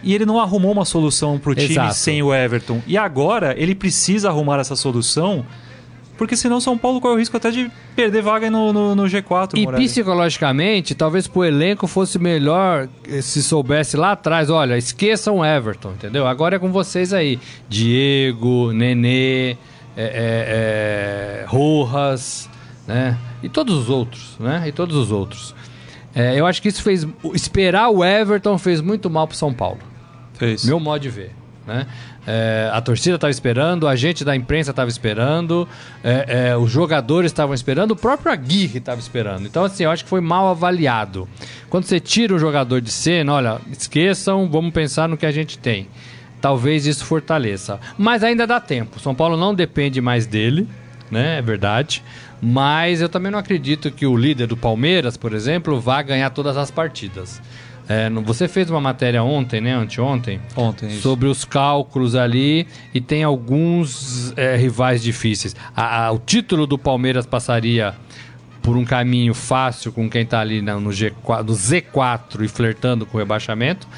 E 0.05 0.15
ele 0.15 0.25
não 0.25 0.39
arrumou 0.39 0.71
uma 0.71 0.85
solução 0.85 1.37
pro 1.37 1.53
time 1.53 1.73
Exato. 1.73 1.95
sem 1.95 2.23
o 2.23 2.33
Everton. 2.33 2.81
E 2.87 2.97
agora 2.97 3.57
ele 3.59 3.75
precisa 3.75 4.29
arrumar 4.29 4.61
essa 4.61 4.77
solução, 4.77 5.45
porque 6.17 6.37
senão 6.37 6.61
São 6.61 6.79
Paulo 6.79 7.01
corre 7.01 7.15
o 7.15 7.19
risco 7.19 7.37
até 7.37 7.51
de 7.51 7.69
perder 7.97 8.23
vaga 8.23 8.49
no, 8.49 8.73
no, 8.73 8.95
no 8.95 9.03
G4, 9.03 9.59
E 9.59 9.65
Morelli. 9.65 9.87
psicologicamente, 9.87 10.95
talvez 10.95 11.27
pro 11.27 11.45
elenco 11.45 11.89
fosse 11.89 12.21
melhor 12.21 12.89
eh, 13.09 13.21
se 13.21 13.43
soubesse 13.43 13.97
lá 13.97 14.13
atrás, 14.13 14.49
olha, 14.49 14.79
esqueçam 14.79 15.39
o 15.39 15.45
Everton, 15.45 15.91
entendeu? 15.91 16.25
Agora 16.25 16.55
é 16.55 16.59
com 16.61 16.71
vocês 16.71 17.13
aí. 17.13 17.37
Diego, 17.69 18.71
Nenê, 18.73 19.57
é, 19.97 20.05
é, 20.05 21.43
é, 21.43 21.45
Rojas, 21.49 22.49
né? 22.91 23.17
E 23.41 23.49
todos 23.49 23.77
os 23.77 23.89
outros, 23.89 24.37
né? 24.41 24.65
E 24.67 24.73
todos 24.73 24.97
os 24.97 25.13
outros. 25.13 25.55
É, 26.13 26.39
eu 26.39 26.45
acho 26.45 26.61
que 26.61 26.69
isso 26.69 26.83
fez. 26.83 27.07
Esperar 27.33 27.89
o 27.89 28.05
Everton 28.05 28.59
fez 28.59 28.81
muito 28.81 29.09
mal 29.09 29.29
pro 29.29 29.37
São 29.37 29.55
Paulo. 29.55 29.79
Fez. 30.35 30.65
Meu 30.65 30.81
modo 30.81 31.01
de 31.01 31.09
ver. 31.09 31.33
Né? 31.65 31.87
É, 32.27 32.69
a 32.73 32.81
torcida 32.81 33.15
estava 33.15 33.31
esperando, 33.31 33.87
a 33.87 33.95
gente 33.95 34.25
da 34.25 34.35
imprensa 34.35 34.71
estava 34.71 34.91
esperando, 34.91 35.69
é, 36.03 36.49
é, 36.49 36.57
os 36.57 36.71
jogadores 36.71 37.31
estavam 37.31 37.55
esperando, 37.55 37.93
o 37.93 37.97
próprio 37.97 38.33
Aguirre 38.33 38.79
estava 38.79 38.99
esperando. 38.99 39.47
Então, 39.47 39.65
assim, 39.65 39.85
eu 39.85 39.91
acho 39.91 40.03
que 40.03 40.11
foi 40.11 40.21
mal 40.21 40.49
avaliado. 40.49 41.29
Quando 41.69 41.85
você 41.85 42.01
tira 42.01 42.35
um 42.35 42.39
jogador 42.41 42.81
de 42.81 42.91
cena, 42.91 43.35
olha, 43.35 43.61
esqueçam, 43.71 44.49
vamos 44.51 44.73
pensar 44.73 45.09
no 45.09 45.17
que 45.17 45.27
a 45.27 45.31
gente 45.31 45.59
tem. 45.59 45.87
Talvez 46.41 46.87
isso 46.87 47.05
fortaleça. 47.05 47.79
Mas 47.97 48.25
ainda 48.25 48.47
dá 48.47 48.59
tempo. 48.59 48.99
São 48.99 49.15
Paulo 49.15 49.37
não 49.37 49.55
depende 49.55 50.01
mais 50.01 50.27
dele, 50.27 50.67
né? 51.11 51.39
É 51.39 51.43
verdade. 51.43 52.03
Mas 52.43 53.01
eu 53.01 53.09
também 53.09 53.31
não 53.31 53.39
acredito 53.39 53.91
que 53.91 54.07
o 54.07 54.17
líder 54.17 54.47
do 54.47 54.57
Palmeiras, 54.57 55.17
por 55.17 55.33
exemplo, 55.35 55.81
vá 55.81 56.01
ganhar 56.03 56.31
todas 56.31 56.57
as 56.57 56.71
partidas. 56.71 57.41
É, 57.89 58.09
você 58.25 58.47
fez 58.47 58.71
uma 58.71 58.81
matéria 58.81 59.23
ontem, 59.23 59.61
né? 59.61 59.75
Anteontem, 59.75 60.41
Ontem, 60.57 60.89
isso. 60.89 61.03
sobre 61.03 61.27
os 61.27 61.45
cálculos 61.45 62.15
ali 62.15 62.67
e 62.95 63.01
tem 63.01 63.25
alguns 63.25 64.33
é, 64.37 64.55
rivais 64.57 65.03
difíceis. 65.03 65.57
A- 65.77 66.07
a- 66.07 66.13
o 66.13 66.19
título 66.19 66.69
do 66.69 66.79
Palmeiras 66.79 67.27
passaria 67.27 67.93
por 68.63 68.77
um 68.77 68.85
caminho 68.85 69.35
fácil 69.35 69.91
com 69.91 70.09
quem 70.09 70.23
está 70.23 70.39
ali 70.41 70.63
na- 70.63 70.79
no, 70.79 70.91
G4, 70.91 71.43
no 71.45 71.53
Z4 71.53 72.45
e 72.45 72.49
flertando 72.49 73.05
com 73.05 73.17
o 73.17 73.21
rebaixamento, 73.21 73.89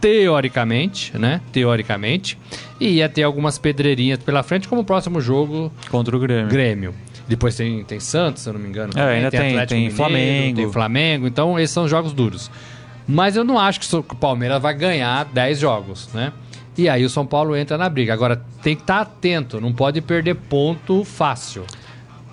teoricamente, 0.00 1.16
né? 1.18 1.40
Teoricamente. 1.52 2.38
E 2.80 2.88
ia 2.96 3.08
ter 3.08 3.22
algumas 3.22 3.58
pedreirinhas 3.58 4.18
pela 4.18 4.42
frente, 4.42 4.66
como 4.68 4.80
o 4.80 4.84
próximo 4.84 5.20
jogo 5.20 5.72
Contra 5.90 6.16
o 6.16 6.18
Grêmio. 6.18 6.48
Grêmio. 6.48 6.94
Depois 7.32 7.54
tem, 7.56 7.82
tem 7.84 7.98
Santos, 7.98 8.42
se 8.42 8.48
eu 8.48 8.52
não 8.52 8.60
me 8.60 8.68
engano. 8.68 8.92
É, 8.96 9.16
ainda 9.16 9.30
tem- 9.30 9.40
Atlético 9.40 9.68
tem 9.68 9.78
Mineiro, 9.80 9.96
Flamengo. 9.96 10.56
Tem 10.56 10.72
Flamengo. 10.72 11.26
Então, 11.26 11.58
esses 11.58 11.72
são 11.72 11.88
jogos 11.88 12.12
duros. 12.12 12.50
Mas 13.08 13.36
eu 13.36 13.42
não 13.44 13.58
acho 13.58 13.80
que 13.80 13.96
o 13.96 14.02
Palmeiras 14.02 14.60
vai 14.60 14.74
ganhar 14.74 15.24
10 15.24 15.58
jogos, 15.58 16.08
né? 16.14 16.32
E 16.76 16.88
aí 16.88 17.04
o 17.04 17.10
São 17.10 17.26
Paulo 17.26 17.56
entra 17.56 17.76
na 17.78 17.88
briga. 17.88 18.12
Agora, 18.12 18.42
tem 18.62 18.74
que 18.76 18.82
estar 18.82 19.00
atento. 19.00 19.60
Não 19.60 19.72
pode 19.72 20.00
perder 20.00 20.34
ponto 20.34 21.04
fácil, 21.04 21.64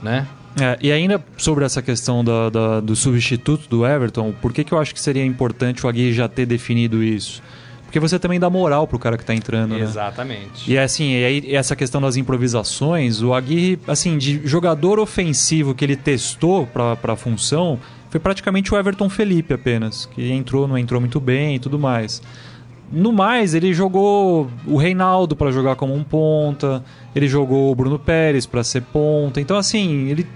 né? 0.03 0.27
É, 0.59 0.77
e 0.81 0.91
ainda 0.91 1.23
sobre 1.37 1.63
essa 1.63 1.81
questão 1.81 2.23
da- 2.23 2.49
da- 2.49 2.79
do 2.79 2.95
substituto 2.95 3.69
do 3.69 3.85
Everton, 3.85 4.33
por 4.41 4.51
que, 4.51 4.63
que 4.63 4.73
eu 4.73 4.79
acho 4.79 4.93
que 4.93 4.99
seria 5.01 5.25
importante 5.25 5.85
o 5.85 5.89
Aguirre 5.89 6.11
já 6.13 6.27
ter 6.27 6.45
definido 6.45 7.01
isso? 7.03 7.41
Porque 7.89 7.99
você 7.99 8.19
também 8.19 8.39
dá 8.39 8.51
moral 8.51 8.85
pro 8.85 8.99
cara 8.99 9.17
que 9.17 9.25
tá 9.25 9.33
entrando, 9.33 9.73
né? 9.73 9.81
Exatamente. 9.81 10.71
E 10.71 10.77
é 10.77 10.83
assim, 10.83 11.13
e 11.13 11.25
aí 11.25 11.55
essa 11.55 11.75
questão 11.75 11.99
das 11.99 12.17
improvisações, 12.17 13.23
o 13.23 13.33
Aguirre, 13.33 13.79
assim, 13.87 14.15
de 14.15 14.45
jogador 14.45 14.99
ofensivo 14.99 15.73
que 15.73 15.83
ele 15.83 15.95
testou 15.95 16.67
pra, 16.67 16.95
pra 16.95 17.15
função, 17.15 17.79
foi 18.11 18.19
praticamente 18.19 18.71
o 18.71 18.77
Everton 18.77 19.09
Felipe 19.09 19.55
apenas, 19.55 20.05
que 20.05 20.31
entrou, 20.31 20.67
não 20.67 20.77
entrou 20.77 21.01
muito 21.01 21.19
bem 21.19 21.55
e 21.55 21.59
tudo 21.59 21.79
mais. 21.79 22.21
No 22.91 23.11
mais, 23.11 23.55
ele 23.55 23.73
jogou 23.73 24.47
o 24.67 24.77
Reinaldo 24.77 25.35
pra 25.35 25.49
jogar 25.49 25.75
como 25.75 25.95
um 25.95 26.03
ponta, 26.03 26.83
ele 27.15 27.27
jogou 27.27 27.71
o 27.71 27.75
Bruno 27.75 27.97
Pérez 27.97 28.45
pra 28.45 28.63
ser 28.63 28.83
ponta. 28.83 29.41
Então, 29.41 29.57
assim, 29.57 30.09
ele 30.09 30.27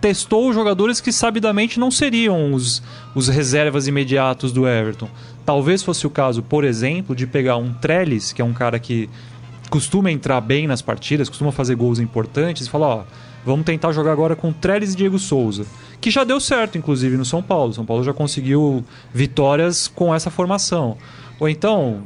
testou 0.00 0.52
jogadores 0.52 1.00
que 1.00 1.10
sabidamente 1.10 1.80
não 1.80 1.90
seriam 1.90 2.52
os, 2.52 2.82
os 3.16 3.26
reservas 3.26 3.88
imediatos 3.88 4.52
do 4.52 4.68
Everton. 4.68 5.08
Talvez 5.44 5.82
fosse 5.82 6.06
o 6.06 6.10
caso, 6.10 6.42
por 6.42 6.64
exemplo, 6.64 7.14
de 7.14 7.26
pegar 7.26 7.56
um 7.56 7.72
Trellis, 7.72 8.32
que 8.32 8.40
é 8.40 8.44
um 8.44 8.52
cara 8.52 8.78
que 8.78 9.08
costuma 9.68 10.10
entrar 10.10 10.40
bem 10.40 10.66
nas 10.66 10.80
partidas, 10.80 11.28
costuma 11.28 11.52
fazer 11.52 11.74
gols 11.74 11.98
importantes, 11.98 12.66
e 12.66 12.70
falar, 12.70 12.86
ó, 12.86 13.04
vamos 13.44 13.66
tentar 13.66 13.92
jogar 13.92 14.12
agora 14.12 14.34
com 14.34 14.52
Trellis 14.52 14.94
e 14.94 14.96
Diego 14.96 15.18
Souza. 15.18 15.66
Que 16.00 16.10
já 16.10 16.24
deu 16.24 16.40
certo, 16.40 16.78
inclusive, 16.78 17.16
no 17.16 17.24
São 17.24 17.42
Paulo. 17.42 17.72
São 17.72 17.84
Paulo 17.84 18.02
já 18.02 18.12
conseguiu 18.12 18.84
vitórias 19.12 19.88
com 19.88 20.14
essa 20.14 20.30
formação. 20.30 20.96
Ou 21.38 21.48
então, 21.48 22.02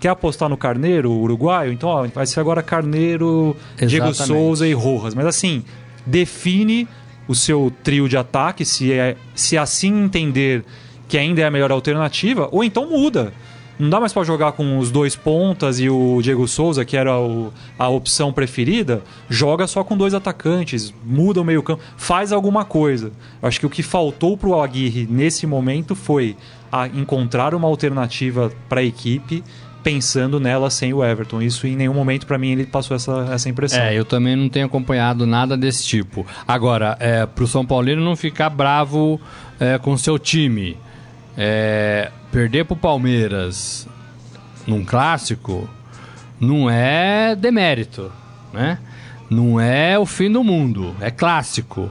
quer 0.00 0.08
apostar 0.08 0.48
no 0.48 0.56
Carneiro, 0.56 1.10
o 1.10 1.20
uruguaio? 1.20 1.72
Então, 1.72 1.88
ó, 1.88 2.06
vai 2.06 2.26
ser 2.26 2.40
agora 2.40 2.62
Carneiro, 2.62 3.54
Diego 3.76 4.08
Exatamente. 4.08 4.26
Souza 4.26 4.66
e 4.66 4.72
Rojas. 4.72 5.14
Mas 5.14 5.26
assim, 5.26 5.62
define 6.06 6.88
o 7.28 7.34
seu 7.34 7.72
trio 7.82 8.08
de 8.08 8.16
ataque, 8.16 8.64
se, 8.64 8.92
é, 8.92 9.16
se 9.34 9.56
assim 9.56 10.04
entender 10.04 10.64
que 11.12 11.18
ainda 11.18 11.42
é 11.42 11.44
a 11.44 11.50
melhor 11.50 11.70
alternativa, 11.70 12.48
ou 12.50 12.64
então 12.64 12.88
muda. 12.88 13.34
Não 13.78 13.90
dá 13.90 14.00
mais 14.00 14.14
para 14.14 14.24
jogar 14.24 14.52
com 14.52 14.78
os 14.78 14.90
dois 14.90 15.14
pontas 15.14 15.78
e 15.78 15.90
o 15.90 16.18
Diego 16.22 16.48
Souza, 16.48 16.86
que 16.86 16.96
era 16.96 17.18
o- 17.20 17.52
a 17.78 17.86
opção 17.86 18.32
preferida. 18.32 19.02
Joga 19.28 19.66
só 19.66 19.84
com 19.84 19.94
dois 19.94 20.14
atacantes, 20.14 20.94
muda 21.04 21.38
o 21.38 21.44
meio-campo, 21.44 21.82
faz 21.98 22.32
alguma 22.32 22.64
coisa. 22.64 23.12
Eu 23.42 23.46
acho 23.48 23.60
que 23.60 23.66
o 23.66 23.68
que 23.68 23.82
faltou 23.82 24.38
pro 24.38 24.58
Aguirre 24.58 25.06
nesse 25.10 25.46
momento 25.46 25.94
foi 25.94 26.34
encontrar 26.94 27.54
uma 27.54 27.68
alternativa 27.68 28.50
para 28.70 28.80
a 28.80 28.84
equipe, 28.84 29.44
pensando 29.82 30.40
nela 30.40 30.70
sem 30.70 30.94
o 30.94 31.04
Everton. 31.04 31.42
Isso 31.42 31.66
em 31.66 31.76
nenhum 31.76 31.92
momento 31.92 32.26
para 32.26 32.38
mim 32.38 32.52
ele 32.52 32.64
passou 32.64 32.94
essa, 32.96 33.28
essa 33.32 33.48
impressão. 33.50 33.82
É, 33.82 33.94
eu 33.98 34.04
também 34.04 34.34
não 34.36 34.48
tenho 34.48 34.64
acompanhado 34.64 35.26
nada 35.26 35.56
desse 35.58 35.84
tipo. 35.84 36.24
Agora, 36.48 36.96
é, 37.00 37.26
pro 37.26 37.46
São 37.46 37.66
Paulino 37.66 38.02
não 38.02 38.16
ficar 38.16 38.48
bravo 38.48 39.20
é, 39.60 39.76
com 39.78 39.96
seu 39.96 40.18
time, 40.18 40.76
é, 41.36 42.10
perder 42.30 42.64
pro 42.64 42.76
Palmeiras 42.76 43.86
num 44.66 44.84
clássico 44.84 45.68
não 46.40 46.68
é 46.68 47.34
demérito, 47.36 48.10
né? 48.52 48.78
Não 49.30 49.58
é 49.60 49.98
o 49.98 50.04
fim 50.04 50.30
do 50.30 50.44
mundo, 50.44 50.94
é 51.00 51.10
clássico. 51.10 51.90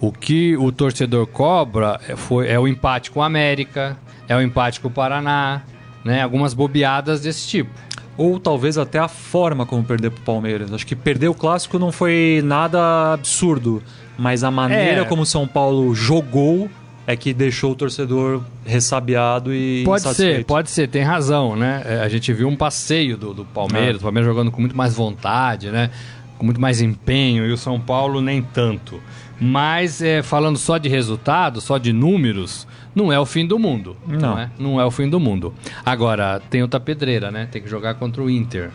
O 0.00 0.10
que 0.10 0.56
o 0.56 0.72
torcedor 0.72 1.26
cobra 1.28 2.00
é, 2.08 2.16
foi, 2.16 2.48
é 2.48 2.58
o 2.58 2.66
empate 2.66 3.10
com 3.10 3.20
o 3.20 3.22
América, 3.22 3.96
é 4.28 4.34
o 4.34 4.42
empate 4.42 4.80
com 4.80 4.88
o 4.88 4.90
Paraná, 4.90 5.62
né? 6.04 6.22
Algumas 6.22 6.54
bobeadas 6.54 7.20
desse 7.20 7.46
tipo. 7.46 7.70
Ou 8.16 8.38
talvez 8.40 8.76
até 8.76 8.98
a 8.98 9.08
forma 9.08 9.64
como 9.64 9.84
perder 9.84 10.10
pro 10.10 10.22
Palmeiras. 10.22 10.72
Acho 10.72 10.86
que 10.86 10.96
perder 10.96 11.28
o 11.28 11.34
clássico 11.34 11.78
não 11.78 11.92
foi 11.92 12.42
nada 12.44 13.12
absurdo, 13.14 13.82
mas 14.18 14.42
a 14.44 14.50
maneira 14.50 15.02
É. 15.02 15.04
como 15.04 15.22
o 15.22 15.26
São 15.26 15.46
Paulo 15.46 15.94
jogou 15.94 16.68
é 17.06 17.16
que 17.16 17.34
deixou 17.34 17.72
o 17.72 17.74
torcedor 17.74 18.42
ressabiado 18.64 19.52
e 19.52 19.82
Pode 19.84 20.02
ser, 20.14 20.44
pode 20.44 20.70
ser, 20.70 20.88
tem 20.88 21.02
razão, 21.02 21.56
né? 21.56 21.82
É, 21.84 22.00
a 22.00 22.08
gente 22.08 22.32
viu 22.32 22.48
um 22.48 22.56
passeio 22.56 23.16
do, 23.16 23.34
do 23.34 23.44
Palmeiras, 23.44 23.96
É. 23.96 23.98
o 23.98 24.02
Palmeiras 24.02 24.28
jogando 24.28 24.50
com 24.50 24.60
muito 24.60 24.76
mais 24.76 24.94
vontade, 24.94 25.70
né? 25.70 25.90
Com 26.38 26.44
muito 26.44 26.60
mais 26.60 26.80
empenho, 26.80 27.46
e 27.46 27.52
o 27.52 27.56
São 27.56 27.80
Paulo 27.80 28.20
nem 28.20 28.40
tanto. 28.42 29.00
Mas 29.40 30.00
é, 30.00 30.22
falando 30.22 30.56
só 30.56 30.78
de 30.78 30.88
resultado, 30.88 31.60
só 31.60 31.76
de 31.76 31.92
números, 31.92 32.66
não 32.94 33.12
é 33.12 33.18
o 33.18 33.26
fim 33.26 33.44
do 33.44 33.58
mundo. 33.58 33.96
Não. 34.06 34.38
é? 34.38 34.50
Não 34.56 34.80
é 34.80 34.84
o 34.84 34.90
fim 34.90 35.08
do 35.08 35.18
mundo. 35.18 35.52
Agora, 35.84 36.40
tem 36.50 36.62
outra 36.62 36.78
pedreira, 36.78 37.30
né? 37.32 37.48
Tem 37.50 37.60
que 37.60 37.68
jogar 37.68 37.94
contra 37.94 38.22
o 38.22 38.30
Inter. 38.30 38.70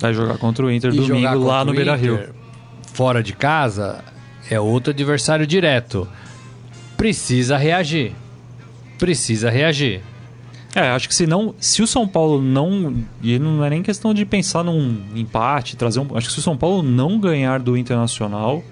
Vai 0.00 0.12
jogar 0.12 0.36
contra 0.38 0.66
o 0.66 0.70
Inter 0.70 0.92
E 0.92 0.96
domingo 0.96 1.44
lá 1.44 1.58
contra 1.60 1.64
no 1.66 1.70
o 1.70 1.74
Beira 1.74 1.94
Rio. 1.94 2.14
Inter, 2.14 2.30
Fora 2.92 3.22
de 3.22 3.32
casa, 3.34 4.02
é 4.50 4.58
outro 4.58 4.90
adversário 4.92 5.46
direto. 5.46 6.08
Precisa 6.96 7.56
reagir. 7.56 8.12
Precisa 8.98 9.50
reagir. 9.50 10.00
É, 10.74 10.88
acho 10.90 11.08
que 11.08 11.14
se 11.14 11.26
não, 11.26 11.54
se 11.58 11.82
o 11.82 11.86
São 11.86 12.06
Paulo 12.06 12.40
não, 12.42 12.94
e 13.22 13.38
não 13.38 13.64
é 13.64 13.70
nem 13.70 13.82
questão 13.82 14.12
de 14.12 14.26
pensar 14.26 14.62
num 14.62 15.00
empate, 15.14 15.74
trazer 15.76 16.00
um, 16.00 16.16
acho 16.16 16.26
que 16.28 16.32
se 16.34 16.38
o 16.38 16.42
São 16.42 16.56
Paulo 16.56 16.82
não 16.82 17.18
ganhar 17.18 17.60
do 17.60 17.76
Internacional, 17.78 18.62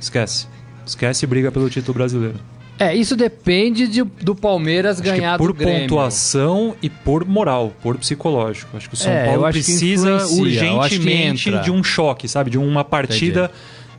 esquece. 0.00 0.46
Esquece 0.86 1.24
e 1.24 1.28
briga 1.28 1.50
pelo 1.52 1.68
título 1.68 1.94
brasileiro. 1.94 2.38
É, 2.78 2.94
isso 2.94 3.16
depende 3.16 3.88
de- 3.88 4.02
do 4.04 4.34
Palmeiras 4.34 5.00
Acho 5.00 5.10
ganhar 5.10 5.38
por 5.38 5.48
do 5.48 5.54
Grêmio. 5.54 5.80
pontuação 5.82 6.76
e 6.82 6.90
por 6.90 7.24
moral, 7.24 7.72
por 7.82 7.96
psicológico. 7.96 8.76
Acho 8.76 8.88
que 8.88 8.94
o 8.94 8.98
São 8.98 9.10
É, 9.12 9.24
Paulo 9.26 9.50
precisa 9.50 10.26
urgentemente 10.28 11.50
de 11.62 11.70
um 11.70 11.82
choque, 11.82 12.28
sabe? 12.28 12.50
De 12.50 12.58
uma 12.58 12.84
partida. 12.84 13.50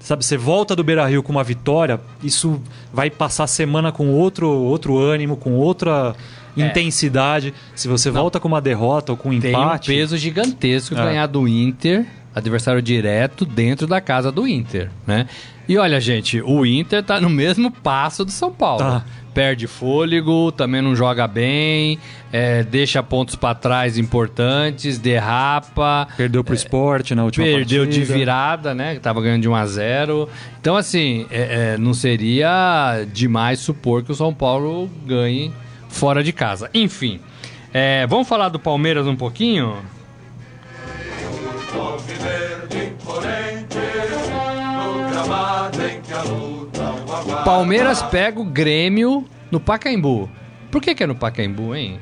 Sabe, 0.08 0.24
você 0.24 0.38
volta 0.38 0.74
do 0.74 0.86
Beira 0.86 1.06
Rio 1.06 1.22
com 1.22 1.34
uma 1.34 1.44
vitória, 1.44 2.00
isso 2.24 2.62
vai 2.94 3.10
passar 3.10 3.44
a 3.44 3.48
semana 3.48 3.92
com 3.92 4.10
outro, 4.10 4.48
outro 4.50 4.98
ânimo, 4.98 5.36
com 5.36 5.52
outra 5.56 6.16
intensidade. 6.56 7.54
Se 7.76 7.90
você 7.90 8.10
volta 8.10 8.40
com 8.40 8.48
uma 8.48 8.62
derrota 8.62 9.12
ou 9.12 9.18
com 9.18 9.32
um 9.32 9.38
Tem 9.40 9.54
um 9.54 9.60
empate. 9.60 9.88
peso 9.92 10.16
gigantesco 10.18 10.96
É. 10.96 11.04
ganhar 11.04 11.28
do 11.28 11.46
Inter, 11.46 12.06
adversário 12.34 12.82
direto, 12.82 13.46
dentro 13.46 13.86
da 13.86 14.00
casa 14.00 14.32
do 14.32 14.48
Inter, 14.48 14.90
né? 15.06 15.28
E 15.68 15.78
olha, 15.78 16.00
gente, 16.00 16.42
o 16.42 16.66
Inter 16.66 17.04
tá 17.04 17.20
no 17.20 17.30
mesmo 17.30 17.70
passo 17.70 18.24
do 18.24 18.32
São 18.32 18.52
Paulo. 18.52 18.80
Tá. 18.80 19.04
Perde 19.34 19.68
fôlego, 19.68 20.52
também 20.52 20.82
não 20.82 20.96
joga 20.96 21.28
bem, 21.28 22.00
é, 22.34 22.64
deixa 22.64 23.04
pontos 23.04 23.36
pra 23.36 23.54
trás 23.54 23.96
importantes, 23.98 24.98
derrapa. 24.98 26.08
Perdeu 26.18 26.44
pro 26.44 26.56
esporte 26.56 27.14
na 27.14 27.24
última 27.24 27.46
Perdeu 27.46 27.86
de 27.86 27.98
partida. 28.00 28.18
virada, 28.18 28.74
né? 28.74 28.96
Que 28.96 29.00
tava 29.00 29.22
ganhando 29.22 29.44
de 29.44 29.48
1 29.50 29.54
a 29.56 29.66
0 29.68 30.28
Então, 30.60 30.76
assim, 30.76 31.28
é- 31.30 31.74
é, 31.74 31.78
não 31.78 31.94
seria 31.94 33.06
demais 33.14 33.60
supor 33.60 34.02
que 34.04 34.12
o 34.12 34.16
São 34.16 34.34
Paulo 34.34 34.90
ganhe 35.06 35.54
fora 35.88 36.24
de 36.24 36.34
casa. 36.34 36.68
Enfim, 36.74 37.20
é, 37.72 38.08
vamos 38.08 38.28
falar 38.28 38.50
do 38.50 38.58
Palmeiras 38.58 39.06
um 39.06 39.16
pouquinho? 39.16 39.76
Palmeiras 47.44 48.02
pega 48.04 48.40
o 48.40 48.46
Grêmio 48.46 49.26
no 49.52 49.60
Pacaembu. 49.60 50.30
Por 50.72 50.82
que, 50.82 50.94
que 50.94 51.04
é 51.04 51.08
no 51.08 51.16
Pacaembu, 51.16 51.76
hein? 51.76 52.00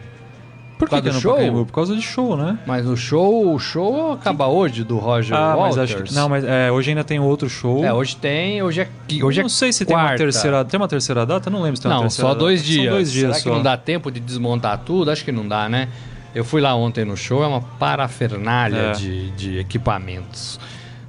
Por 0.78 0.90
que, 0.90 0.96
causa 0.96 1.04
que 1.04 1.08
é 1.08 1.12
do 1.12 1.16
no 1.16 1.22
show? 1.22 1.34
Pacaembu? 1.34 1.66
Por 1.66 1.74
causa 1.74 1.96
de 1.96 2.02
show, 2.02 2.36
né? 2.36 2.60
Mas 2.66 2.86
o 2.86 2.98
show, 2.98 3.54
o 3.54 3.60
show 3.60 4.12
acaba 4.12 4.48
hoje 4.48 4.84
do 4.84 4.98
Roger 4.98 5.36
Ah, 5.38 5.56
mas 5.58 5.78
acho 5.78 6.04
que. 6.04 6.14
Não, 6.14 6.28
mas 6.28 6.44
é, 6.44 6.70
hoje 6.72 6.90
ainda 6.90 7.04
tem 7.04 7.18
outro 7.20 7.50
show. 7.50 7.84
É, 7.86 7.94
hoje 7.94 8.16
tem, 8.18 8.62
hoje 8.62 8.82
é 8.82 8.90
hoje 9.24 9.40
não 9.40 9.46
é 9.46 9.50
sei 9.50 9.72
se 9.72 9.86
tem 9.86 9.96
uma 9.96 10.04
quarta. 10.04 10.18
terceira. 10.18 10.66
Tem 10.66 10.78
uma 10.78 10.88
terceira 10.88 11.26
data? 11.26 11.50
Não 11.50 11.62
lembro 11.62 11.78
se 11.78 11.84
tem 11.84 11.90
uma 11.92 11.96
Não, 11.96 12.04
terceira 12.04 12.28
só 12.28 12.34
data. 12.34 12.40
dois 12.40 12.64
dias. 12.64 12.86
São 12.86 12.94
dois 12.94 13.12
dias 13.12 13.24
Será 13.32 13.34
só. 13.36 13.50
que 13.50 13.56
não 13.56 13.64
dá 13.64 13.78
tempo 13.78 14.12
de 14.12 14.20
desmontar 14.20 14.78
tudo? 14.80 15.10
Acho 15.12 15.24
que 15.24 15.32
não 15.32 15.48
dá, 15.48 15.70
né? 15.70 15.88
Eu 16.34 16.44
fui 16.44 16.60
lá 16.60 16.76
ontem 16.76 17.06
no 17.06 17.16
show, 17.16 17.42
é 17.42 17.48
uma 17.48 17.62
parafernália 17.62 18.78
É. 18.78 18.92
de, 18.92 19.32
de 19.32 19.58
equipamentos. 19.60 20.60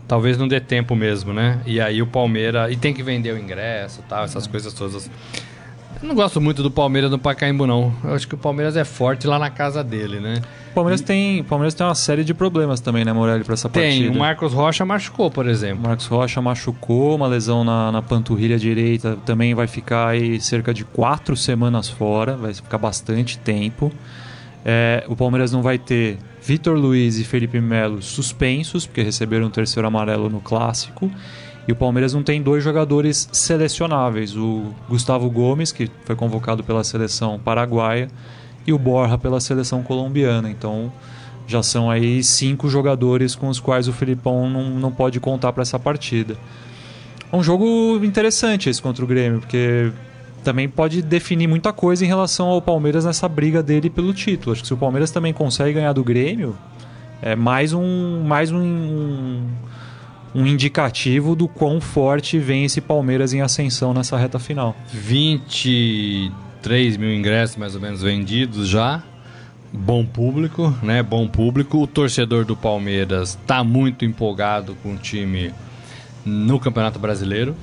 Talvez 0.08 0.38
não 0.38 0.46
dê 0.46 0.60
tempo 0.60 0.94
mesmo, 0.94 1.32
né? 1.32 1.60
E 1.66 1.80
aí 1.80 2.00
o 2.00 2.06
Palmeiras. 2.06 2.72
E 2.72 2.76
tem 2.76 2.94
que 2.94 3.02
vender 3.02 3.32
o 3.32 3.38
ingresso 3.38 4.00
e 4.04 4.08
tal, 4.08 4.24
essas 4.24 4.46
coisas 4.46 4.72
todas. 4.72 5.10
Eu 6.02 6.06
não 6.08 6.14
gosto 6.14 6.40
muito 6.40 6.62
do 6.62 6.70
Palmeiras 6.70 7.10
no 7.10 7.18
Pacaembu, 7.18 7.66
não. 7.66 7.92
Eu 8.04 8.12
acho 8.14 8.28
que 8.28 8.34
o 8.34 8.38
Palmeiras 8.38 8.76
é 8.76 8.84
forte 8.84 9.26
lá 9.26 9.38
na 9.38 9.48
casa 9.50 9.82
dele, 9.82 10.20
né? 10.20 10.42
O 10.70 10.74
Palmeiras 10.74 11.00
tem, 11.00 11.40
o 11.40 11.44
Palmeiras 11.44 11.72
tem 11.72 11.86
uma 11.86 11.94
série 11.94 12.22
de 12.22 12.34
problemas 12.34 12.80
também, 12.80 13.02
né, 13.02 13.10
Morelli, 13.10 13.42
pra 13.44 13.54
essa 13.54 13.66
Tem, 13.66 13.82
partida. 14.02 14.14
o 14.14 14.18
Marcos 14.20 14.52
Rocha 14.52 14.84
machucou, 14.84 15.30
por 15.30 15.46
O 15.46 15.48
exemplo. 15.48 15.82
Marcos 15.88 16.04
Rocha 16.04 16.42
machucou, 16.42 17.16
uma 17.16 17.26
lesão 17.26 17.64
na, 17.64 17.90
na 17.90 18.02
panturrilha 18.02 18.58
direita, 18.58 19.16
também 19.24 19.54
vai 19.54 19.66
ficar 19.66 20.08
aí 20.08 20.38
cerca 20.38 20.74
de 20.74 20.84
quatro 20.84 21.34
semanas 21.34 21.88
fora, 21.88 22.36
vai 22.36 22.52
ficar 22.52 22.76
bastante 22.76 23.38
tempo. 23.38 23.90
É, 24.66 25.02
o 25.08 25.16
Palmeiras 25.16 25.50
não 25.50 25.62
vai 25.62 25.78
ter 25.78 26.18
Vitor 26.46 26.78
Luiz 26.78 27.18
e 27.18 27.24
Felipe 27.24 27.60
Melo 27.60 28.00
suspensos, 28.00 28.86
porque 28.86 29.02
receberam 29.02 29.48
o 29.48 29.50
terceiro 29.50 29.84
amarelo 29.88 30.30
no 30.30 30.40
clássico. 30.40 31.10
E 31.66 31.72
o 31.72 31.74
Palmeiras 31.74 32.14
não 32.14 32.22
tem 32.22 32.40
dois 32.40 32.62
jogadores 32.62 33.28
selecionáveis: 33.32 34.36
o 34.36 34.72
Gustavo 34.88 35.28
Gomes, 35.28 35.72
que 35.72 35.90
foi 36.04 36.14
convocado 36.14 36.62
pela 36.62 36.84
seleção 36.84 37.36
paraguaia, 37.36 38.08
e 38.64 38.72
o 38.72 38.78
Borja 38.78 39.18
pela 39.18 39.40
seleção 39.40 39.82
colombiana. 39.82 40.48
Então 40.48 40.92
já 41.48 41.64
são 41.64 41.90
aí 41.90 42.22
cinco 42.22 42.68
jogadores 42.68 43.34
com 43.34 43.48
os 43.48 43.58
quais 43.58 43.88
o 43.88 43.92
Filipão 43.92 44.48
não, 44.48 44.70
não 44.70 44.92
pode 44.92 45.18
contar 45.18 45.52
para 45.52 45.62
essa 45.62 45.80
partida. 45.80 46.36
É 47.32 47.36
um 47.36 47.42
jogo 47.42 48.00
interessante 48.04 48.70
esse 48.70 48.80
contra 48.80 49.04
o 49.04 49.08
Grêmio, 49.08 49.40
porque 49.40 49.90
também 50.46 50.68
pode 50.68 51.02
definir 51.02 51.48
muita 51.48 51.72
coisa 51.72 52.04
em 52.04 52.06
relação 52.06 52.46
ao 52.46 52.62
Palmeiras 52.62 53.04
nessa 53.04 53.28
briga 53.28 53.60
dele 53.64 53.90
pelo 53.90 54.14
título. 54.14 54.52
Acho 54.52 54.62
que 54.62 54.68
se 54.68 54.74
o 54.74 54.76
Palmeiras 54.76 55.10
também 55.10 55.32
consegue 55.32 55.72
ganhar 55.72 55.92
do 55.92 56.04
Grêmio, 56.04 56.56
é 57.20 57.34
mais 57.34 57.72
um, 57.72 58.22
mais 58.22 58.52
um, 58.52 58.60
um, 58.60 59.42
um 60.36 60.46
indicativo 60.46 61.34
do 61.34 61.48
quão 61.48 61.80
forte 61.80 62.38
vem 62.38 62.64
esse 62.64 62.80
Palmeiras 62.80 63.34
em 63.34 63.40
ascensão 63.40 63.92
nessa 63.92 64.16
reta 64.16 64.38
final. 64.38 64.76
23 64.92 66.96
mil 66.96 67.12
ingressos 67.12 67.56
mais 67.56 67.74
ou 67.74 67.80
menos 67.80 68.02
vendidos 68.02 68.68
já. 68.68 69.02
Bom 69.72 70.06
público, 70.06 70.72
né? 70.80 71.02
Bom 71.02 71.26
público. 71.26 71.82
O 71.82 71.88
torcedor 71.88 72.44
do 72.44 72.56
Palmeiras 72.56 73.30
está 73.30 73.64
muito 73.64 74.04
empolgado 74.04 74.76
com 74.80 74.94
o 74.94 74.96
time 74.96 75.52
no 76.24 76.60
Campeonato 76.60 77.00
Brasileiro, 77.00 77.56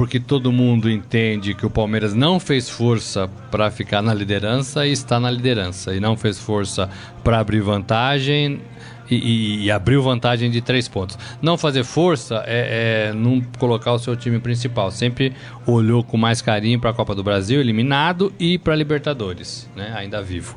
porque 0.00 0.18
todo 0.18 0.50
mundo 0.50 0.90
entende 0.90 1.52
que 1.52 1.66
o 1.66 1.68
Palmeiras 1.68 2.14
não 2.14 2.40
fez 2.40 2.70
força 2.70 3.28
para 3.50 3.70
ficar 3.70 4.00
na 4.00 4.14
liderança 4.14 4.86
e 4.86 4.92
está 4.92 5.20
na 5.20 5.30
liderança, 5.30 5.94
e 5.94 6.00
não 6.00 6.16
fez 6.16 6.38
força 6.38 6.88
para 7.22 7.38
abrir 7.38 7.60
vantagem 7.60 8.62
e, 9.10 9.14
e- 9.14 9.64
e 9.64 9.70
abriu 9.70 10.02
vantagem 10.02 10.50
de 10.50 10.62
três 10.62 10.88
pontos. 10.88 11.18
Não 11.42 11.58
fazer 11.58 11.84
força 11.84 12.42
é, 12.46 13.10
é 13.10 13.12
não 13.12 13.42
colocar 13.58 13.92
o 13.92 13.98
seu 13.98 14.16
time 14.16 14.38
principal. 14.38 14.90
Sempre 14.90 15.34
olhou 15.66 16.02
com 16.02 16.16
mais 16.16 16.40
carinho 16.40 16.80
para 16.80 16.88
a 16.88 16.94
Copa 16.94 17.14
do 17.14 17.22
Brasil, 17.22 17.60
eliminado, 17.60 18.32
e 18.40 18.56
para 18.56 18.72
a 18.72 18.76
Libertadores, 18.76 19.68
né? 19.76 19.92
ainda 19.94 20.22
vivo. 20.22 20.56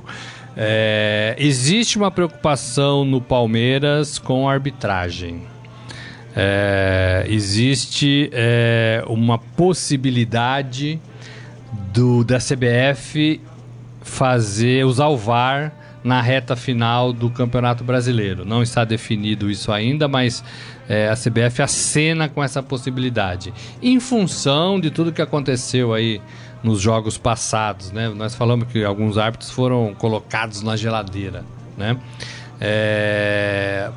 É, 0.55 1.35
existe 1.37 1.97
uma 1.97 2.09
preocupação 2.09 3.03
no 3.03 3.19
Palmeiras 3.19 4.17
com 4.17 4.47
a 4.47 4.53
arbitragem. 4.53 5.51
É, 6.35 7.25
existe 7.27 8.29
é, 8.33 9.03
uma 9.07 9.37
possibilidade 9.37 10.99
do, 11.93 12.23
da 12.23 12.37
CBF 12.39 13.39
fazer 14.01 14.85
usar 14.85 15.07
o 15.07 15.17
VAR 15.17 15.71
na 16.03 16.21
reta 16.21 16.55
final 16.55 17.13
do 17.13 17.29
Campeonato 17.29 17.83
Brasileiro. 17.83 18.43
Não 18.43 18.61
está 18.61 18.83
definido 18.83 19.49
isso 19.49 19.71
ainda, 19.71 20.07
mas 20.07 20.43
é, 20.89 21.07
a 21.07 21.15
CBF 21.15 21.61
acena 21.61 22.27
com 22.27 22.43
essa 22.43 22.61
possibilidade. 22.61 23.53
Em 23.81 23.99
função 23.99 24.79
de 24.79 24.91
tudo 24.91 25.13
que 25.13 25.21
aconteceu 25.21 25.93
aí 25.93 26.21
nos 26.61 26.79
jogos 26.81 27.17
passados, 27.17 27.91
né? 27.91 28.09
Nós 28.09 28.35
falamos 28.35 28.67
que 28.67 28.83
alguns 28.83 29.17
árbitros 29.17 29.49
foram 29.49 29.93
colocados 29.93 30.61
na 30.61 30.75
geladeira, 30.75 31.43
né? 31.77 31.97
É, 32.59 33.89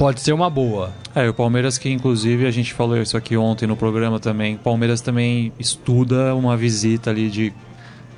Pode 0.00 0.22
ser 0.22 0.32
uma 0.32 0.48
boa. 0.48 0.94
É, 1.14 1.28
o 1.28 1.34
Palmeiras 1.34 1.76
que 1.76 1.90
inclusive 1.90 2.46
a 2.46 2.50
gente 2.50 2.72
falou 2.72 2.96
isso 2.96 3.18
aqui 3.18 3.36
ontem 3.36 3.66
no 3.66 3.76
programa 3.76 4.18
também. 4.18 4.54
O 4.54 4.58
Palmeiras 4.58 5.02
também 5.02 5.52
estuda 5.58 6.34
uma 6.34 6.56
visita 6.56 7.10
ali 7.10 7.28
de 7.28 7.52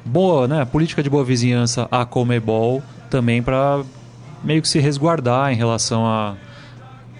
boa, 0.04 0.46
né, 0.46 0.64
política 0.64 1.02
de 1.02 1.10
boa 1.10 1.24
vizinhança 1.24 1.88
à 1.90 2.04
Comebol 2.04 2.80
também 3.10 3.42
para 3.42 3.82
meio 4.44 4.62
que 4.62 4.68
se 4.68 4.78
resguardar 4.78 5.52
em 5.52 5.56
relação 5.56 6.06
à 6.06 6.36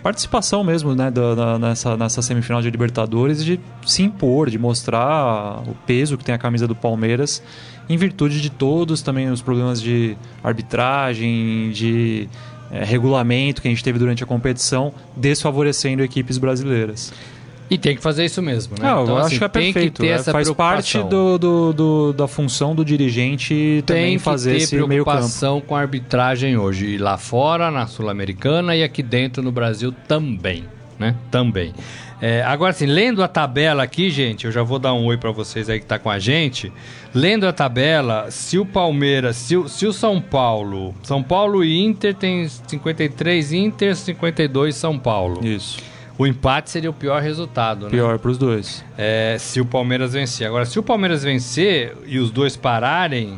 participação 0.01 0.63
mesmo, 0.63 0.95
né, 0.95 1.11
da, 1.11 1.35
da- 1.35 1.59
nessa, 1.59 1.97
nessa 1.97 2.23
semifinal 2.23 2.63
de 2.63 2.71
Libertadores 2.71 3.45
de 3.45 3.59
se 3.85 4.05
impor, 4.05 4.49
de 4.49 4.61
mostrar 4.61 5.61
o 5.67 5.75
peso 5.85 6.17
que 6.17 6.25
tem 6.25 6.37
a 6.37 6.39
camisa 6.39 6.69
do 6.69 6.77
Palmeiras 6.77 7.43
em 7.89 7.97
virtude 7.97 8.41
de 8.41 8.49
todos 8.49 9.03
também 9.03 9.29
os 9.29 9.43
problemas 9.43 9.83
de 9.83 10.17
arbitragem, 10.43 11.73
de 11.73 12.29
eh, 12.73 12.85
regulamento 12.85 13.61
que 13.63 13.69
a 13.69 13.71
gente 13.71 13.85
teve 13.85 13.99
durante 13.99 14.23
a 14.25 14.27
competição, 14.27 14.93
desfavorecendo 15.17 16.03
equipes 16.03 16.39
brasileiras. 16.39 17.13
E 17.71 17.79
tem 17.79 17.97
que 17.97 18.03
fazer 18.03 18.25
isso 18.27 18.43
mesmo, 18.43 18.75
né? 18.79 18.87
Não, 18.87 18.99
eu 18.99 19.03
Então, 19.05 19.17
acho 19.17 19.27
assim, 19.29 19.39
que 19.39 19.45
é 19.45 19.49
perfeito. 19.49 20.03
que 20.03 20.09
é, 20.09 20.19
faz 20.23 20.51
parte 20.51 20.99
do, 21.05 21.39
do- 21.39 21.73
do- 21.73 22.13
da 22.13 22.29
função 22.29 22.75
do 22.75 22.85
dirigente 22.85 23.83
também 23.87 24.05
tem 24.09 24.17
que 24.19 24.23
fazer 24.23 24.51
ter 24.51 24.57
esse 24.59 24.75
meio 24.75 24.87
campo. 24.89 25.05
preocupação 25.05 25.59
com 25.61 25.75
a 25.75 25.81
arbitragem 25.81 26.57
hoje. 26.59 26.87
E 26.87 26.99
lá 26.99 27.17
fora, 27.17 27.71
na 27.71 27.87
Sul-Americana 27.87 28.77
e 28.77 28.83
aqui 28.83 29.03
dentro 29.03 29.43
no 29.43 29.51
Brasil 29.51 29.91
também, 30.07 30.65
né? 30.99 31.15
Também. 31.31 31.73
É, 32.25 32.41
agora, 32.45 32.71
assim, 32.71 32.87
lendo 32.87 33.21
a 33.21 33.27
tabela 33.27 33.83
aqui, 33.83 34.09
gente, 34.09 34.45
eu 34.45 34.53
já 34.53 34.63
vou 34.63 34.79
dar 34.79 34.95
um 34.95 35.07
oi 35.07 35.17
pra 35.17 35.33
vocês 35.33 35.69
aí 35.69 35.81
que 35.81 35.87
tá 35.87 35.99
com 35.99 36.09
a 36.09 36.21
gente. 36.21 36.73
Lendo 37.13 37.49
a 37.49 37.53
tabela, 37.53 38.31
se 38.31 38.61
o 38.61 38.65
Palmeiras, 38.65 39.35
se 39.35 39.57
o, 39.57 39.69
se 39.69 39.85
o 39.87 39.93
São 39.93 40.21
Paulo... 40.21 40.95
São 41.03 41.21
Paulo 41.21 41.65
e 41.65 41.81
Inter 41.83 42.15
tem 42.15 42.49
53 42.49 43.53
Inter, 43.53 43.97
52 43.97 44.77
São 44.77 44.97
Paulo. 45.01 45.45
Isso. 45.45 45.81
O 46.17 46.25
empate 46.25 46.71
seria 46.71 46.91
o 46.91 46.93
pior 46.93 47.21
resultado, 47.21 47.87
né? 47.87 47.91
Pior 47.91 48.17
para 48.21 48.31
os 48.31 48.39
dois. 48.39 48.85
É, 48.97 49.37
se 49.41 49.61
o 49.61 49.67
Palmeiras 49.67 50.13
vencer. 50.13 50.47
Agora, 50.47 50.65
se 50.65 50.79
o 50.79 50.83
Palmeiras 50.83 51.25
vencer 51.25 51.97
e 52.07 52.21
os 52.21 52.31
dois 52.31 52.57
pararem, 52.57 53.37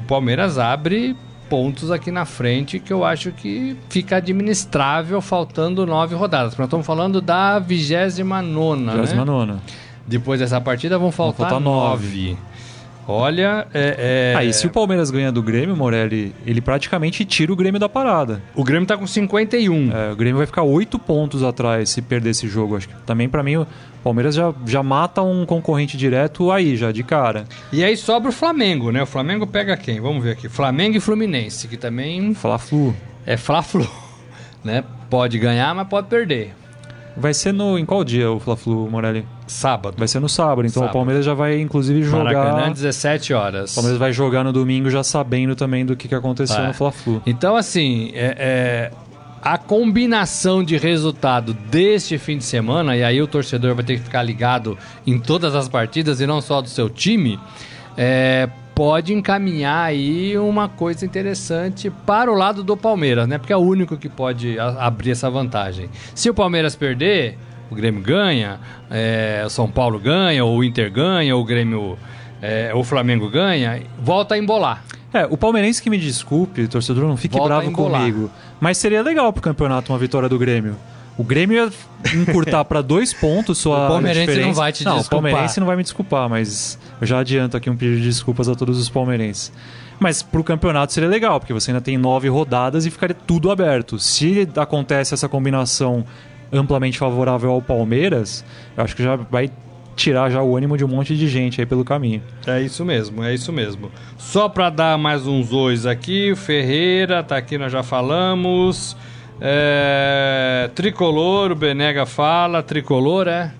o 0.00 0.04
Palmeiras 0.04 0.56
abre 0.56 1.16
pontos 1.52 1.90
aqui 1.90 2.10
na 2.10 2.24
frente 2.24 2.78
que 2.78 2.90
eu 2.90 3.04
acho 3.04 3.30
que 3.30 3.76
fica 3.90 4.16
administrável 4.16 5.20
faltando 5.20 5.84
nove 5.84 6.14
rodadas. 6.14 6.56
Nós 6.56 6.66
estamos 6.66 6.86
falando 6.86 7.20
da 7.20 7.58
29 7.58 8.14
29 9.02 9.14
né? 9.14 9.22
nona. 9.22 9.60
depois 10.06 10.40
dessa 10.40 10.58
partida 10.62 10.98
vão 10.98 11.12
faltar, 11.12 11.50
faltar 11.50 11.60
nove. 11.60 12.38
Olha, 13.06 13.66
é, 13.74 14.32
é- 14.34 14.38
Aí, 14.38 14.52
se 14.52 14.66
o 14.66 14.70
Palmeiras 14.70 15.10
ganha 15.10 15.32
do 15.32 15.42
Grêmio, 15.42 15.76
Morelli, 15.76 16.32
ele 16.46 16.60
praticamente 16.60 17.24
tira 17.24 17.52
o 17.52 17.56
Grêmio 17.56 17.80
da 17.80 17.88
parada. 17.88 18.40
o 18.54 18.62
Grêmio 18.62 18.86
tá 18.86 18.96
com 18.96 19.06
51. 19.06 19.90
É, 19.92 20.12
o 20.12 20.16
Grêmio 20.16 20.36
vai 20.38 20.46
ficar 20.46 20.62
oito 20.62 20.98
pontos 20.98 21.42
atrás 21.42 21.90
se 21.90 22.00
perder 22.00 22.30
esse 22.30 22.48
jogo. 22.48 22.76
Acho 22.76 22.88
que 22.88 22.94
também, 23.04 23.28
pra 23.28 23.42
mim, 23.42 23.56
o 23.56 23.66
Palmeiras 24.04 24.34
já, 24.34 24.54
já 24.66 24.82
mata 24.82 25.20
um 25.22 25.44
concorrente 25.44 25.96
direto 25.96 26.50
aí, 26.52 26.76
já 26.76 26.92
de 26.92 27.02
cara. 27.02 27.44
E 27.72 27.82
aí 27.82 27.96
sobra 27.96 28.30
o 28.30 28.32
Flamengo, 28.32 28.90
né? 28.92 29.02
O 29.02 29.06
Flamengo 29.06 29.46
pega 29.46 29.76
quem? 29.76 30.00
Vamos 30.00 30.22
ver 30.22 30.32
aqui. 30.32 30.48
Flamengo 30.48 30.96
e 30.96 31.00
Fluminense, 31.00 31.66
que 31.68 31.76
também 31.76 32.34
Falar 32.34 32.58
Flu. 32.58 32.94
é 33.26 33.36
Fla-Flu, 33.36 33.86
né? 34.64 34.84
Pode 35.10 35.38
ganhar, 35.38 35.74
mas 35.74 35.88
pode 35.88 36.06
perder. 36.06 36.54
Vai 37.16 37.34
ser 37.34 37.52
no. 37.52 37.78
Em 37.78 37.84
qual 37.84 38.02
dia 38.04 38.30
o 38.30 38.40
Fla-Flu, 38.40 38.88
Morelli? 38.90 39.26
Sábado. 39.46 39.96
Vai 39.98 40.08
ser 40.08 40.20
no 40.20 40.28
sábado. 40.28 40.62
Então 40.66 40.80
Sábado. 40.80 40.90
o 40.90 40.92
Palmeiras 40.92 41.24
já 41.24 41.34
vai, 41.34 41.60
inclusive, 41.60 42.02
jogar. 42.02 42.24
Maracanã, 42.34 42.72
17 42.72 43.34
horas. 43.34 43.72
O 43.72 43.74
Palmeiras 43.76 43.98
vai 43.98 44.12
jogar 44.12 44.44
no 44.44 44.52
domingo 44.52 44.88
já 44.90 45.02
sabendo 45.04 45.54
também 45.54 45.84
do 45.84 45.94
que, 45.94 46.08
que 46.08 46.14
aconteceu 46.14 46.56
É. 46.62 46.68
no 46.68 46.74
Fla-Flu. 46.74 47.22
Então, 47.26 47.54
assim, 47.54 48.10
é, 48.14 48.34
é, 48.38 48.90
a 49.42 49.58
combinação 49.58 50.62
de 50.64 50.76
resultado 50.76 51.52
deste 51.52 52.16
fim 52.16 52.38
de 52.38 52.44
semana, 52.44 52.96
e 52.96 53.04
aí 53.04 53.20
o 53.20 53.26
torcedor 53.26 53.74
vai 53.74 53.84
ter 53.84 53.98
que 53.98 54.04
ficar 54.04 54.22
ligado 54.22 54.78
em 55.06 55.18
todas 55.18 55.54
as 55.54 55.68
partidas 55.68 56.20
e 56.20 56.26
não 56.26 56.40
só 56.40 56.62
do 56.62 56.68
seu 56.68 56.88
time, 56.88 57.38
é, 57.96 58.48
pode 58.82 59.14
encaminhar 59.14 59.84
aí 59.84 60.36
uma 60.36 60.68
coisa 60.68 61.04
interessante 61.04 61.88
para 61.88 62.28
o 62.32 62.34
lado 62.34 62.64
do 62.64 62.76
Palmeiras, 62.76 63.28
né? 63.28 63.38
Porque 63.38 63.52
é 63.52 63.56
o 63.56 63.60
único 63.60 63.96
que 63.96 64.08
pode 64.08 64.58
abrir 64.58 65.12
essa 65.12 65.30
vantagem. 65.30 65.88
Se 66.16 66.28
o 66.28 66.34
Palmeiras 66.34 66.74
perder, 66.74 67.38
o 67.70 67.76
Grêmio 67.76 68.02
ganha, 68.02 68.58
é, 68.90 69.44
o 69.46 69.50
São 69.50 69.70
Paulo 69.70 70.00
ganha, 70.00 70.44
ou 70.44 70.58
o 70.58 70.64
Inter 70.64 70.90
ganha, 70.90 71.36
ou 71.36 71.42
o 71.42 71.44
Grêmio, 71.44 71.96
é, 72.42 72.72
o 72.74 72.82
Flamengo 72.82 73.30
ganha, 73.30 73.80
volta 74.00 74.34
a 74.34 74.38
embolar. 74.38 74.82
É, 75.14 75.26
o 75.26 75.36
palmeirense 75.36 75.80
que 75.80 75.88
me 75.88 75.96
desculpe, 75.96 76.66
torcedor, 76.66 77.06
não 77.06 77.16
fique 77.16 77.38
Volta 77.38 77.60
bravo 77.60 77.70
comigo. 77.70 78.32
Mas 78.60 78.78
seria 78.78 79.00
legal 79.00 79.32
pro 79.32 79.40
campeonato 79.40 79.92
uma 79.92 79.98
vitória 80.00 80.28
do 80.28 80.40
Grêmio. 80.40 80.74
O 81.22 81.24
Grêmio 81.24 81.54
ia 81.54 81.70
encurtar 82.20 82.64
para 82.66 82.82
dois 82.82 83.14
pontos 83.14 83.56
sua 83.58 83.86
O 83.86 83.88
palmeirense 83.90 84.26
diferença. 84.26 84.48
não 84.48 84.54
vai 84.54 84.72
te 84.72 84.84
não, 84.84 84.96
desculpar. 84.96 85.18
o 85.18 85.22
palmeirense 85.22 85.60
não 85.60 85.66
vai 85.68 85.76
me 85.76 85.82
desculpar, 85.84 86.28
mas 86.28 86.76
eu 87.00 87.06
já 87.06 87.20
adianto 87.20 87.56
aqui 87.56 87.70
um 87.70 87.76
pedido 87.76 88.00
de 88.00 88.08
desculpas 88.08 88.48
a 88.48 88.56
todos 88.56 88.76
os 88.76 88.88
palmeirenses. 88.88 89.52
Mas 90.00 90.20
pro 90.20 90.42
campeonato 90.42 90.92
seria 90.92 91.08
legal, 91.08 91.38
porque 91.38 91.52
você 91.52 91.70
ainda 91.70 91.80
tem 91.80 91.96
nove 91.96 92.28
rodadas 92.28 92.86
e 92.86 92.90
ficaria 92.90 93.14
tudo 93.14 93.52
aberto. 93.52 94.00
Se 94.00 94.48
acontece 94.56 95.14
essa 95.14 95.28
combinação 95.28 96.04
amplamente 96.52 96.98
favorável 96.98 97.52
ao 97.52 97.62
Palmeiras, 97.62 98.44
eu 98.76 98.82
acho 98.82 98.96
que 98.96 99.02
já 99.04 99.14
vai 99.14 99.48
tirar 99.94 100.28
já 100.28 100.42
o 100.42 100.56
ânimo 100.56 100.76
de 100.76 100.84
um 100.84 100.88
monte 100.88 101.16
de 101.16 101.28
gente 101.28 101.60
aí 101.60 101.66
pelo 101.66 101.84
caminho. 101.84 102.20
É 102.48 102.60
isso 102.60 102.84
mesmo, 102.84 103.22
é 103.22 103.32
isso 103.32 103.52
mesmo. 103.52 103.92
Só 104.18 104.48
para 104.48 104.70
dar 104.70 104.98
mais 104.98 105.24
uns 105.24 105.52
ois 105.52 105.86
aqui, 105.86 106.32
o 106.32 106.36
Ferreira, 106.36 107.22
tá 107.22 107.36
aqui, 107.36 107.56
nós 107.56 107.70
já 107.70 107.84
falamos. 107.84 108.96
É, 109.40 110.70
tricolor, 110.74 111.52
o 111.52 111.54
Benega 111.54 112.06
fala, 112.06 112.62
tricolor 112.62 113.28
é? 113.28 113.52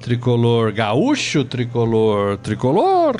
Tricolor 0.00 0.72
gaúcho, 0.72 1.44
tricolor, 1.44 2.38
tricolor. 2.38 3.16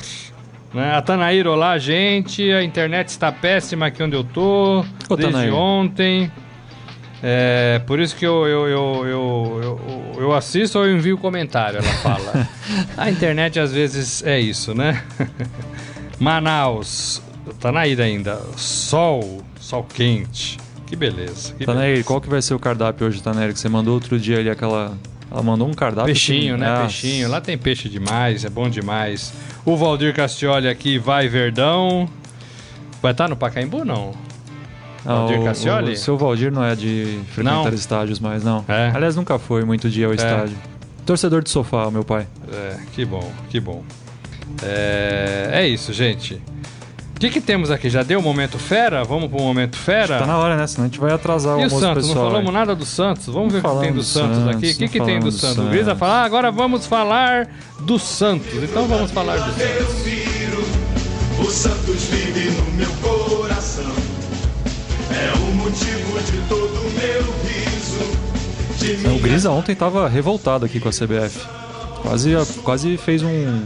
Né? 0.73 0.95
A 0.95 1.01
Tanaíra, 1.01 1.51
olá, 1.51 1.77
gente. 1.77 2.51
A 2.51 2.63
internet 2.63 3.09
está 3.09 3.31
péssima 3.31 3.87
aqui 3.87 4.01
onde 4.01 4.15
eu 4.15 4.23
tô. 4.23 4.79
Ô, 5.09 5.15
desde 5.15 5.33
Tanaíra. 5.33 5.55
ontem. 5.55 6.31
É, 7.23 7.79
por 7.85 7.99
isso 7.99 8.15
que 8.15 8.25
eu, 8.25 8.47
eu, 8.47 8.67
eu, 8.67 9.05
eu, 9.05 9.59
eu, 9.61 10.21
eu 10.21 10.33
assisto 10.33 10.79
ou 10.79 10.87
eu 10.87 10.97
envio 10.97 11.17
comentário, 11.19 11.77
ela 11.77 11.93
fala. 11.97 12.47
A 12.97 13.11
internet 13.11 13.59
às 13.59 13.71
vezes 13.71 14.23
é 14.23 14.39
isso, 14.39 14.73
né? 14.73 15.03
Manaus, 16.19 17.21
tá 17.59 17.71
na 17.71 17.85
ida 17.85 18.03
ainda. 18.03 18.41
Sol, 18.57 19.43
sol 19.59 19.83
quente. 19.83 20.57
Que 20.91 20.95
beleza. 20.97 21.53
Que 21.53 21.65
Taneir, 21.65 21.85
beleza. 21.91 22.03
qual 22.03 22.19
que 22.19 22.27
vai 22.29 22.41
ser 22.41 22.53
o 22.53 22.59
cardápio 22.59 23.07
hoje, 23.07 23.23
Taneir? 23.23 23.53
Que 23.53 23.59
você 23.59 23.69
mandou 23.69 23.93
outro 23.93 24.19
dia 24.19 24.39
ali 24.39 24.49
aquela. 24.49 24.97
Ela 25.31 25.41
mandou 25.41 25.65
um 25.65 25.73
cardápio. 25.73 26.07
Peixinho, 26.07 26.55
que- 26.55 26.59
né? 26.59 26.67
Ah, 26.69 26.81
Peixinho. 26.81 27.29
Lá 27.29 27.39
tem 27.39 27.57
peixe 27.57 27.87
demais, 27.87 28.43
é 28.43 28.49
bom 28.49 28.69
demais. 28.69 29.31
O 29.63 29.77
Valdir 29.77 30.13
Castioli 30.13 30.67
aqui, 30.67 30.97
vai 30.99 31.29
Verdão. 31.29 32.09
Vai 33.01 33.13
estar 33.13 33.29
no 33.29 33.37
Pacaembu, 33.37 33.85
não? 33.85 34.11
ah, 35.05 35.13
Valdir 35.15 35.39
o- 35.39 35.43
Cassioli? 35.45 35.93
O 35.93 35.97
seu 35.97 36.17
Valdir 36.17 36.51
não 36.51 36.61
é 36.65 36.75
de 36.75 37.21
frequentar 37.31 37.63
Não. 37.63 37.73
estádios 37.73 38.19
mais, 38.19 38.43
não. 38.43 38.65
É. 38.67 38.91
Aliás, 38.93 39.15
nunca 39.15 39.39
foi 39.39 39.63
muito 39.63 39.89
dia 39.89 40.07
ao 40.07 40.13
estádio. 40.13 40.57
Torcedor 41.05 41.41
de 41.41 41.49
sofá, 41.49 41.87
o 41.87 41.91
meu 41.91 42.03
pai. 42.03 42.27
É, 42.51 42.75
que 42.93 43.05
bom, 43.05 43.31
que 43.49 43.59
bom. 43.61 43.81
É, 44.61 45.49
é 45.53 45.67
isso, 45.67 45.93
gente. 45.93 46.41
O 47.21 47.23
que, 47.23 47.29
que 47.29 47.39
temos 47.39 47.69
aqui? 47.69 47.87
Já 47.87 48.01
deu 48.01 48.17
o 48.17 48.23
momento 48.23 48.57
fera? 48.57 49.03
Vamos 49.03 49.29
pro 49.29 49.39
momento 49.39 49.77
fera? 49.77 50.17
Tá 50.17 50.25
na 50.25 50.39
hora, 50.39 50.57
né? 50.57 50.65
Senão 50.65 50.85
a 50.85 50.87
gente 50.87 50.99
vai 50.99 51.13
atrasar 51.13 51.55
o 51.55 51.59
E 51.59 51.61
o 51.61 51.63
almoço 51.65 51.79
Santos? 51.79 52.07
pessoal. 52.07 52.23
Não 52.25 52.31
falamos 52.31 52.49
aí. 52.49 52.53
nada 52.55 52.75
do 52.75 52.83
Santos. 52.83 53.25
Vamos 53.27 53.53
ver 53.53 53.59
o 53.59 53.61
que 53.61 53.79
tem 53.79 53.91
do 53.91 53.97
do 53.99 54.03
Santos, 54.03 54.37
Santos, 54.37 54.55
aqui. 54.55 54.71
O 54.71 54.75
que, 54.75 54.81
não 54.81 54.87
que 54.91 55.01
tem 55.01 55.19
do 55.19 55.25
do 55.25 55.31
Santos? 55.31 55.51
O 55.51 55.55
Santos. 55.57 55.71
Grisa 55.71 55.95
fala, 55.95 56.13
ah, 56.15 56.23
agora 56.23 56.49
vamos 56.51 56.87
falar 56.87 57.47
do 57.81 57.99
Santos. 57.99 58.63
Então 58.63 58.87
vamos 58.87 59.11
falar 59.11 59.35
do 59.37 59.51
Santos. 59.51 59.61
Eu 59.61 59.87
viro, 59.97 60.65
o 61.41 61.45
Santos 61.45 62.03
vive 62.05 62.49
no 62.59 62.71
meu 62.71 62.89
coração. 63.03 63.91
É 65.11 65.37
o 65.37 65.55
motivo 65.57 66.19
de 66.23 66.37
todo 66.49 66.73
o 66.73 66.91
meu 66.91 67.21
riso. 67.45 69.03
De 69.03 69.07
O 69.15 69.19
Grisa 69.19 69.51
ontem 69.51 69.75
tava 69.75 70.09
revoltado 70.09 70.65
aqui 70.65 70.79
com 70.79 70.89
a 70.89 70.91
CBF. 70.91 71.39
Quase, 72.01 72.31
quase 72.63 72.97
fez 72.97 73.21
um. 73.21 73.61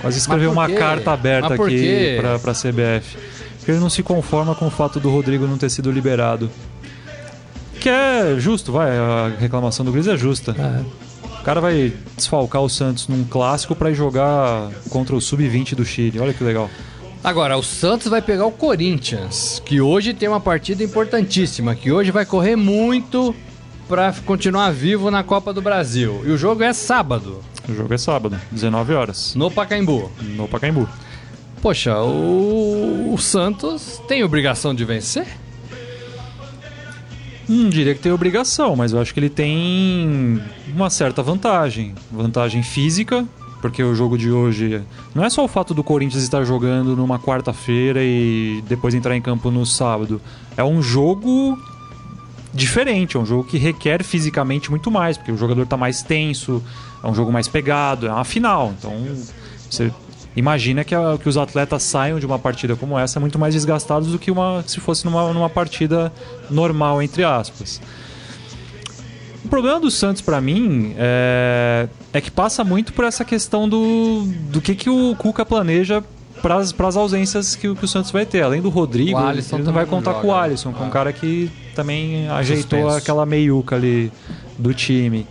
Quase 0.00 0.18
escreveu 0.18 0.52
uma 0.52 0.68
carta 0.68 1.12
aberta 1.12 1.54
aqui 1.54 1.68
quê? 1.68 2.20
pra, 2.40 2.52
CBF. 2.52 3.16
Porque 3.58 3.72
ele 3.72 3.80
não 3.80 3.90
se 3.90 4.02
conforma 4.02 4.54
com 4.54 4.66
o 4.66 4.70
fato 4.70 5.00
do 5.00 5.10
Rodrigo 5.10 5.46
não 5.46 5.58
ter 5.58 5.70
sido 5.70 5.90
liberado. 5.90 6.50
Que 7.80 7.88
é 7.88 8.36
justo, 8.38 8.72
vai, 8.72 8.90
a 8.90 9.32
reclamação 9.38 9.84
do 9.84 9.92
Grisa 9.92 10.14
é 10.14 10.16
justa. 10.16 10.54
O 11.40 11.42
cara 11.42 11.60
vai 11.60 11.92
desfalcar 12.16 12.62
o 12.62 12.68
Santos 12.68 13.08
num 13.08 13.24
clássico 13.24 13.74
pra 13.74 13.90
ir 13.90 13.94
jogar 13.94 14.70
contra 14.90 15.14
o 15.14 15.20
Sub-20 15.20 15.74
do 15.74 15.84
Chile. 15.84 16.18
Olha 16.20 16.34
que 16.34 16.42
legal. 16.44 16.68
Agora, 17.22 17.56
o 17.56 17.62
Santos 17.62 18.08
vai 18.08 18.22
pegar 18.22 18.46
o 18.46 18.52
Corinthians, 18.52 19.60
que 19.64 19.80
hoje 19.80 20.14
tem 20.14 20.28
uma 20.28 20.40
partida 20.40 20.84
importantíssima, 20.84 21.74
que 21.74 21.90
hoje 21.90 22.10
vai 22.10 22.24
correr 22.24 22.54
muito 22.56 23.34
pra 23.88 24.14
continuar 24.24 24.70
vivo 24.70 25.10
na 25.10 25.24
Copa 25.24 25.52
do 25.52 25.60
Brasil. 25.60 26.22
E 26.24 26.30
o 26.30 26.36
jogo 26.36 26.62
é 26.62 26.72
sábado, 26.72 27.42
O 27.68 27.74
jogo 27.74 27.92
é 27.92 27.98
sábado, 27.98 28.38
19 28.50 28.94
horas, 28.94 29.34
no 29.34 29.50
Pacaembu. 29.50 30.10
no 30.36 30.48
Pacaembu. 30.48 30.88
Poxa, 31.60 32.00
o, 32.00 33.12
o 33.12 33.18
Santos 33.18 34.00
tem 34.08 34.22
obrigação 34.24 34.74
de 34.74 34.84
vencer? 34.84 35.26
Não 37.48 37.68
diria 37.68 37.94
que 37.94 38.00
tem 38.00 38.12
obrigação, 38.12 38.76
mas 38.76 38.92
eu 38.92 39.00
acho 39.00 39.12
que 39.12 39.20
ele 39.20 39.30
tem 39.30 40.40
uma 40.74 40.90
certa 40.90 41.22
vantagem. 41.22 41.94
Vantagem 42.12 42.62
física, 42.62 43.26
porque 43.60 43.82
o 43.82 43.94
jogo 43.94 44.18
de 44.18 44.30
hoje 44.30 44.82
não 45.14 45.24
é 45.24 45.30
só 45.30 45.44
o 45.44 45.48
fato 45.48 45.72
do 45.72 45.82
Corinthians 45.82 46.22
estar 46.22 46.44
jogando 46.44 46.94
numa 46.94 47.18
quarta-feira 47.18 48.00
e 48.02 48.62
depois 48.68 48.94
entrar 48.94 49.16
em 49.16 49.22
campo 49.22 49.50
no 49.50 49.64
sábado. 49.64 50.20
É 50.56 50.64
um 50.64 50.82
jogo 50.82 51.58
diferente, 52.52 53.16
é 53.16 53.20
um 53.20 53.26
jogo 53.26 53.44
que 53.44 53.58
requer 53.58 54.02
fisicamente 54.02 54.70
muito 54.70 54.90
mais, 54.90 55.16
porque 55.16 55.32
o 55.32 55.36
jogador 55.36 55.62
está 55.62 55.76
mais 55.76 56.02
tenso, 56.02 56.62
é 57.02 57.06
um 57.06 57.14
jogo 57.14 57.30
mais 57.32 57.46
pegado, 57.48 58.06
é 58.06 58.12
uma 58.12 58.24
final. 58.24 58.72
Então 58.78 58.92
você 59.68 59.92
imagina 60.36 60.82
que, 60.84 60.94
a- 60.94 61.18
que 61.20 61.28
os 61.28 61.36
atletas 61.36 61.82
saiam 61.82 62.18
de 62.18 62.26
uma 62.26 62.38
partida 62.38 62.74
como 62.76 62.98
essa 62.98 63.18
muito 63.20 63.38
mais 63.38 63.54
desgastados 63.54 64.08
do 64.12 64.18
que 64.18 64.30
uma, 64.30 64.62
se 64.66 64.80
fosse 64.80 65.04
numa, 65.04 65.32
numa 65.32 65.50
partida 65.50 66.12
normal, 66.50 67.02
entre 67.02 67.22
aspas. 67.24 67.80
O 69.44 69.48
problema 69.48 69.80
do 69.80 69.90
Santos 69.90 70.20
pra 70.22 70.40
mim 70.40 70.94
é, 70.98 71.88
é 72.12 72.20
que 72.20 72.30
passa 72.30 72.62
muito 72.64 72.92
por 72.92 73.04
essa 73.04 73.24
questão 73.24 73.68
do, 73.68 74.24
do 74.50 74.60
que, 74.60 74.74
que 74.74 74.90
o 74.90 75.14
Cuca 75.16 75.44
planeja 75.44 76.02
para 76.42 76.56
as 76.58 76.96
ausências 76.96 77.56
que, 77.56 77.68
o- 77.68 77.74
que 77.76 77.84
o 77.84 77.88
Santos 77.88 78.10
vai 78.10 78.26
ter. 78.26 78.42
Além 78.42 78.60
do 78.60 78.68
Rodrigo, 78.68 79.18
O 79.18 79.30
ele 79.30 79.42
não 79.64 79.72
vai 79.72 79.86
contar 79.86 80.12
joga, 80.12 80.22
com 80.22 80.28
o 80.28 80.34
né? 80.36 80.40
Alisson, 80.40 80.72
que 80.72 80.80
é 80.80 80.84
um 80.84 80.88
Ah. 80.88 80.90
cara 80.90 81.12
que 81.12 81.50
também 81.82 82.28
ajeitou 82.28 82.78
Suspenso. 82.80 82.96
aquela 82.98 83.24
meiuca 83.24 83.76
ali 83.76 84.10
do 84.58 84.74
time. 84.74 85.26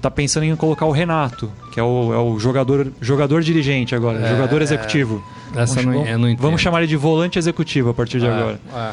Tá 0.00 0.10
pensando 0.10 0.42
em 0.44 0.56
colocar 0.56 0.84
o 0.86 0.90
Renato, 0.90 1.50
que 1.72 1.78
é 1.78 1.82
o, 1.82 2.12
é 2.12 2.18
o 2.18 2.36
jogador, 2.38 2.92
jogador 3.00 3.40
dirigente 3.42 3.94
agora, 3.94 4.18
É, 4.18 4.30
jogador 4.30 4.60
executivo. 4.60 5.22
Essa 5.54 5.80
vamos, 5.80 6.08
não- 6.08 6.18
não 6.18 6.36
vamos 6.36 6.60
chamar 6.60 6.78
ele 6.80 6.88
de 6.88 6.96
volante 6.96 7.38
executivo 7.38 7.90
a 7.90 7.94
partir 7.94 8.18
de 8.18 8.26
agora 8.26 8.58
É, 8.74 8.90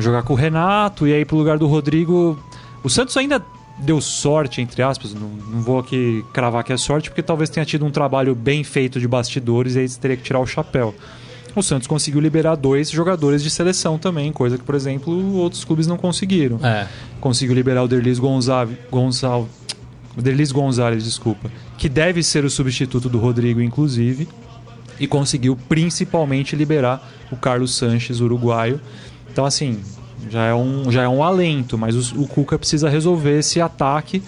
jogar 0.00 0.22
com 0.22 0.34
o 0.34 0.36
Renato 0.36 1.06
e 1.08 1.12
aí 1.12 1.24
pro 1.24 1.36
lugar 1.36 1.58
do 1.58 1.66
Rodrigo. 1.66 2.38
O 2.84 2.88
Santos 2.88 3.16
ainda 3.16 3.42
deu 3.78 4.00
sorte, 4.00 4.60
entre 4.62 4.82
aspas, 4.82 5.12
não, 5.12 5.28
não 5.28 5.60
vou 5.62 5.78
aqui 5.80 6.24
cravar 6.32 6.62
que 6.62 6.72
é 6.72 6.76
sorte, 6.76 7.10
porque 7.10 7.22
talvez 7.22 7.50
tenha 7.50 7.66
tido 7.66 7.84
um 7.84 7.90
trabalho 7.90 8.32
bem 8.34 8.62
feito 8.62 9.00
de 9.00 9.08
bastidores 9.08 9.74
e 9.74 9.80
aí 9.80 9.88
você 9.88 9.98
teria 9.98 10.16
que 10.16 10.22
tirar 10.22 10.38
o 10.38 10.46
chapéu. 10.46 10.94
O 11.56 11.62
Santos 11.62 11.88
conseguiu 11.88 12.20
liberar 12.20 12.54
dois 12.54 12.90
jogadores 12.90 13.42
de 13.42 13.48
seleção 13.48 13.96
também, 13.96 14.30
coisa 14.30 14.58
que, 14.58 14.64
por 14.64 14.74
exemplo, 14.74 15.36
outros 15.36 15.64
clubes 15.64 15.86
não 15.86 15.96
conseguiram. 15.96 16.60
é. 16.62 16.86
Conseguiu 17.18 17.54
liberar 17.54 17.82
o 17.82 17.88
Derlis 17.88 18.18
Gonzalez, 20.52 21.04
desculpa, 21.04 21.50
que 21.78 21.88
deve 21.88 22.22
ser 22.22 22.44
o 22.44 22.50
substituto 22.50 23.08
do 23.08 23.18
Rodrigo, 23.18 23.62
inclusive, 23.62 24.28
e 25.00 25.06
conseguiu 25.06 25.58
principalmente 25.68 26.54
liberar 26.54 27.10
o 27.32 27.36
Carlos 27.36 27.74
Sanches, 27.74 28.20
uruguaio. 28.20 28.78
Então, 29.32 29.46
assim, 29.46 29.80
já 30.30 30.44
é 30.44 30.54
um, 30.54 30.90
já 30.90 31.02
é 31.02 31.08
um 31.08 31.22
alento, 31.22 31.78
mas 31.78 32.12
o, 32.12 32.22
o 32.22 32.28
Cuca 32.28 32.58
precisa 32.58 32.88
resolver 32.88 33.38
esse 33.38 33.60
ataque 33.60 34.22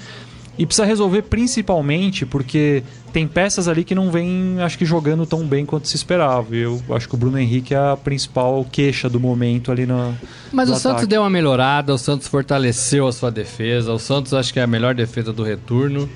e 0.59 0.66
precisa 0.66 0.84
resolver 0.84 1.22
principalmente 1.22 2.26
porque 2.26 2.82
tem 3.12 3.28
peças 3.28 3.68
ali 3.68 3.84
que 3.84 3.94
não 3.94 4.11
vêm, 4.11 4.56
acho 4.61 4.76
que 4.76 4.84
jogando 4.84 5.24
tão 5.24 5.46
bem 5.46 5.64
quanto 5.64 5.86
se 5.86 5.94
esperava. 5.94 6.54
Eu 6.54 6.82
acho 6.90 7.09
que 7.09 7.14
o 7.14 7.18
Bruno 7.18 7.38
Henrique 7.38 7.74
é 7.74 7.78
a 7.78 7.96
principal 7.96 8.66
queixa 8.70 9.09
do 9.09 9.20
momento 9.20 9.70
ali 9.70 9.86
na. 9.86 10.12
Mas 10.52 10.68
o 10.68 10.72
ataque. 10.72 10.82
Santos 10.82 11.06
deu 11.06 11.22
uma 11.22 11.30
melhorada, 11.30 11.94
o 11.94 11.98
Santos 11.98 12.26
fortaleceu 12.26 13.06
a 13.06 13.12
sua 13.12 13.30
defesa. 13.30 13.92
O 13.92 13.98
Santos 13.98 14.34
acho 14.34 14.52
que 14.52 14.59
é 14.59 14.64
a 14.64 14.66
melhor 14.66 14.94
defesa 14.94 15.32
do 15.32 15.44
retorno, 15.44 16.09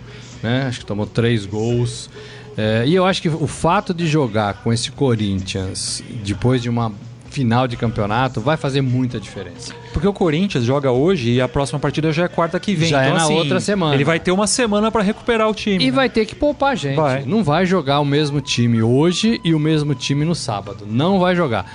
né? 0.43 0.65
Acho 0.67 0.81
que 0.81 0.87
tomou 0.87 1.07
três 1.07 1.47
gols. 1.47 2.11
É, 2.57 2.85
e 2.87 2.95
eu 2.95 3.07
acho 3.07 3.23
que 3.23 3.29
o 3.29 3.47
fato 3.47 3.95
de 3.95 4.07
jogar 4.07 4.63
com 4.63 4.73
esse 4.73 4.91
Corinthians 4.91 6.03
depois 6.25 6.61
de 6.61 6.69
uma 6.69 6.93
final 7.31 7.67
de 7.67 7.77
campeonato 7.77 8.41
vai 8.41 8.57
fazer 8.57 8.83
muita 8.83 9.19
diferença. 9.19 9.73
Porque 9.93 10.09
o 10.09 10.13
Corinthians 10.13 10.65
joga 10.65 10.91
hoje 10.91 11.33
e 11.33 11.41
a 11.41 11.49
próxima 11.49 11.79
partida 11.79 12.13
já 12.13 12.25
é 12.25 12.29
quarta 12.29 12.59
que 12.59 12.75
vem. 12.75 12.89
Já 12.89 13.03
então, 13.03 13.15
é 13.15 13.19
na 13.19 13.25
assim, 13.25 13.35
outra 13.35 13.61
semana. 13.61 13.95
Ele 13.95 14.05
vai 14.05 14.19
ter 14.19 14.33
uma 14.33 14.47
semana 14.47 14.91
para 14.91 15.03
recuperar 15.03 15.49
o 15.49 15.55
time. 15.55 15.85
E 15.85 15.91
né? 15.91 15.93
vai 15.93 16.09
ter 16.09 16.27
que 16.27 16.35
poupar 16.35 16.77
gente. 16.77 16.97
Vai. 16.97 17.25
Não 17.25 17.45
vai 17.45 17.67
jogar 17.67 18.01
o 18.01 18.05
mesmo 18.05 18.41
time 18.41 18.83
hoje 18.83 19.41
e 19.45 19.55
o 19.55 19.59
mesmo 19.59 19.95
time 19.95 20.25
no 20.25 20.35
sábado. 20.35 20.87
Não 20.89 21.19
vai 21.19 21.37
jogar. 21.37 21.67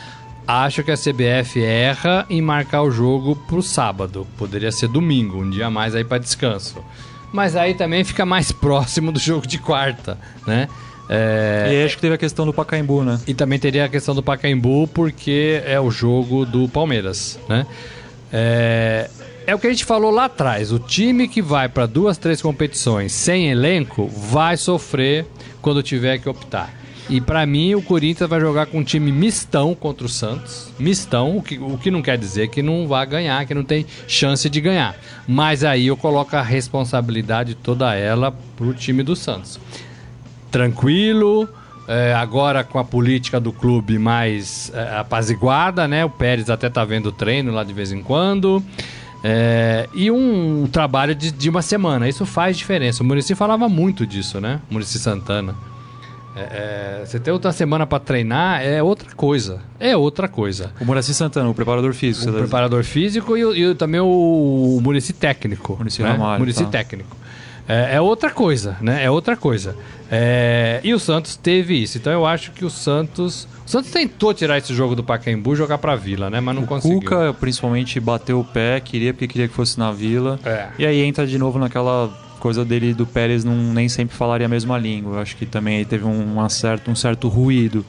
Acho 0.48 0.82
que 0.82 0.92
a 0.92 0.96
CBF 0.96 1.62
erra 1.62 2.26
em 2.30 2.42
marcar 2.42 2.82
o 2.82 2.90
jogo 2.90 3.36
pro 3.36 3.62
sábado. 3.62 4.26
Poderia 4.38 4.72
ser 4.72 4.88
domingo, 4.88 5.42
um 5.42 5.50
dia 5.50 5.68
a 5.68 5.70
mais 5.70 5.94
aí 5.94 6.06
para 6.06 6.18
descanso. 6.18 6.78
Mas 7.34 7.56
aí 7.56 7.74
também 7.74 8.04
fica 8.04 8.26
mais 8.26 8.52
próximo 8.54 9.12
do 9.12 9.20
jogo 9.20 9.46
de 9.46 9.58
quarta, 9.58 10.18
né? 10.46 10.68
É, 11.10 11.68
E 11.68 11.76
aí 11.76 11.86
acho 11.86 11.96
que 11.96 12.02
teve 12.02 12.16
a 12.16 12.18
questão 12.18 12.46
do 12.46 12.54
Pacaembu, 12.54 13.04
né? 13.04 13.20
e 13.26 13.34
também 13.34 13.58
teria 13.58 13.86
a 13.86 13.90
questão 13.90 14.14
do 14.14 14.22
Pacaembu, 14.22 14.88
porque 14.88 15.62
é 15.66 15.80
o 15.80 15.90
jogo 15.90 16.46
do 16.46 16.68
Palmeiras, 16.68 17.40
né? 17.48 17.66
É, 18.32 19.10
é 19.46 19.56
o 19.56 19.60
que 19.60 19.68
a 19.68 19.70
gente 19.70 19.86
falou 19.86 20.12
lá 20.12 20.26
atrás. 20.26 20.72
O 20.72 20.80
time 20.80 21.28
que 21.28 21.42
vai 21.42 21.70
para 21.70 21.86
duas, 21.86 22.18
três 22.18 22.42
competições 22.42 23.12
sem 23.12 23.50
elenco 23.50 24.08
vai 24.08 24.58
sofrer 24.58 25.26
quando 25.62 25.84
tiver 25.84 26.18
que 26.18 26.30
optar. 26.30 26.74
E 27.10 27.22
para 27.22 27.46
mim, 27.46 27.74
o 27.74 27.82
Corinthians 27.82 28.30
vai 28.30 28.42
jogar 28.42 28.66
com 28.66 28.80
um 28.80 28.84
time 28.84 29.14
mistão 29.14 29.74
contra 29.74 30.06
o 30.06 30.10
Santos. 30.10 30.74
Mistão, 30.78 31.38
o 31.38 31.42
que, 31.42 31.58
o 31.58 31.78
que 31.78 31.90
não 31.90 32.02
quer 32.02 32.18
dizer 32.18 32.50
que 32.50 32.62
não 32.62 32.86
vai 32.86 33.06
ganhar, 33.06 33.46
que 33.46 33.54
não 33.54 33.64
tem 33.64 33.86
chance 34.08 34.50
de 34.50 34.60
ganhar. 34.60 34.94
Mas 35.26 35.64
aí 35.64 35.88
eu 35.88 35.96
coloco 35.96 36.36
a 36.36 36.42
responsabilidade 36.42 37.56
toda 37.56 37.96
ela 37.96 38.36
pro 38.58 38.74
time 38.74 39.04
do 39.04 39.16
Santos 39.16 39.58
tranquilo. 40.52 41.48
É, 41.88 42.14
agora 42.14 42.64
com 42.64 42.78
a 42.78 42.84
política 42.84 43.40
do 43.40 43.54
clube 43.54 43.98
mais 43.98 44.72
é, 44.74 44.98
apaziguada, 44.98 45.88
né? 45.88 46.04
O 46.04 46.10
Pérez 46.10 46.50
até 46.50 46.70
tá 46.70 46.84
vendo 46.84 47.12
treino 47.12 47.52
lá 47.52 47.64
de 47.64 47.74
vez 47.74 47.92
em 47.92 48.02
quando. 48.02 48.62
É, 49.24 49.88
e 49.94 50.12
um 50.12 50.68
trabalho 50.72 51.16
de, 51.16 51.32
de 51.32 51.50
uma 51.50 51.62
semana. 51.62 52.08
Isso 52.08 52.26
faz 52.26 52.58
diferença. 52.58 53.02
O 53.02 53.06
Murici 53.06 53.34
falava 53.36 53.68
muito 53.70 54.06
disso, 54.06 54.40
né? 54.40 54.60
Murici 54.70 55.00
Santana. 55.00 55.56
É, 56.38 57.00
é, 57.02 57.06
você 57.06 57.20
ter 57.20 57.32
outra 57.32 57.52
semana 57.52 57.88
para 57.88 58.00
treinar 58.00 58.62
é 58.62 58.82
outra 58.84 59.10
coisa. 59.16 59.60
É 59.80 59.98
outra 59.98 60.28
coisa. 60.28 60.72
O 60.80 60.86
Muraci 60.86 61.12
Santana, 61.12 61.50
o 61.50 61.54
preparador 61.54 61.94
físico. 61.94 62.30
O 62.30 62.34
tá 62.34 62.40
preparador 62.40 62.84
físico 62.84 63.36
e, 63.36 63.64
e 63.64 63.76
também 63.76 64.00
o, 64.00 64.78
o 64.78 64.80
Murici 64.84 65.14
técnico. 65.14 65.76
Muricy 65.78 66.04
né? 66.04 66.12
Ramalho, 66.12 66.40
Muricy 66.40 66.64
tá. 66.66 66.70
técnico. 66.70 67.18
É, 67.68 67.96
é 67.96 68.02
outra 68.02 68.30
coisa, 68.30 68.78
né? 68.82 69.04
É 69.04 69.12
outra 69.12 69.36
coisa. 69.36 69.76
É, 70.10 70.80
e 70.84 70.94
o 70.94 71.00
Santos 71.00 71.36
teve 71.36 71.76
isso. 71.82 71.98
Então 71.98 72.12
eu 72.14 72.26
acho 72.26 72.52
que 72.52 72.64
o 72.64 72.70
Santos. 72.70 73.48
O 73.66 73.70
Santos 73.70 73.92
tentou 73.92 74.34
tirar 74.34 74.58
esse 74.58 74.74
jogo 74.74 74.96
do 74.96 75.04
Pacaembu 75.04 75.54
e 75.54 75.56
jogar 75.58 75.78
pra 75.78 75.96
Vila, 75.96 76.30
né? 76.30 76.40
Mas 76.40 76.56
não 76.56 76.64
O 76.64 76.68
conseguiu. 76.68 77.00
Cuca, 77.00 77.34
principalmente, 77.34 78.00
bateu 78.00 78.40
o 78.40 78.44
pé, 78.44 78.80
queria 78.80 79.14
porque 79.14 79.28
queria 79.28 79.48
que 79.48 79.54
fosse 79.54 79.78
na 79.78 79.92
Vila. 79.92 80.40
É. 80.46 80.68
E 80.80 80.86
aí 80.86 81.02
entra 81.02 81.28
de 81.28 81.38
novo 81.38 81.60
naquela 81.60 82.10
coisa 82.40 82.64
dele 82.64 82.94
do 82.94 83.06
Pérez 83.06 83.44
não 83.44 83.56
nem 83.56 83.90
sempre 83.90 84.16
falaria 84.16 84.46
a 84.46 84.50
mesma 84.50 84.78
língua. 84.78 85.16
Eu 85.16 85.20
acho 85.20 85.36
que 85.36 85.46
também 85.46 85.78
aí 85.78 85.86
teve 85.86 86.06
um, 86.06 86.34
uma 86.34 86.48
certo, 86.48 86.90
um 86.90 86.96
certo 86.96 87.28
ruído. 87.28 87.86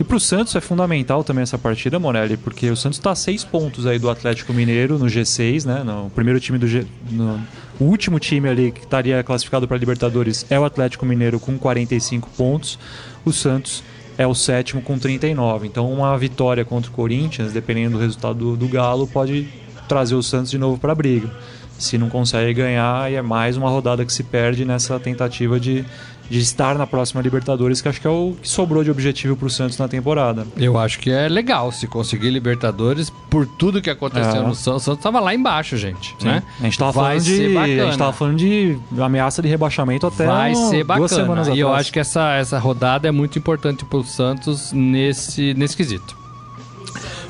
E 0.00 0.04
pro 0.04 0.18
Santos 0.18 0.56
é 0.56 0.60
fundamental 0.60 1.22
também 1.22 1.42
essa 1.42 1.58
partida, 1.58 1.98
Morelli, 1.98 2.36
porque 2.36 2.68
o 2.70 2.76
Santos 2.76 2.98
está 2.98 3.12
a 3.12 3.14
seis 3.14 3.44
pontos 3.44 3.86
aí 3.86 3.98
do 3.98 4.10
Atlético 4.10 4.52
Mineiro 4.52 4.98
no 4.98 5.06
G6, 5.06 5.64
né? 5.64 5.84
No 5.84 6.10
primeiro 6.10 6.40
time 6.40 6.58
do 6.58 6.66
G, 6.66 6.84
no, 7.10 7.38
o 7.80 7.84
último 7.84 8.18
time 8.18 8.48
ali 8.48 8.70
que 8.70 8.80
estaria 8.80 9.22
classificado 9.22 9.66
para 9.66 9.76
Libertadores 9.76 10.46
é 10.50 10.58
o 10.58 10.64
Atlético 10.64 11.06
Mineiro 11.06 11.40
com 11.40 11.58
45 11.58 12.28
pontos. 12.36 12.78
O 13.24 13.32
Santos 13.32 13.82
é 14.18 14.26
o 14.26 14.34
sétimo 14.34 14.82
com 14.82 14.98
39. 14.98 15.66
Então 15.66 15.90
uma 15.92 16.16
vitória 16.16 16.64
contra 16.64 16.90
o 16.90 16.94
Corinthians, 16.94 17.52
dependendo 17.52 17.96
do 17.96 18.02
resultado 18.02 18.38
do, 18.38 18.56
do 18.56 18.68
Galo, 18.68 19.06
pode 19.06 19.48
trazer 19.88 20.14
o 20.14 20.22
Santos 20.22 20.50
de 20.50 20.58
novo 20.58 20.78
para 20.78 20.92
a 20.92 20.94
briga. 20.94 21.30
Se 21.78 21.98
não 21.98 22.08
consegue 22.08 22.54
ganhar, 22.54 23.02
aí 23.02 23.14
é 23.16 23.22
mais 23.22 23.56
uma 23.56 23.68
rodada 23.68 24.04
que 24.04 24.12
se 24.12 24.22
perde 24.22 24.64
nessa 24.64 25.00
tentativa 25.00 25.58
de, 25.58 25.84
de 26.30 26.38
estar 26.38 26.76
na 26.76 26.86
próxima 26.86 27.20
Libertadores, 27.20 27.80
que 27.80 27.88
acho 27.88 28.00
que 28.00 28.06
é 28.06 28.10
o 28.10 28.34
que 28.40 28.48
sobrou 28.48 28.82
de 28.82 28.90
objetivo 28.90 29.36
para 29.36 29.46
o 29.46 29.50
Santos 29.50 29.76
na 29.78 29.86
temporada. 29.88 30.46
Eu 30.56 30.78
acho 30.78 30.98
que 30.98 31.10
é 31.10 31.28
legal 31.28 31.70
se 31.72 31.86
conseguir 31.86 32.30
Libertadores 32.30 33.10
por 33.30 33.46
tudo 33.46 33.82
que 33.82 33.90
aconteceu 33.90 34.42
É. 34.42 34.46
no 34.46 34.54
Santos. 34.54 34.82
O 34.82 34.84
Santos 34.84 35.02
tava 35.02 35.20
lá 35.20 35.34
embaixo, 35.34 35.76
gente. 35.76 36.14
Né? 36.24 36.42
A 36.60 36.64
gente 36.64 36.78
tava 36.78 36.92
Vai 36.92 37.20
falando 37.20 37.24
de, 37.24 37.48
bacana. 37.54 37.82
a 37.82 37.86
gente 37.86 37.98
tava 37.98 38.12
falando 38.12 38.36
de 38.38 38.78
ameaça 38.98 39.42
de 39.42 39.48
rebaixamento 39.48 40.06
até 40.06 40.26
Vai 40.26 40.52
um- 40.52 40.70
ser 40.70 40.84
duas 40.84 41.10
semanas 41.10 41.46
bacana. 41.48 41.56
E 41.56 41.60
eu 41.60 41.68
atrás. 41.68 41.80
acho 41.82 41.92
que 41.92 41.98
essa, 42.00 42.32
essa 42.34 42.58
rodada 42.58 43.06
é 43.06 43.10
muito 43.10 43.38
importante 43.38 43.84
pro 43.84 44.02
Santos 44.04 44.72
nesse, 44.72 45.54
nesse 45.54 45.76
quesito. 45.76 46.16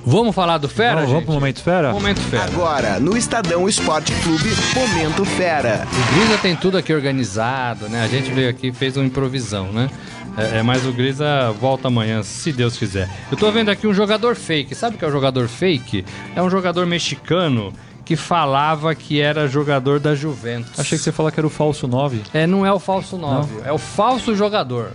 Vamos 0.04 0.34
falar 0.34 0.58
do 0.58 0.68
Fera, 0.68 0.96
Vamos, 0.96 1.10
vamos 1.10 1.24
pro 1.24 1.34
momento 1.34 1.62
fera? 1.62 1.92
Momento 1.92 2.20
Fera. 2.20 2.44
Agora, 2.44 2.98
no 2.98 3.16
Estadão 3.16 3.68
Esporte 3.68 4.12
Clube, 4.22 4.50
Momento 4.74 5.24
Fera. 5.24 5.86
O 5.86 6.14
Grisa 6.14 6.38
tem 6.38 6.56
tudo 6.56 6.76
aqui 6.76 6.92
organizado, 6.92 7.88
né? 7.88 8.02
A 8.02 8.08
gente 8.08 8.30
veio 8.32 8.50
aqui 8.50 8.68
e 8.68 8.72
fez 8.72 8.96
uma 8.96 9.06
improvisão, 9.06 9.72
né? 9.72 9.88
É, 10.36 10.58
é, 10.58 10.62
mas 10.62 10.84
o 10.86 10.92
Grisa 10.92 11.52
volta 11.52 11.88
amanhã, 11.88 12.22
se 12.22 12.52
Deus 12.52 12.76
quiser. 12.76 13.08
Eu 13.30 13.36
tô 13.36 13.50
vendo 13.52 13.68
aqui 13.68 13.86
um 13.86 13.94
jogador 13.94 14.34
fake. 14.34 14.74
Sabe 14.74 14.96
o 14.96 14.98
que 14.98 15.04
é 15.04 15.08
o 15.08 15.12
jogador 15.12 15.46
fake? 15.46 16.04
É 16.34 16.42
um 16.42 16.50
jogador 16.50 16.84
mexicano 16.86 17.72
que 18.04 18.16
falava 18.16 18.94
que 18.94 19.20
era 19.20 19.46
jogador 19.46 20.00
da 20.00 20.14
Juventus. 20.14 20.80
Achei 20.80 20.98
que 20.98 21.04
você 21.04 21.10
ia 21.10 21.14
falar 21.14 21.30
que 21.30 21.38
era 21.38 21.46
o 21.46 21.50
falso 21.50 21.86
9. 21.86 22.22
É, 22.34 22.46
não 22.46 22.66
é 22.66 22.72
o 22.72 22.78
falso 22.78 23.16
9, 23.16 23.62
é 23.64 23.72
o 23.72 23.78
falso 23.78 24.34
jogador. 24.34 24.90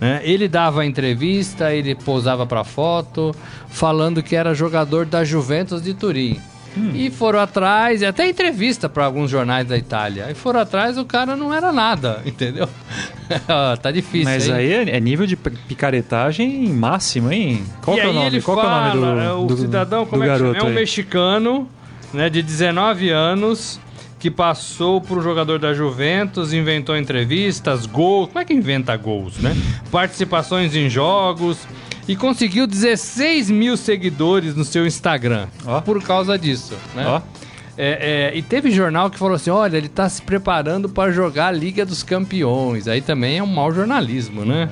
Né? 0.00 0.20
Ele 0.22 0.48
dava 0.48 0.84
entrevista, 0.86 1.72
ele 1.72 1.94
posava 1.94 2.46
pra 2.46 2.62
foto, 2.64 3.34
falando 3.68 4.22
que 4.22 4.36
era 4.36 4.54
jogador 4.54 5.04
da 5.06 5.24
Juventus 5.24 5.82
de 5.82 5.94
Turim. 5.94 6.40
E 6.94 7.10
foram 7.10 7.40
atrás, 7.40 8.04
até 8.04 8.28
entrevista 8.28 8.88
para 8.88 9.04
alguns 9.04 9.28
jornais 9.30 9.66
da 9.66 9.76
Itália. 9.76 10.28
E 10.30 10.34
foram 10.34 10.60
atrás, 10.60 10.96
o 10.96 11.04
cara 11.04 11.34
não 11.36 11.52
era 11.52 11.72
nada, 11.72 12.22
entendeu? 12.26 12.68
tá 13.82 13.90
difícil. 13.90 14.24
Mas 14.30 14.46
hein? 14.46 14.54
aí 14.54 14.72
é, 14.72 14.96
é 14.96 15.00
nível 15.00 15.26
de 15.26 15.34
picaretagem 15.36 16.68
máximo, 16.68 17.32
hein? 17.32 17.64
Qual 17.82 17.96
e 17.96 18.00
que 18.00 18.06
é 18.06 18.10
o 18.10 18.12
nome? 18.12 18.26
ele 18.26 18.42
Qual 18.42 18.56
que 18.56 18.62
é 18.64 18.66
o 18.66 18.70
fala, 18.70 18.94
nome 18.94 19.16
do, 19.16 19.20
é, 19.20 19.32
o 19.32 19.46
do- 19.46 19.56
cidadão, 19.56 20.04
do 20.04 20.10
como 20.10 20.22
é 20.22 20.28
que 20.28 20.38
chama? 20.38 20.56
É 20.56 20.62
um 20.62 20.66
aí? 20.68 20.74
mexicano, 20.74 21.68
né, 22.12 22.30
de 22.30 22.42
19 22.42 23.10
anos, 23.10 23.80
que 24.18 24.30
passou 24.30 25.00
por 25.00 25.18
um 25.18 25.22
jogador 25.22 25.58
da 25.58 25.72
Juventus, 25.72 26.52
inventou 26.52 26.96
entrevistas, 26.96 27.86
gols, 27.86 28.28
como 28.28 28.40
é 28.40 28.44
que 28.44 28.52
inventa 28.52 28.96
gols, 28.96 29.38
né? 29.38 29.56
Participações 29.90 30.74
em 30.74 30.88
jogos 30.90 31.58
e 32.08 32.16
conseguiu 32.16 32.66
16 32.66 33.50
mil 33.50 33.76
seguidores 33.76 34.54
no 34.56 34.64
seu 34.64 34.86
Instagram 34.86 35.46
Ó. 35.66 35.80
por 35.80 36.02
causa 36.02 36.38
disso, 36.38 36.74
né? 36.94 37.04
Ó. 37.06 37.20
É, 37.80 38.30
é, 38.32 38.36
e 38.36 38.42
teve 38.42 38.72
jornal 38.72 39.08
que 39.08 39.16
falou 39.16 39.36
assim: 39.36 39.50
olha, 39.50 39.76
ele 39.76 39.88
tá 39.88 40.08
se 40.08 40.20
preparando 40.20 40.88
para 40.88 41.12
jogar 41.12 41.46
a 41.46 41.52
Liga 41.52 41.86
dos 41.86 42.02
Campeões. 42.02 42.88
Aí 42.88 43.00
também 43.00 43.38
é 43.38 43.42
um 43.42 43.46
mau 43.46 43.70
jornalismo, 43.72 44.44
né? 44.44 44.68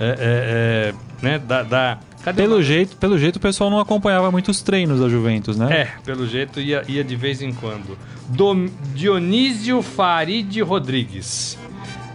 É, 0.00 0.06
é, 0.06 0.14
é, 0.18 0.94
né? 1.20 1.38
Da, 1.38 1.62
da- 1.62 1.98
cadê 2.26 2.42
Pelo 2.42 2.60
jeito, 2.62 2.96
pelo 2.96 3.16
jeito 3.18 3.36
o 3.36 3.40
pessoal 3.40 3.70
não 3.70 3.78
acompanhava 3.78 4.30
muito 4.32 4.50
os 4.50 4.60
treinos 4.60 5.00
da 5.00 5.08
Juventus, 5.08 5.56
né? 5.56 5.82
é, 5.82 5.88
pelo 6.04 6.26
jeito 6.26 6.60
ia, 6.60 6.82
ia 6.88 7.02
de 7.04 7.14
vez 7.16 7.40
em 7.40 7.52
quando. 7.52 7.96
Dom- 8.28 8.68
Dionísio 8.94 9.80
Farid 9.80 10.60
Rodrigues. 10.62 11.56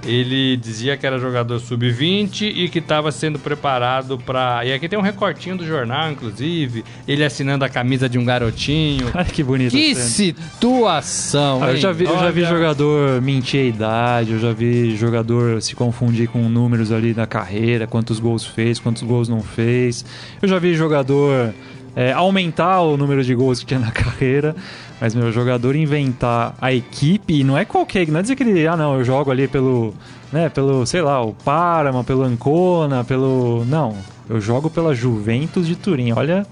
Ele 0.04 0.58
dizia 0.58 0.98
que 0.98 1.06
era 1.06 1.20
jogador 1.20 1.60
sub-20 1.60 2.42
e 2.42 2.70
que 2.70 2.80
estava 2.80 3.12
sendo 3.12 3.38
preparado 3.38 4.18
para. 4.18 4.66
E 4.66 4.74
aqui 4.74 4.90
tem 4.90 4.98
um 4.98 5.02
recortinho 5.02 5.58
do 5.58 5.66
jornal, 5.66 6.12
inclusive. 6.12 6.84
Ele 7.08 7.24
assinando 7.24 7.64
a 7.64 7.70
camisa 7.70 8.10
de 8.10 8.18
um 8.18 8.26
garotinho. 8.26 9.12
Olha 9.14 9.26
que 9.26 9.44
bonito. 9.44 9.72
que 9.72 9.94
cena. 9.94 10.08
situação! 10.08 11.64
Ah, 11.64 11.72
eu 11.72 11.78
já 11.78 11.92
vi, 11.92 12.06
eu 12.06 12.18
já 12.18 12.32
vi 12.32 12.44
jogador 12.44 13.22
mentir 13.22 13.62
a 13.62 13.64
idade, 13.64 14.32
eu 14.32 14.40
já 14.40 14.52
vi 14.52 14.96
jogador 14.96 15.62
se 15.62 15.76
confundir 15.76 16.28
com 16.28 16.50
números 16.50 16.92
ali 16.92 17.14
na 17.14 17.28
carreira, 17.28 17.86
quantos 17.86 18.20
gols 18.20 18.46
fez, 18.46 18.80
quantos 18.80 19.04
gols 19.04 19.30
não 19.30 19.42
fez. 19.42 20.04
Eu 20.42 20.48
já 20.48 20.58
vi 20.58 20.74
jogador 20.74 21.54
é, 21.96 22.12
aumentar 22.12 22.82
o 22.82 22.98
número 22.98 23.24
de 23.24 23.36
gols 23.36 23.60
que 23.60 23.66
tinha 23.66 23.80
na 23.80 23.92
carreira, 23.92 24.56
mas 25.02 25.16
meu 25.16 25.32
jogador 25.32 25.76
inventar 25.76 26.54
a 26.62 26.72
equipe, 26.72 27.40
e 27.40 27.44
não 27.44 27.58
é 27.58 27.66
qualquer, 27.66 28.08
não 28.08 28.20
é 28.20 28.22
dizer 28.22 28.36
que 28.36 28.44
ele, 28.44 28.68
ah 28.68 28.78
não, 28.78 29.00
eu 29.00 29.04
jogo 29.04 29.32
ali 29.32 29.48
pelo, 29.48 29.96
né, 30.32 30.48
pelo, 30.48 30.86
sei 30.86 31.02
lá, 31.02 31.20
o 31.24 31.34
Parma, 31.34 32.04
pelo 32.04 32.22
Ancona, 32.22 33.04
pelo, 33.04 33.66
não, 33.66 33.98
eu 34.30 34.40
jogo 34.40 34.70
pela 34.70 34.94
Juventus 34.94 35.66
de 35.66 35.76
Turim. 35.76 36.12
Olha, 36.12 36.46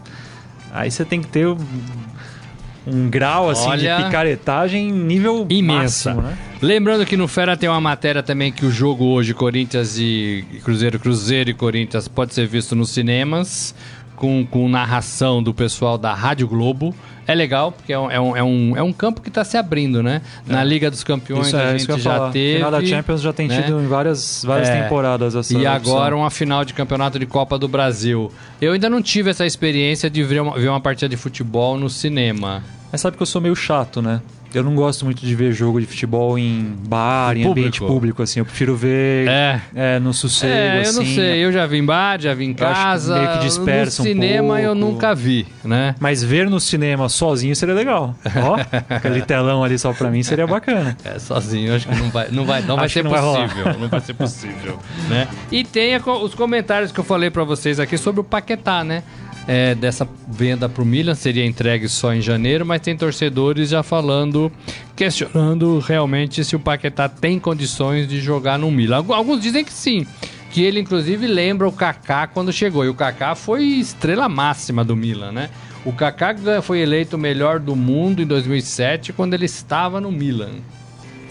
aí 0.73 0.89
você 0.89 1.05
tem 1.05 1.21
que 1.21 1.27
ter 1.27 1.45
um, 1.45 3.07
grau 3.07 3.51
assim 3.51 3.69
Olha, 3.69 3.97
de 3.97 4.03
picaretagem 4.05 4.91
nível 4.91 5.45
Imensa. 5.47 6.15
máximo, 6.15 6.21
né? 6.27 6.37
Lembrando 6.59 7.05
que 7.05 7.15
no 7.15 7.27
Fera 7.27 7.55
tem 7.55 7.69
uma 7.69 7.79
matéria 7.79 8.23
também 8.23 8.51
que 8.51 8.65
o 8.65 8.71
jogo 8.71 9.05
hoje, 9.05 9.31
Corinthians 9.31 9.99
e 9.99 10.43
Cruzeiro, 10.63 10.99
Cruzeiro 10.99 11.51
e 11.51 11.53
Corinthians, 11.53 12.07
pode 12.07 12.33
ser 12.33 12.47
visto 12.47 12.75
nos 12.75 12.89
cinemas, 12.89 13.75
com, 14.15 14.43
com 14.45 14.67
narração 14.67 15.41
do 15.41 15.53
pessoal 15.53 15.99
da 15.99 16.15
Rádio 16.15 16.47
Globo. 16.47 16.95
É 17.31 17.35
legal, 17.35 17.71
porque 17.71 17.93
é 17.93 17.99
um, 17.99 18.09
é 18.11 18.19
um, 18.19 18.37
é 18.37 18.43
um, 18.43 18.77
é 18.77 18.81
um 18.81 18.91
campo 18.91 19.21
que 19.21 19.29
está 19.29 19.43
se 19.43 19.55
abrindo, 19.55 20.01
né? 20.01 20.21
Na 20.47 20.63
Liga 20.63 20.89
dos 20.89 21.03
Campeões 21.03 21.47
Isso 21.47 21.57
a 21.57 21.61
é, 21.61 21.77
gente 21.77 21.87
eu 21.89 21.95
ia 21.97 22.01
já 22.01 22.11
falar. 22.15 22.31
teve. 22.31 22.55
Final 22.57 22.71
da 22.71 22.83
Champions 22.83 23.21
já 23.21 23.31
tem 23.31 23.47
né? 23.47 23.61
tido 23.61 23.79
em 23.79 23.87
várias, 23.87 24.43
várias 24.43 24.67
É. 24.69 24.81
temporadas 24.81 25.35
essa 25.35 25.53
E 25.53 25.57
opção. 25.57 25.71
agora 25.71 26.15
uma 26.17 26.31
final 26.31 26.65
de 26.65 26.73
campeonato 26.73 27.19
de 27.19 27.25
Copa 27.27 27.59
do 27.59 27.67
Brasil. 27.67 28.31
Eu 28.59 28.73
ainda 28.73 28.89
não 28.89 29.01
tive 29.01 29.29
essa 29.29 29.45
experiência 29.45 30.09
de 30.09 30.23
ver 30.23 30.41
uma, 30.41 30.57
ver 30.57 30.69
uma 30.69 30.81
partida 30.81 31.07
de 31.07 31.17
futebol 31.17 31.77
no 31.77 31.89
cinema. 31.89 32.63
Mas 32.91 33.01
sabe 33.01 33.15
que 33.15 33.21
eu 33.21 33.27
sou 33.27 33.39
meio 33.39 33.55
chato, 33.55 34.01
né? 34.01 34.21
Eu 34.53 34.63
não 34.63 34.73
gosto 34.75 35.05
muito 35.05 35.25
de 35.25 35.35
ver 35.35 35.51
jogo 35.53 35.79
de 35.79 35.85
futebol 35.85 36.37
em 36.37 36.75
bar, 36.87 37.37
em 37.37 37.43
Público. 37.43 37.51
ambiente 37.51 37.79
público, 37.79 38.23
assim. 38.23 38.39
Eu 38.39 38.45
prefiro 38.45 38.75
ver 38.75 39.27
É. 39.27 39.61
é, 39.75 39.99
no 39.99 40.13
sossego, 40.13 40.51
É, 40.53 40.77
eu 40.77 40.81
assim. 40.81 40.99
não 40.99 41.05
sei. 41.05 41.45
Eu 41.45 41.51
já 41.51 41.65
vi 41.65 41.77
em 41.77 41.85
bar, 41.85 42.19
já 42.19 42.33
vi 42.33 42.45
em 42.45 42.53
casa. 42.53 43.17
meio 43.19 43.31
que 43.33 43.39
dispersa 43.39 44.01
um 44.01 44.05
no 44.05 44.11
cinema 44.11 44.59
eu 44.61 44.75
pouco. 44.75 44.91
nunca 44.91 45.13
vi, 45.13 45.45
né? 45.63 45.95
Mas 45.99 46.23
ver 46.23 46.49
no 46.49 46.59
cinema 46.59 47.07
sozinho 47.09 47.55
seria 47.55 47.75
legal. 47.75 48.15
Ó, 48.43 48.57
aquele 48.89 49.21
telão 49.21 49.63
ali 49.63 49.77
só 49.77 49.93
pra 49.93 50.09
mim 50.09 50.23
seria 50.23 50.47
bacana. 50.47 50.97
É, 51.05 51.19
sozinho, 51.19 51.69
eu 51.69 51.75
acho 51.75 51.87
que 51.87 51.95
não 51.95 52.09
vai, 52.09 52.27
não 52.31 52.45
vai, 52.45 52.61
não 52.61 52.75
vai 52.77 52.85
Acho 52.85 52.93
ser 52.95 53.03
não 53.03 53.11
vai 53.11 53.21
possível. 53.21 53.79
não 53.79 53.87
vai 53.87 53.99
ser 54.01 54.13
possível, 54.13 54.79
né? 55.09 55.27
E 55.51 55.63
tem 55.63 55.95
os 55.97 56.33
comentários 56.33 56.91
que 56.91 56.99
eu 56.99 57.03
falei 57.03 57.29
pra 57.29 57.43
vocês 57.43 57.79
aqui 57.79 57.97
sobre 57.97 58.21
o 58.21 58.23
Paquetá, 58.23 58.83
né? 58.83 59.03
É, 59.51 59.73
dessa 59.73 60.07
venda 60.27 60.69
pro 60.69 60.85
Milan 60.85 61.15
seria 61.15 61.43
entregue 61.43 61.89
só 61.89 62.13
em 62.13 62.21
janeiro, 62.21 62.63
mas 62.63 62.81
tem 62.81 62.95
torcedores 62.95 63.69
já 63.69 63.81
falando, 63.81 64.51
questionando 64.95 65.79
realmente 65.79 66.43
se 66.43 66.55
o 66.55 66.59
Paquetá 66.59 67.09
tem 67.09 67.39
condições 67.39 68.07
de 68.07 68.19
jogar 68.19 68.59
no 68.59 68.69
Milan. 68.69 68.97
Algu- 68.97 69.13
Alguns 69.13 69.41
dizem 69.41 69.65
que 69.65 69.73
sim, 69.73 70.05
que 70.51 70.61
ele 70.63 70.79
inclusive 70.79 71.25
lembra 71.25 71.67
o 71.67 71.71
Kaká 71.71 72.27
quando 72.27 72.53
chegou. 72.53 72.85
E 72.85 72.89
o 72.89 72.93
Kaká 72.93 73.33
foi 73.33 73.63
estrela 73.63 74.29
máxima 74.29 74.83
do 74.83 74.95
Milan, 74.95 75.31
né? 75.31 75.49
O 75.85 75.93
Kaká 75.93 76.35
foi 76.61 76.81
eleito 76.81 77.15
o 77.15 77.19
melhor 77.19 77.59
do 77.59 77.75
mundo 77.75 78.21
em 78.21 78.25
2007 78.27 79.13
quando 79.13 79.33
ele 79.33 79.45
estava 79.45 79.99
no 79.99 80.11
Milan. 80.11 80.49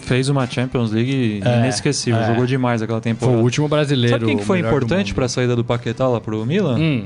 Fez 0.01 0.27
uma 0.27 0.45
Champions 0.47 0.91
League 0.91 1.39
É, 1.45 1.59
inesquecível. 1.59 2.19
é. 2.19 2.27
Jogou 2.27 2.45
demais 2.47 2.81
aquela 2.81 2.99
Foi 2.99 3.11
temporada. 3.13 3.37
o 3.37 3.43
último 3.43 3.67
brasileiro. 3.69 4.15
Sabe 4.15 4.25
quem 4.25 4.37
que 4.37 4.43
foi 4.43 4.61
o 4.61 4.65
importante 4.65 5.07
mundo. 5.09 5.15
pra 5.15 5.27
saída 5.27 5.55
do 5.55 5.63
Paquetá 5.63 6.07
lá 6.07 6.19
pro 6.19 6.43
Milan? 6.45 6.79
Hum, 6.79 7.03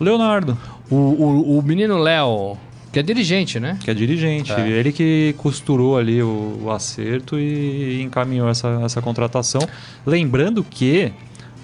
Leonardo, 0.00 0.56
o, 0.90 0.94
o, 0.94 1.58
o 1.58 1.62
menino 1.62 1.98
Léo, 1.98 2.56
que 2.92 2.98
é 2.98 3.02
dirigente, 3.02 3.60
né? 3.60 3.78
que 3.82 3.90
é 3.90 3.94
dirigente. 3.94 4.52
É. 4.52 4.68
Ele 4.68 4.92
que 4.92 5.34
costurou 5.38 5.98
ali 5.98 6.22
o, 6.22 6.60
o 6.62 6.70
acerto 6.70 7.38
e 7.38 8.00
encaminhou 8.02 8.48
essa, 8.48 8.80
essa 8.84 9.02
contratação. 9.02 9.60
Lembrando 10.04 10.64
que 10.64 11.12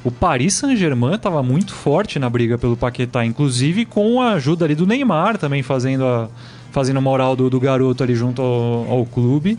o 0.04 0.10
Paris 0.10 0.54
Saint-Germain 0.54 1.14
estava 1.14 1.42
muito 1.42 1.72
forte 1.72 2.18
na 2.18 2.28
briga 2.28 2.58
pelo 2.58 2.76
Paquetá, 2.76 3.24
inclusive 3.24 3.84
com 3.84 4.20
a 4.20 4.32
ajuda 4.32 4.64
ali 4.64 4.74
do 4.74 4.86
Neymar 4.86 5.38
também 5.38 5.62
fazendo 5.62 6.04
a 6.04 6.28
fazendo 6.72 7.00
moral 7.02 7.36
do, 7.36 7.50
do 7.50 7.60
garoto 7.60 8.02
ali 8.02 8.14
junto 8.14 8.42
ao, 8.42 8.90
ao 8.90 9.06
clube. 9.06 9.58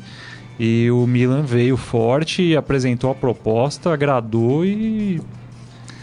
E 0.60 0.90
o 0.92 1.08
Milan 1.08 1.44
veio 1.44 1.78
forte, 1.78 2.56
apresentou 2.56 3.10
a 3.10 3.16
proposta, 3.16 3.94
agradou 3.94 4.66
e 4.66 5.22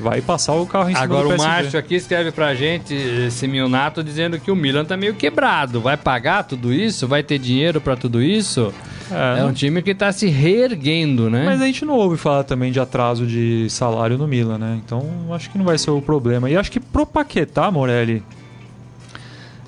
vai 0.01 0.21
passar 0.21 0.55
o 0.55 0.67
carro 0.67 0.91
em 0.91 0.95
cima 0.95 1.05
Agora 1.05 1.23
do 1.23 1.27
o 1.29 1.37
PSG. 1.37 1.49
Márcio 1.49 1.79
aqui 1.79 1.95
escreve 1.95 2.33
pra 2.33 2.55
gente, 2.55 2.95
esse 2.95 3.47
Milnato, 3.47 4.03
dizendo 4.03 4.39
que 4.41 4.51
o 4.51 4.57
Milan 4.57 4.85
tá 4.85 4.97
meio 4.97 5.15
quebrado. 5.15 5.81
Vai 5.81 5.97
pagar 5.97 6.45
tudo 6.45 6.73
isso? 6.73 7.07
Vai 7.07 7.23
ter 7.23 7.39
dinheiro 7.39 7.81
pra 7.81 7.97
tudo 7.97 8.23
isso? 8.23 8.73
É, 9.11 9.41
É 9.41 9.45
um 9.45 9.53
time 9.53 9.83
que 9.83 9.95
tá 9.95 10.11
se 10.13 10.27
reerguendo, 10.29 11.29
né? 11.29 11.45
Mas 11.45 11.61
a 11.61 11.67
gente 11.67 11.85
não 11.85 11.95
ouve 11.95 12.17
falar 12.17 12.45
também 12.45 12.73
de 12.73 12.81
atraso 12.81 13.27
de 13.27 13.69
salário 13.69 14.17
no 14.17 14.27
Milan, 14.27 14.59
né? 14.59 14.81
Então 14.85 15.05
acho 15.33 15.51
que 15.51 15.59
não 15.59 15.65
vai 15.65 15.77
ser 15.79 15.91
o 15.91 16.01
problema. 16.01 16.49
E 16.49 16.57
acho 16.57 16.71
que 16.71 16.81
pro 16.81 17.05
Paquetá, 17.07 17.71
Morelli, 17.71 18.23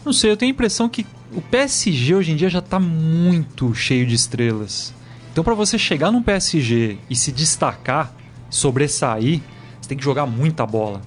não 0.04 0.12
sei, 0.12 0.30
eu 0.30 0.36
tenho 0.36 0.50
a 0.50 0.54
impressão 0.54 0.88
que 0.88 1.06
o 1.34 1.40
PSG 1.40 2.14
hoje 2.14 2.32
em 2.32 2.36
dia 2.36 2.48
já 2.48 2.60
tá 2.60 2.78
muito 2.78 3.74
cheio 3.74 4.06
de 4.06 4.14
estrelas. 4.14 4.92
Então 5.32 5.42
pra 5.42 5.54
você 5.54 5.78
chegar 5.78 6.10
num 6.10 6.22
PSG 6.22 6.98
e 7.08 7.16
se 7.16 7.32
destacar, 7.32 8.12
sobressair, 8.50 9.40
tem 9.92 9.98
que 9.98 10.04
jogar 10.04 10.24
muita 10.24 10.66
bola. 10.66 11.02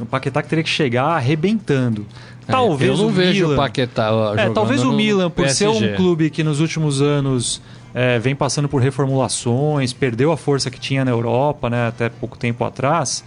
O 0.00 0.06
Paquetá 0.06 0.42
que 0.42 0.48
teria 0.48 0.64
que 0.64 0.70
chegar 0.70 1.04
arrebentando. 1.04 2.06
É, 2.48 2.50
Talvez 2.50 2.90
eu 2.90 2.96
não 2.96 3.06
o 3.06 3.10
vejo 3.10 3.42
Milan, 3.42 3.54
o 3.54 3.56
Paquetá 3.56 4.10
é, 4.38 4.50
talvez 4.50 4.82
o 4.82 4.92
Milan, 4.92 5.30
por 5.30 5.48
ser 5.50 5.66
PSG. 5.66 5.92
um 5.92 5.96
clube 5.96 6.30
que 6.30 6.42
nos 6.42 6.60
últimos 6.60 7.02
anos 7.02 7.60
é, 7.94 8.18
vem 8.18 8.34
passando 8.34 8.70
por 8.70 8.80
reformulações, 8.80 9.92
perdeu 9.92 10.32
a 10.32 10.36
força 10.36 10.70
que 10.70 10.80
tinha 10.80 11.04
na 11.04 11.10
Europa, 11.10 11.68
né, 11.68 11.88
até 11.88 12.08
pouco 12.08 12.38
tempo 12.38 12.64
atrás. 12.64 13.22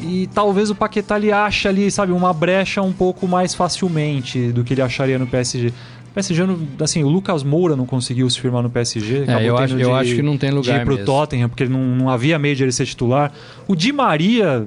E 0.00 0.28
talvez 0.32 0.70
o 0.70 0.74
Paquetá 0.74 1.16
ele 1.16 1.32
acha 1.32 1.68
ali, 1.68 1.90
sabe, 1.90 2.12
uma 2.12 2.32
brecha 2.32 2.80
um 2.80 2.92
pouco 2.92 3.26
mais 3.26 3.52
facilmente 3.52 4.52
do 4.52 4.62
que 4.62 4.74
ele 4.74 4.82
acharia 4.82 5.18
no 5.18 5.26
PSG. 5.26 5.74
O 6.12 6.14
PSG, 6.14 6.42
assim, 6.80 7.02
o 7.02 7.08
Lucas 7.08 7.42
Moura 7.42 7.74
não 7.74 7.86
conseguiu 7.86 8.28
se 8.28 8.38
firmar 8.38 8.62
no 8.62 8.68
PSG. 8.70 9.24
É, 9.26 9.48
eu 9.48 9.56
acho- 9.56 9.78
eu 9.78 9.94
acho 9.96 10.14
que 10.14 10.22
não 10.22 10.36
tem 10.36 10.50
De 10.50 10.56
lugar 10.56 10.82
ir 10.82 10.84
pro 10.84 10.94
mesmo. 10.94 11.06
Tottenham, 11.06 11.48
porque 11.48 11.64
não, 11.64 11.80
não 11.80 12.08
havia 12.10 12.38
meio 12.38 12.54
de 12.54 12.62
ele 12.62 12.72
ser 12.72 12.84
titular. 12.84 13.32
O 13.66 13.74
Di 13.74 13.92
Maria, 13.92 14.66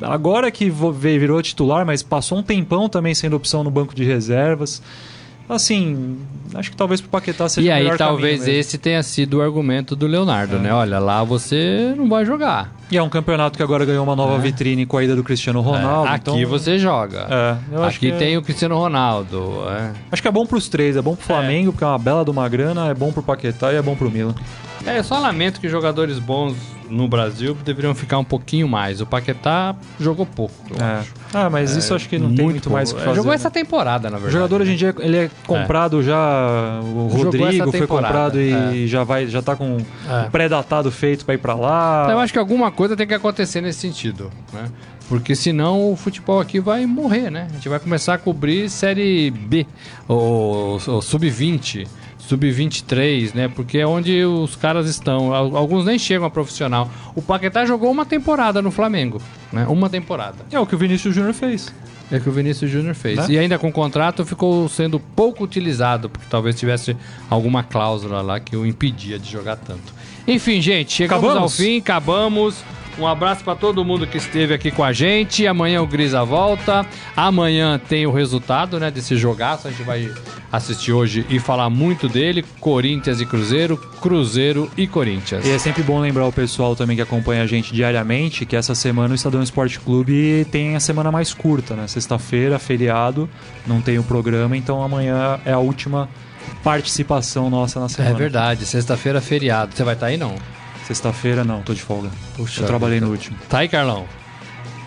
agora 0.00 0.50
que 0.50 0.70
virou 0.70 1.42
titular, 1.42 1.84
mas 1.84 2.02
passou 2.02 2.38
um 2.38 2.42
tempão 2.42 2.88
também 2.88 3.14
sendo 3.14 3.36
opção 3.36 3.62
no 3.62 3.70
banco 3.70 3.94
de 3.94 4.02
reservas. 4.02 4.82
Assim, 5.48 6.18
acho 6.54 6.70
que 6.70 6.76
talvez 6.76 7.00
pro 7.00 7.08
Paquetá 7.10 7.48
seja 7.48 7.66
E 7.66 7.70
o 7.70 7.74
aí 7.74 7.82
melhor 7.84 7.96
talvez 7.98 8.40
caminho 8.40 8.46
mesmo. 8.56 8.60
esse 8.60 8.76
tenha 8.78 9.02
sido 9.02 9.38
o 9.38 9.42
argumento 9.42 9.96
do 9.96 10.06
Leonardo, 10.06 10.58
né? 10.58 10.72
Olha, 10.72 10.98
lá 10.98 11.24
você 11.24 11.94
não 11.96 12.08
vai 12.08 12.24
jogar. 12.26 12.70
E 12.90 12.96
é 12.96 13.02
um 13.02 13.08
campeonato 13.08 13.56
que 13.56 13.62
agora 13.62 13.84
ganhou 13.84 14.04
uma 14.04 14.14
nova 14.16 14.36
É. 14.36 14.38
vitrine 14.38 14.84
com 14.86 14.96
a 14.98 15.04
ida 15.04 15.16
do 15.16 15.22
Cristiano 15.24 15.60
Ronaldo. 15.60 16.08
É, 16.08 16.14
aqui 16.14 16.30
então, 16.30 16.46
você 16.48 16.78
joga. 16.78 17.26
É, 17.30 17.56
eu 17.76 17.82
acho 17.82 17.96
Aqui 17.96 18.08
que 18.08 18.12
é- 18.12 18.16
tem 18.18 18.36
o 18.36 18.42
Cristiano 18.42 18.76
Ronaldo. 18.78 19.62
é. 19.70 19.92
Acho 20.12 20.20
que 20.22 20.28
é 20.28 20.30
bom 20.30 20.44
pros 20.46 20.68
três, 20.68 20.96
é 20.96 21.02
bom 21.02 21.14
pro 21.16 21.24
Flamengo, 21.24 21.72
porque 21.72 21.84
é 21.84 21.86
uma 21.86 21.98
bela 21.98 22.24
de 22.24 22.30
uma 22.30 22.48
grana, 22.48 22.88
é 22.88 22.94
bom 22.94 23.12
pro 23.12 23.22
Paquetá 23.22 23.72
e 23.72 23.76
é 23.76 23.82
bom 23.82 23.94
pro 23.96 24.10
Milan. 24.10 24.34
É, 24.86 24.98
eu 24.98 25.04
só 25.04 25.18
lamento 25.18 25.60
que 25.60 25.68
jogadores 25.68 26.18
bons 26.18 26.56
no 26.88 27.06
Brasil 27.06 27.54
deveriam 27.64 27.94
ficar 27.94 28.16
um 28.18 28.24
pouquinho 28.24 28.66
mais. 28.66 29.00
O 29.02 29.06
Paquetá 29.06 29.76
jogou 30.00 30.24
pouco, 30.24 30.54
eu 30.70 30.76
É. 30.82 31.00
acho. 31.00 31.12
Ah, 31.34 31.50
mas 31.50 31.76
isso 31.76 31.94
acho 31.94 32.08
que 32.08 32.18
não 32.18 32.34
tem 32.34 32.44
muito 32.46 32.62
pouco. 32.64 32.74
mais 32.76 32.90
o 32.90 32.94
que 32.94 33.00
É, 33.02 33.04
fazer. 33.04 33.16
Jogou 33.16 33.30
né? 33.30 33.34
essa 33.34 33.50
temporada, 33.50 34.08
na 34.08 34.16
O 34.16 34.20
verdade. 34.20 34.32
jogador 34.32 34.62
hoje 34.62 34.72
em 34.72 34.76
dia 34.76 34.94
ele 35.00 35.16
é 35.18 35.30
comprado 35.46 36.02
já. 36.02 36.80
O 36.82 37.08
Rodrigo 37.08 37.70
foi 37.70 37.86
comprado 37.86 38.40
e 38.40 38.84
é. 38.84 38.86
já 38.86 39.04
vai 39.04 39.26
já 39.26 39.42
tá 39.42 39.54
com 39.54 39.76
É. 40.08 40.26
o 40.26 40.30
pré-datado 40.30 40.90
feito 40.90 41.26
pra 41.26 41.34
ir 41.34 41.38
pra 41.38 41.54
lá. 41.54 42.04
Então, 42.04 42.16
eu 42.16 42.20
acho 42.20 42.32
que 42.32 42.38
alguma 42.38 42.70
coisa 42.70 42.96
tem 42.96 43.06
que 43.06 43.14
acontecer 43.14 43.60
nesse 43.60 43.80
sentido, 43.80 44.30
né? 44.52 44.64
Porque 45.10 45.34
senão 45.34 45.90
o 45.92 45.96
futebol 45.96 46.38
aqui 46.40 46.60
vai 46.60 46.86
morrer, 46.86 47.30
né? 47.30 47.48
A 47.50 47.54
gente 47.54 47.68
vai 47.68 47.78
começar 47.80 48.14
a 48.14 48.18
cobrir 48.18 48.68
Série 48.70 49.30
B, 49.30 49.66
ou, 50.06 50.78
ou 50.86 51.02
Sub-20, 51.02 51.86
Sub-23, 52.28 53.34
né? 53.34 53.48
Porque 53.48 53.78
é 53.78 53.86
onde 53.86 54.24
os 54.24 54.54
caras 54.54 54.88
estão. 54.88 55.32
Al- 55.34 55.56
Alguns 55.56 55.84
nem 55.84 55.98
chegam 55.98 56.26
a 56.26 56.30
profissional. 56.30 56.90
O 57.14 57.22
Paquetá 57.22 57.64
jogou 57.64 57.90
uma 57.90 58.04
temporada 58.04 58.60
no 58.60 58.70
Flamengo, 58.70 59.20
né? 59.52 59.66
Uma 59.68 59.88
temporada. 59.88 60.36
É 60.52 60.58
o 60.60 60.66
que 60.66 60.74
o 60.74 60.78
Vinícius 60.78 61.14
Júnior 61.14 61.34
fez. 61.34 61.72
É 62.10 62.18
que 62.18 62.28
o 62.28 62.32
Vinícius 62.32 62.70
Júnior 62.70 62.94
fez. 62.94 63.18
Né? 63.18 63.26
E 63.28 63.38
ainda 63.38 63.58
com 63.58 63.68
o 63.68 63.72
contrato 63.72 64.24
ficou 64.24 64.66
sendo 64.68 64.98
pouco 64.98 65.44
utilizado, 65.44 66.08
porque 66.08 66.26
talvez 66.30 66.58
tivesse 66.58 66.96
alguma 67.28 67.62
cláusula 67.62 68.22
lá 68.22 68.40
que 68.40 68.56
o 68.56 68.64
impedia 68.64 69.18
de 69.18 69.30
jogar 69.30 69.56
tanto. 69.56 69.92
Enfim, 70.26 70.60
gente, 70.60 70.92
chegamos 70.92 71.24
Acabamos? 71.24 71.52
ao 71.52 71.56
fim, 71.64 71.78
acabamos. 71.78 72.56
Um 72.98 73.06
abraço 73.06 73.44
para 73.44 73.54
todo 73.54 73.84
mundo 73.84 74.08
que 74.08 74.16
esteve 74.18 74.52
aqui 74.52 74.72
com 74.72 74.82
a 74.82 74.92
gente. 74.92 75.46
Amanhã 75.46 75.80
o 75.80 75.86
Grisa 75.86 76.24
volta. 76.24 76.84
Amanhã 77.16 77.78
tem 77.88 78.06
o 78.06 78.10
resultado, 78.12 78.80
né, 78.80 78.90
desse 78.90 79.16
jogaço. 79.16 79.68
A 79.68 79.70
gente 79.70 79.84
vai 79.84 80.10
assistir 80.50 80.92
hoje 80.92 81.24
e 81.30 81.38
falar 81.38 81.70
muito 81.70 82.08
dele. 82.08 82.44
Corinthians 82.58 83.20
e 83.20 83.26
Cruzeiro, 83.26 83.76
Cruzeiro 84.00 84.68
e 84.76 84.86
Corinthians. 84.88 85.46
E 85.46 85.50
é 85.50 85.58
sempre 85.58 85.84
bom 85.84 86.00
lembrar 86.00 86.26
o 86.26 86.32
pessoal 86.32 86.74
também 86.74 86.96
que 86.96 87.02
acompanha 87.02 87.44
a 87.44 87.46
gente 87.46 87.72
diariamente 87.72 88.44
que 88.44 88.56
essa 88.56 88.74
semana 88.74 89.12
o 89.12 89.14
Estadão 89.14 89.42
Esporte 89.44 89.78
Clube 89.78 90.44
tem 90.50 90.74
a 90.74 90.80
semana 90.80 91.12
mais 91.12 91.32
curta, 91.32 91.74
né? 91.76 91.86
Sexta-feira, 91.86 92.58
feriado, 92.58 93.28
não 93.64 93.80
tem 93.80 93.98
o 93.98 94.02
programa, 94.02 94.56
então 94.56 94.82
amanhã 94.82 95.38
é 95.44 95.52
a 95.52 95.58
última 95.58 96.08
participação 96.64 97.48
nossa 97.48 97.78
na 97.78 97.86
É 97.86 97.88
semana. 97.90 98.14
verdade, 98.16 98.66
sexta-feira 98.66 99.20
feriado. 99.20 99.72
Você 99.74 99.84
vai 99.84 99.94
estar 99.94 100.06
aí 100.06 100.16
não? 100.16 100.34
Sexta-feira 100.88 101.44
não, 101.44 101.60
tô 101.60 101.74
de 101.74 101.82
folga. 101.82 102.08
Puxa 102.34 102.62
Eu 102.62 102.66
trabalhei 102.66 102.98
no 102.98 103.10
último. 103.10 103.36
Tá 103.46 103.58
aí, 103.58 103.68
Carlão? 103.68 104.06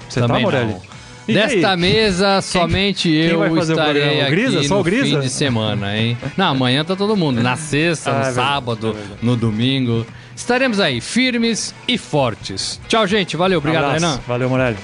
Você 0.10 0.20
tá, 0.20 0.26
Também 0.28 0.42
Morelli? 0.42 0.72
não. 0.74 0.82
E 1.28 1.34
Desta 1.36 1.70
aí? 1.74 1.78
mesa, 1.80 2.42
somente 2.42 3.08
quem 3.08 3.22
eu 3.28 3.40
o 3.40 3.60
estarei? 3.60 4.18
O 4.18 4.22
aqui 4.24 4.32
Grisa? 4.32 4.64
Só 4.64 4.74
no 4.74 4.82
o 4.82 4.84
Grisa? 4.84 5.04
fim 5.06 5.20
de 5.20 5.30
semana, 5.30 5.96
hein? 5.96 6.18
Não, 6.36 6.48
amanhã 6.48 6.84
tá 6.84 6.96
todo 6.96 7.16
mundo. 7.16 7.40
Na 7.44 7.56
sexta, 7.56 8.10
Ah, 8.10 8.14
no 8.16 8.20
é 8.22 8.32
sábado, 8.32 8.88
é 8.90 8.94
verdade. 8.94 9.20
no 9.22 9.36
domingo. 9.38 10.04
Estaremos 10.36 10.80
aí, 10.80 11.00
firmes 11.00 11.76
e 11.88 12.00
fortes. 12.00 12.82
Tchau, 12.88 13.06
gente. 13.06 13.38
Valeu. 13.38 13.60
Obrigado, 13.60 13.84
Abraço. 13.86 14.04
Renan. 14.04 14.20
Valeu, 14.28 14.50
Morelli. 14.50 14.78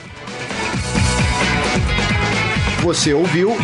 Você 2.84 3.12
ouviu 3.14 3.58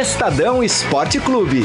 Estadão 0.00 0.64
Esporte 0.64 1.20
Clube. 1.20 1.64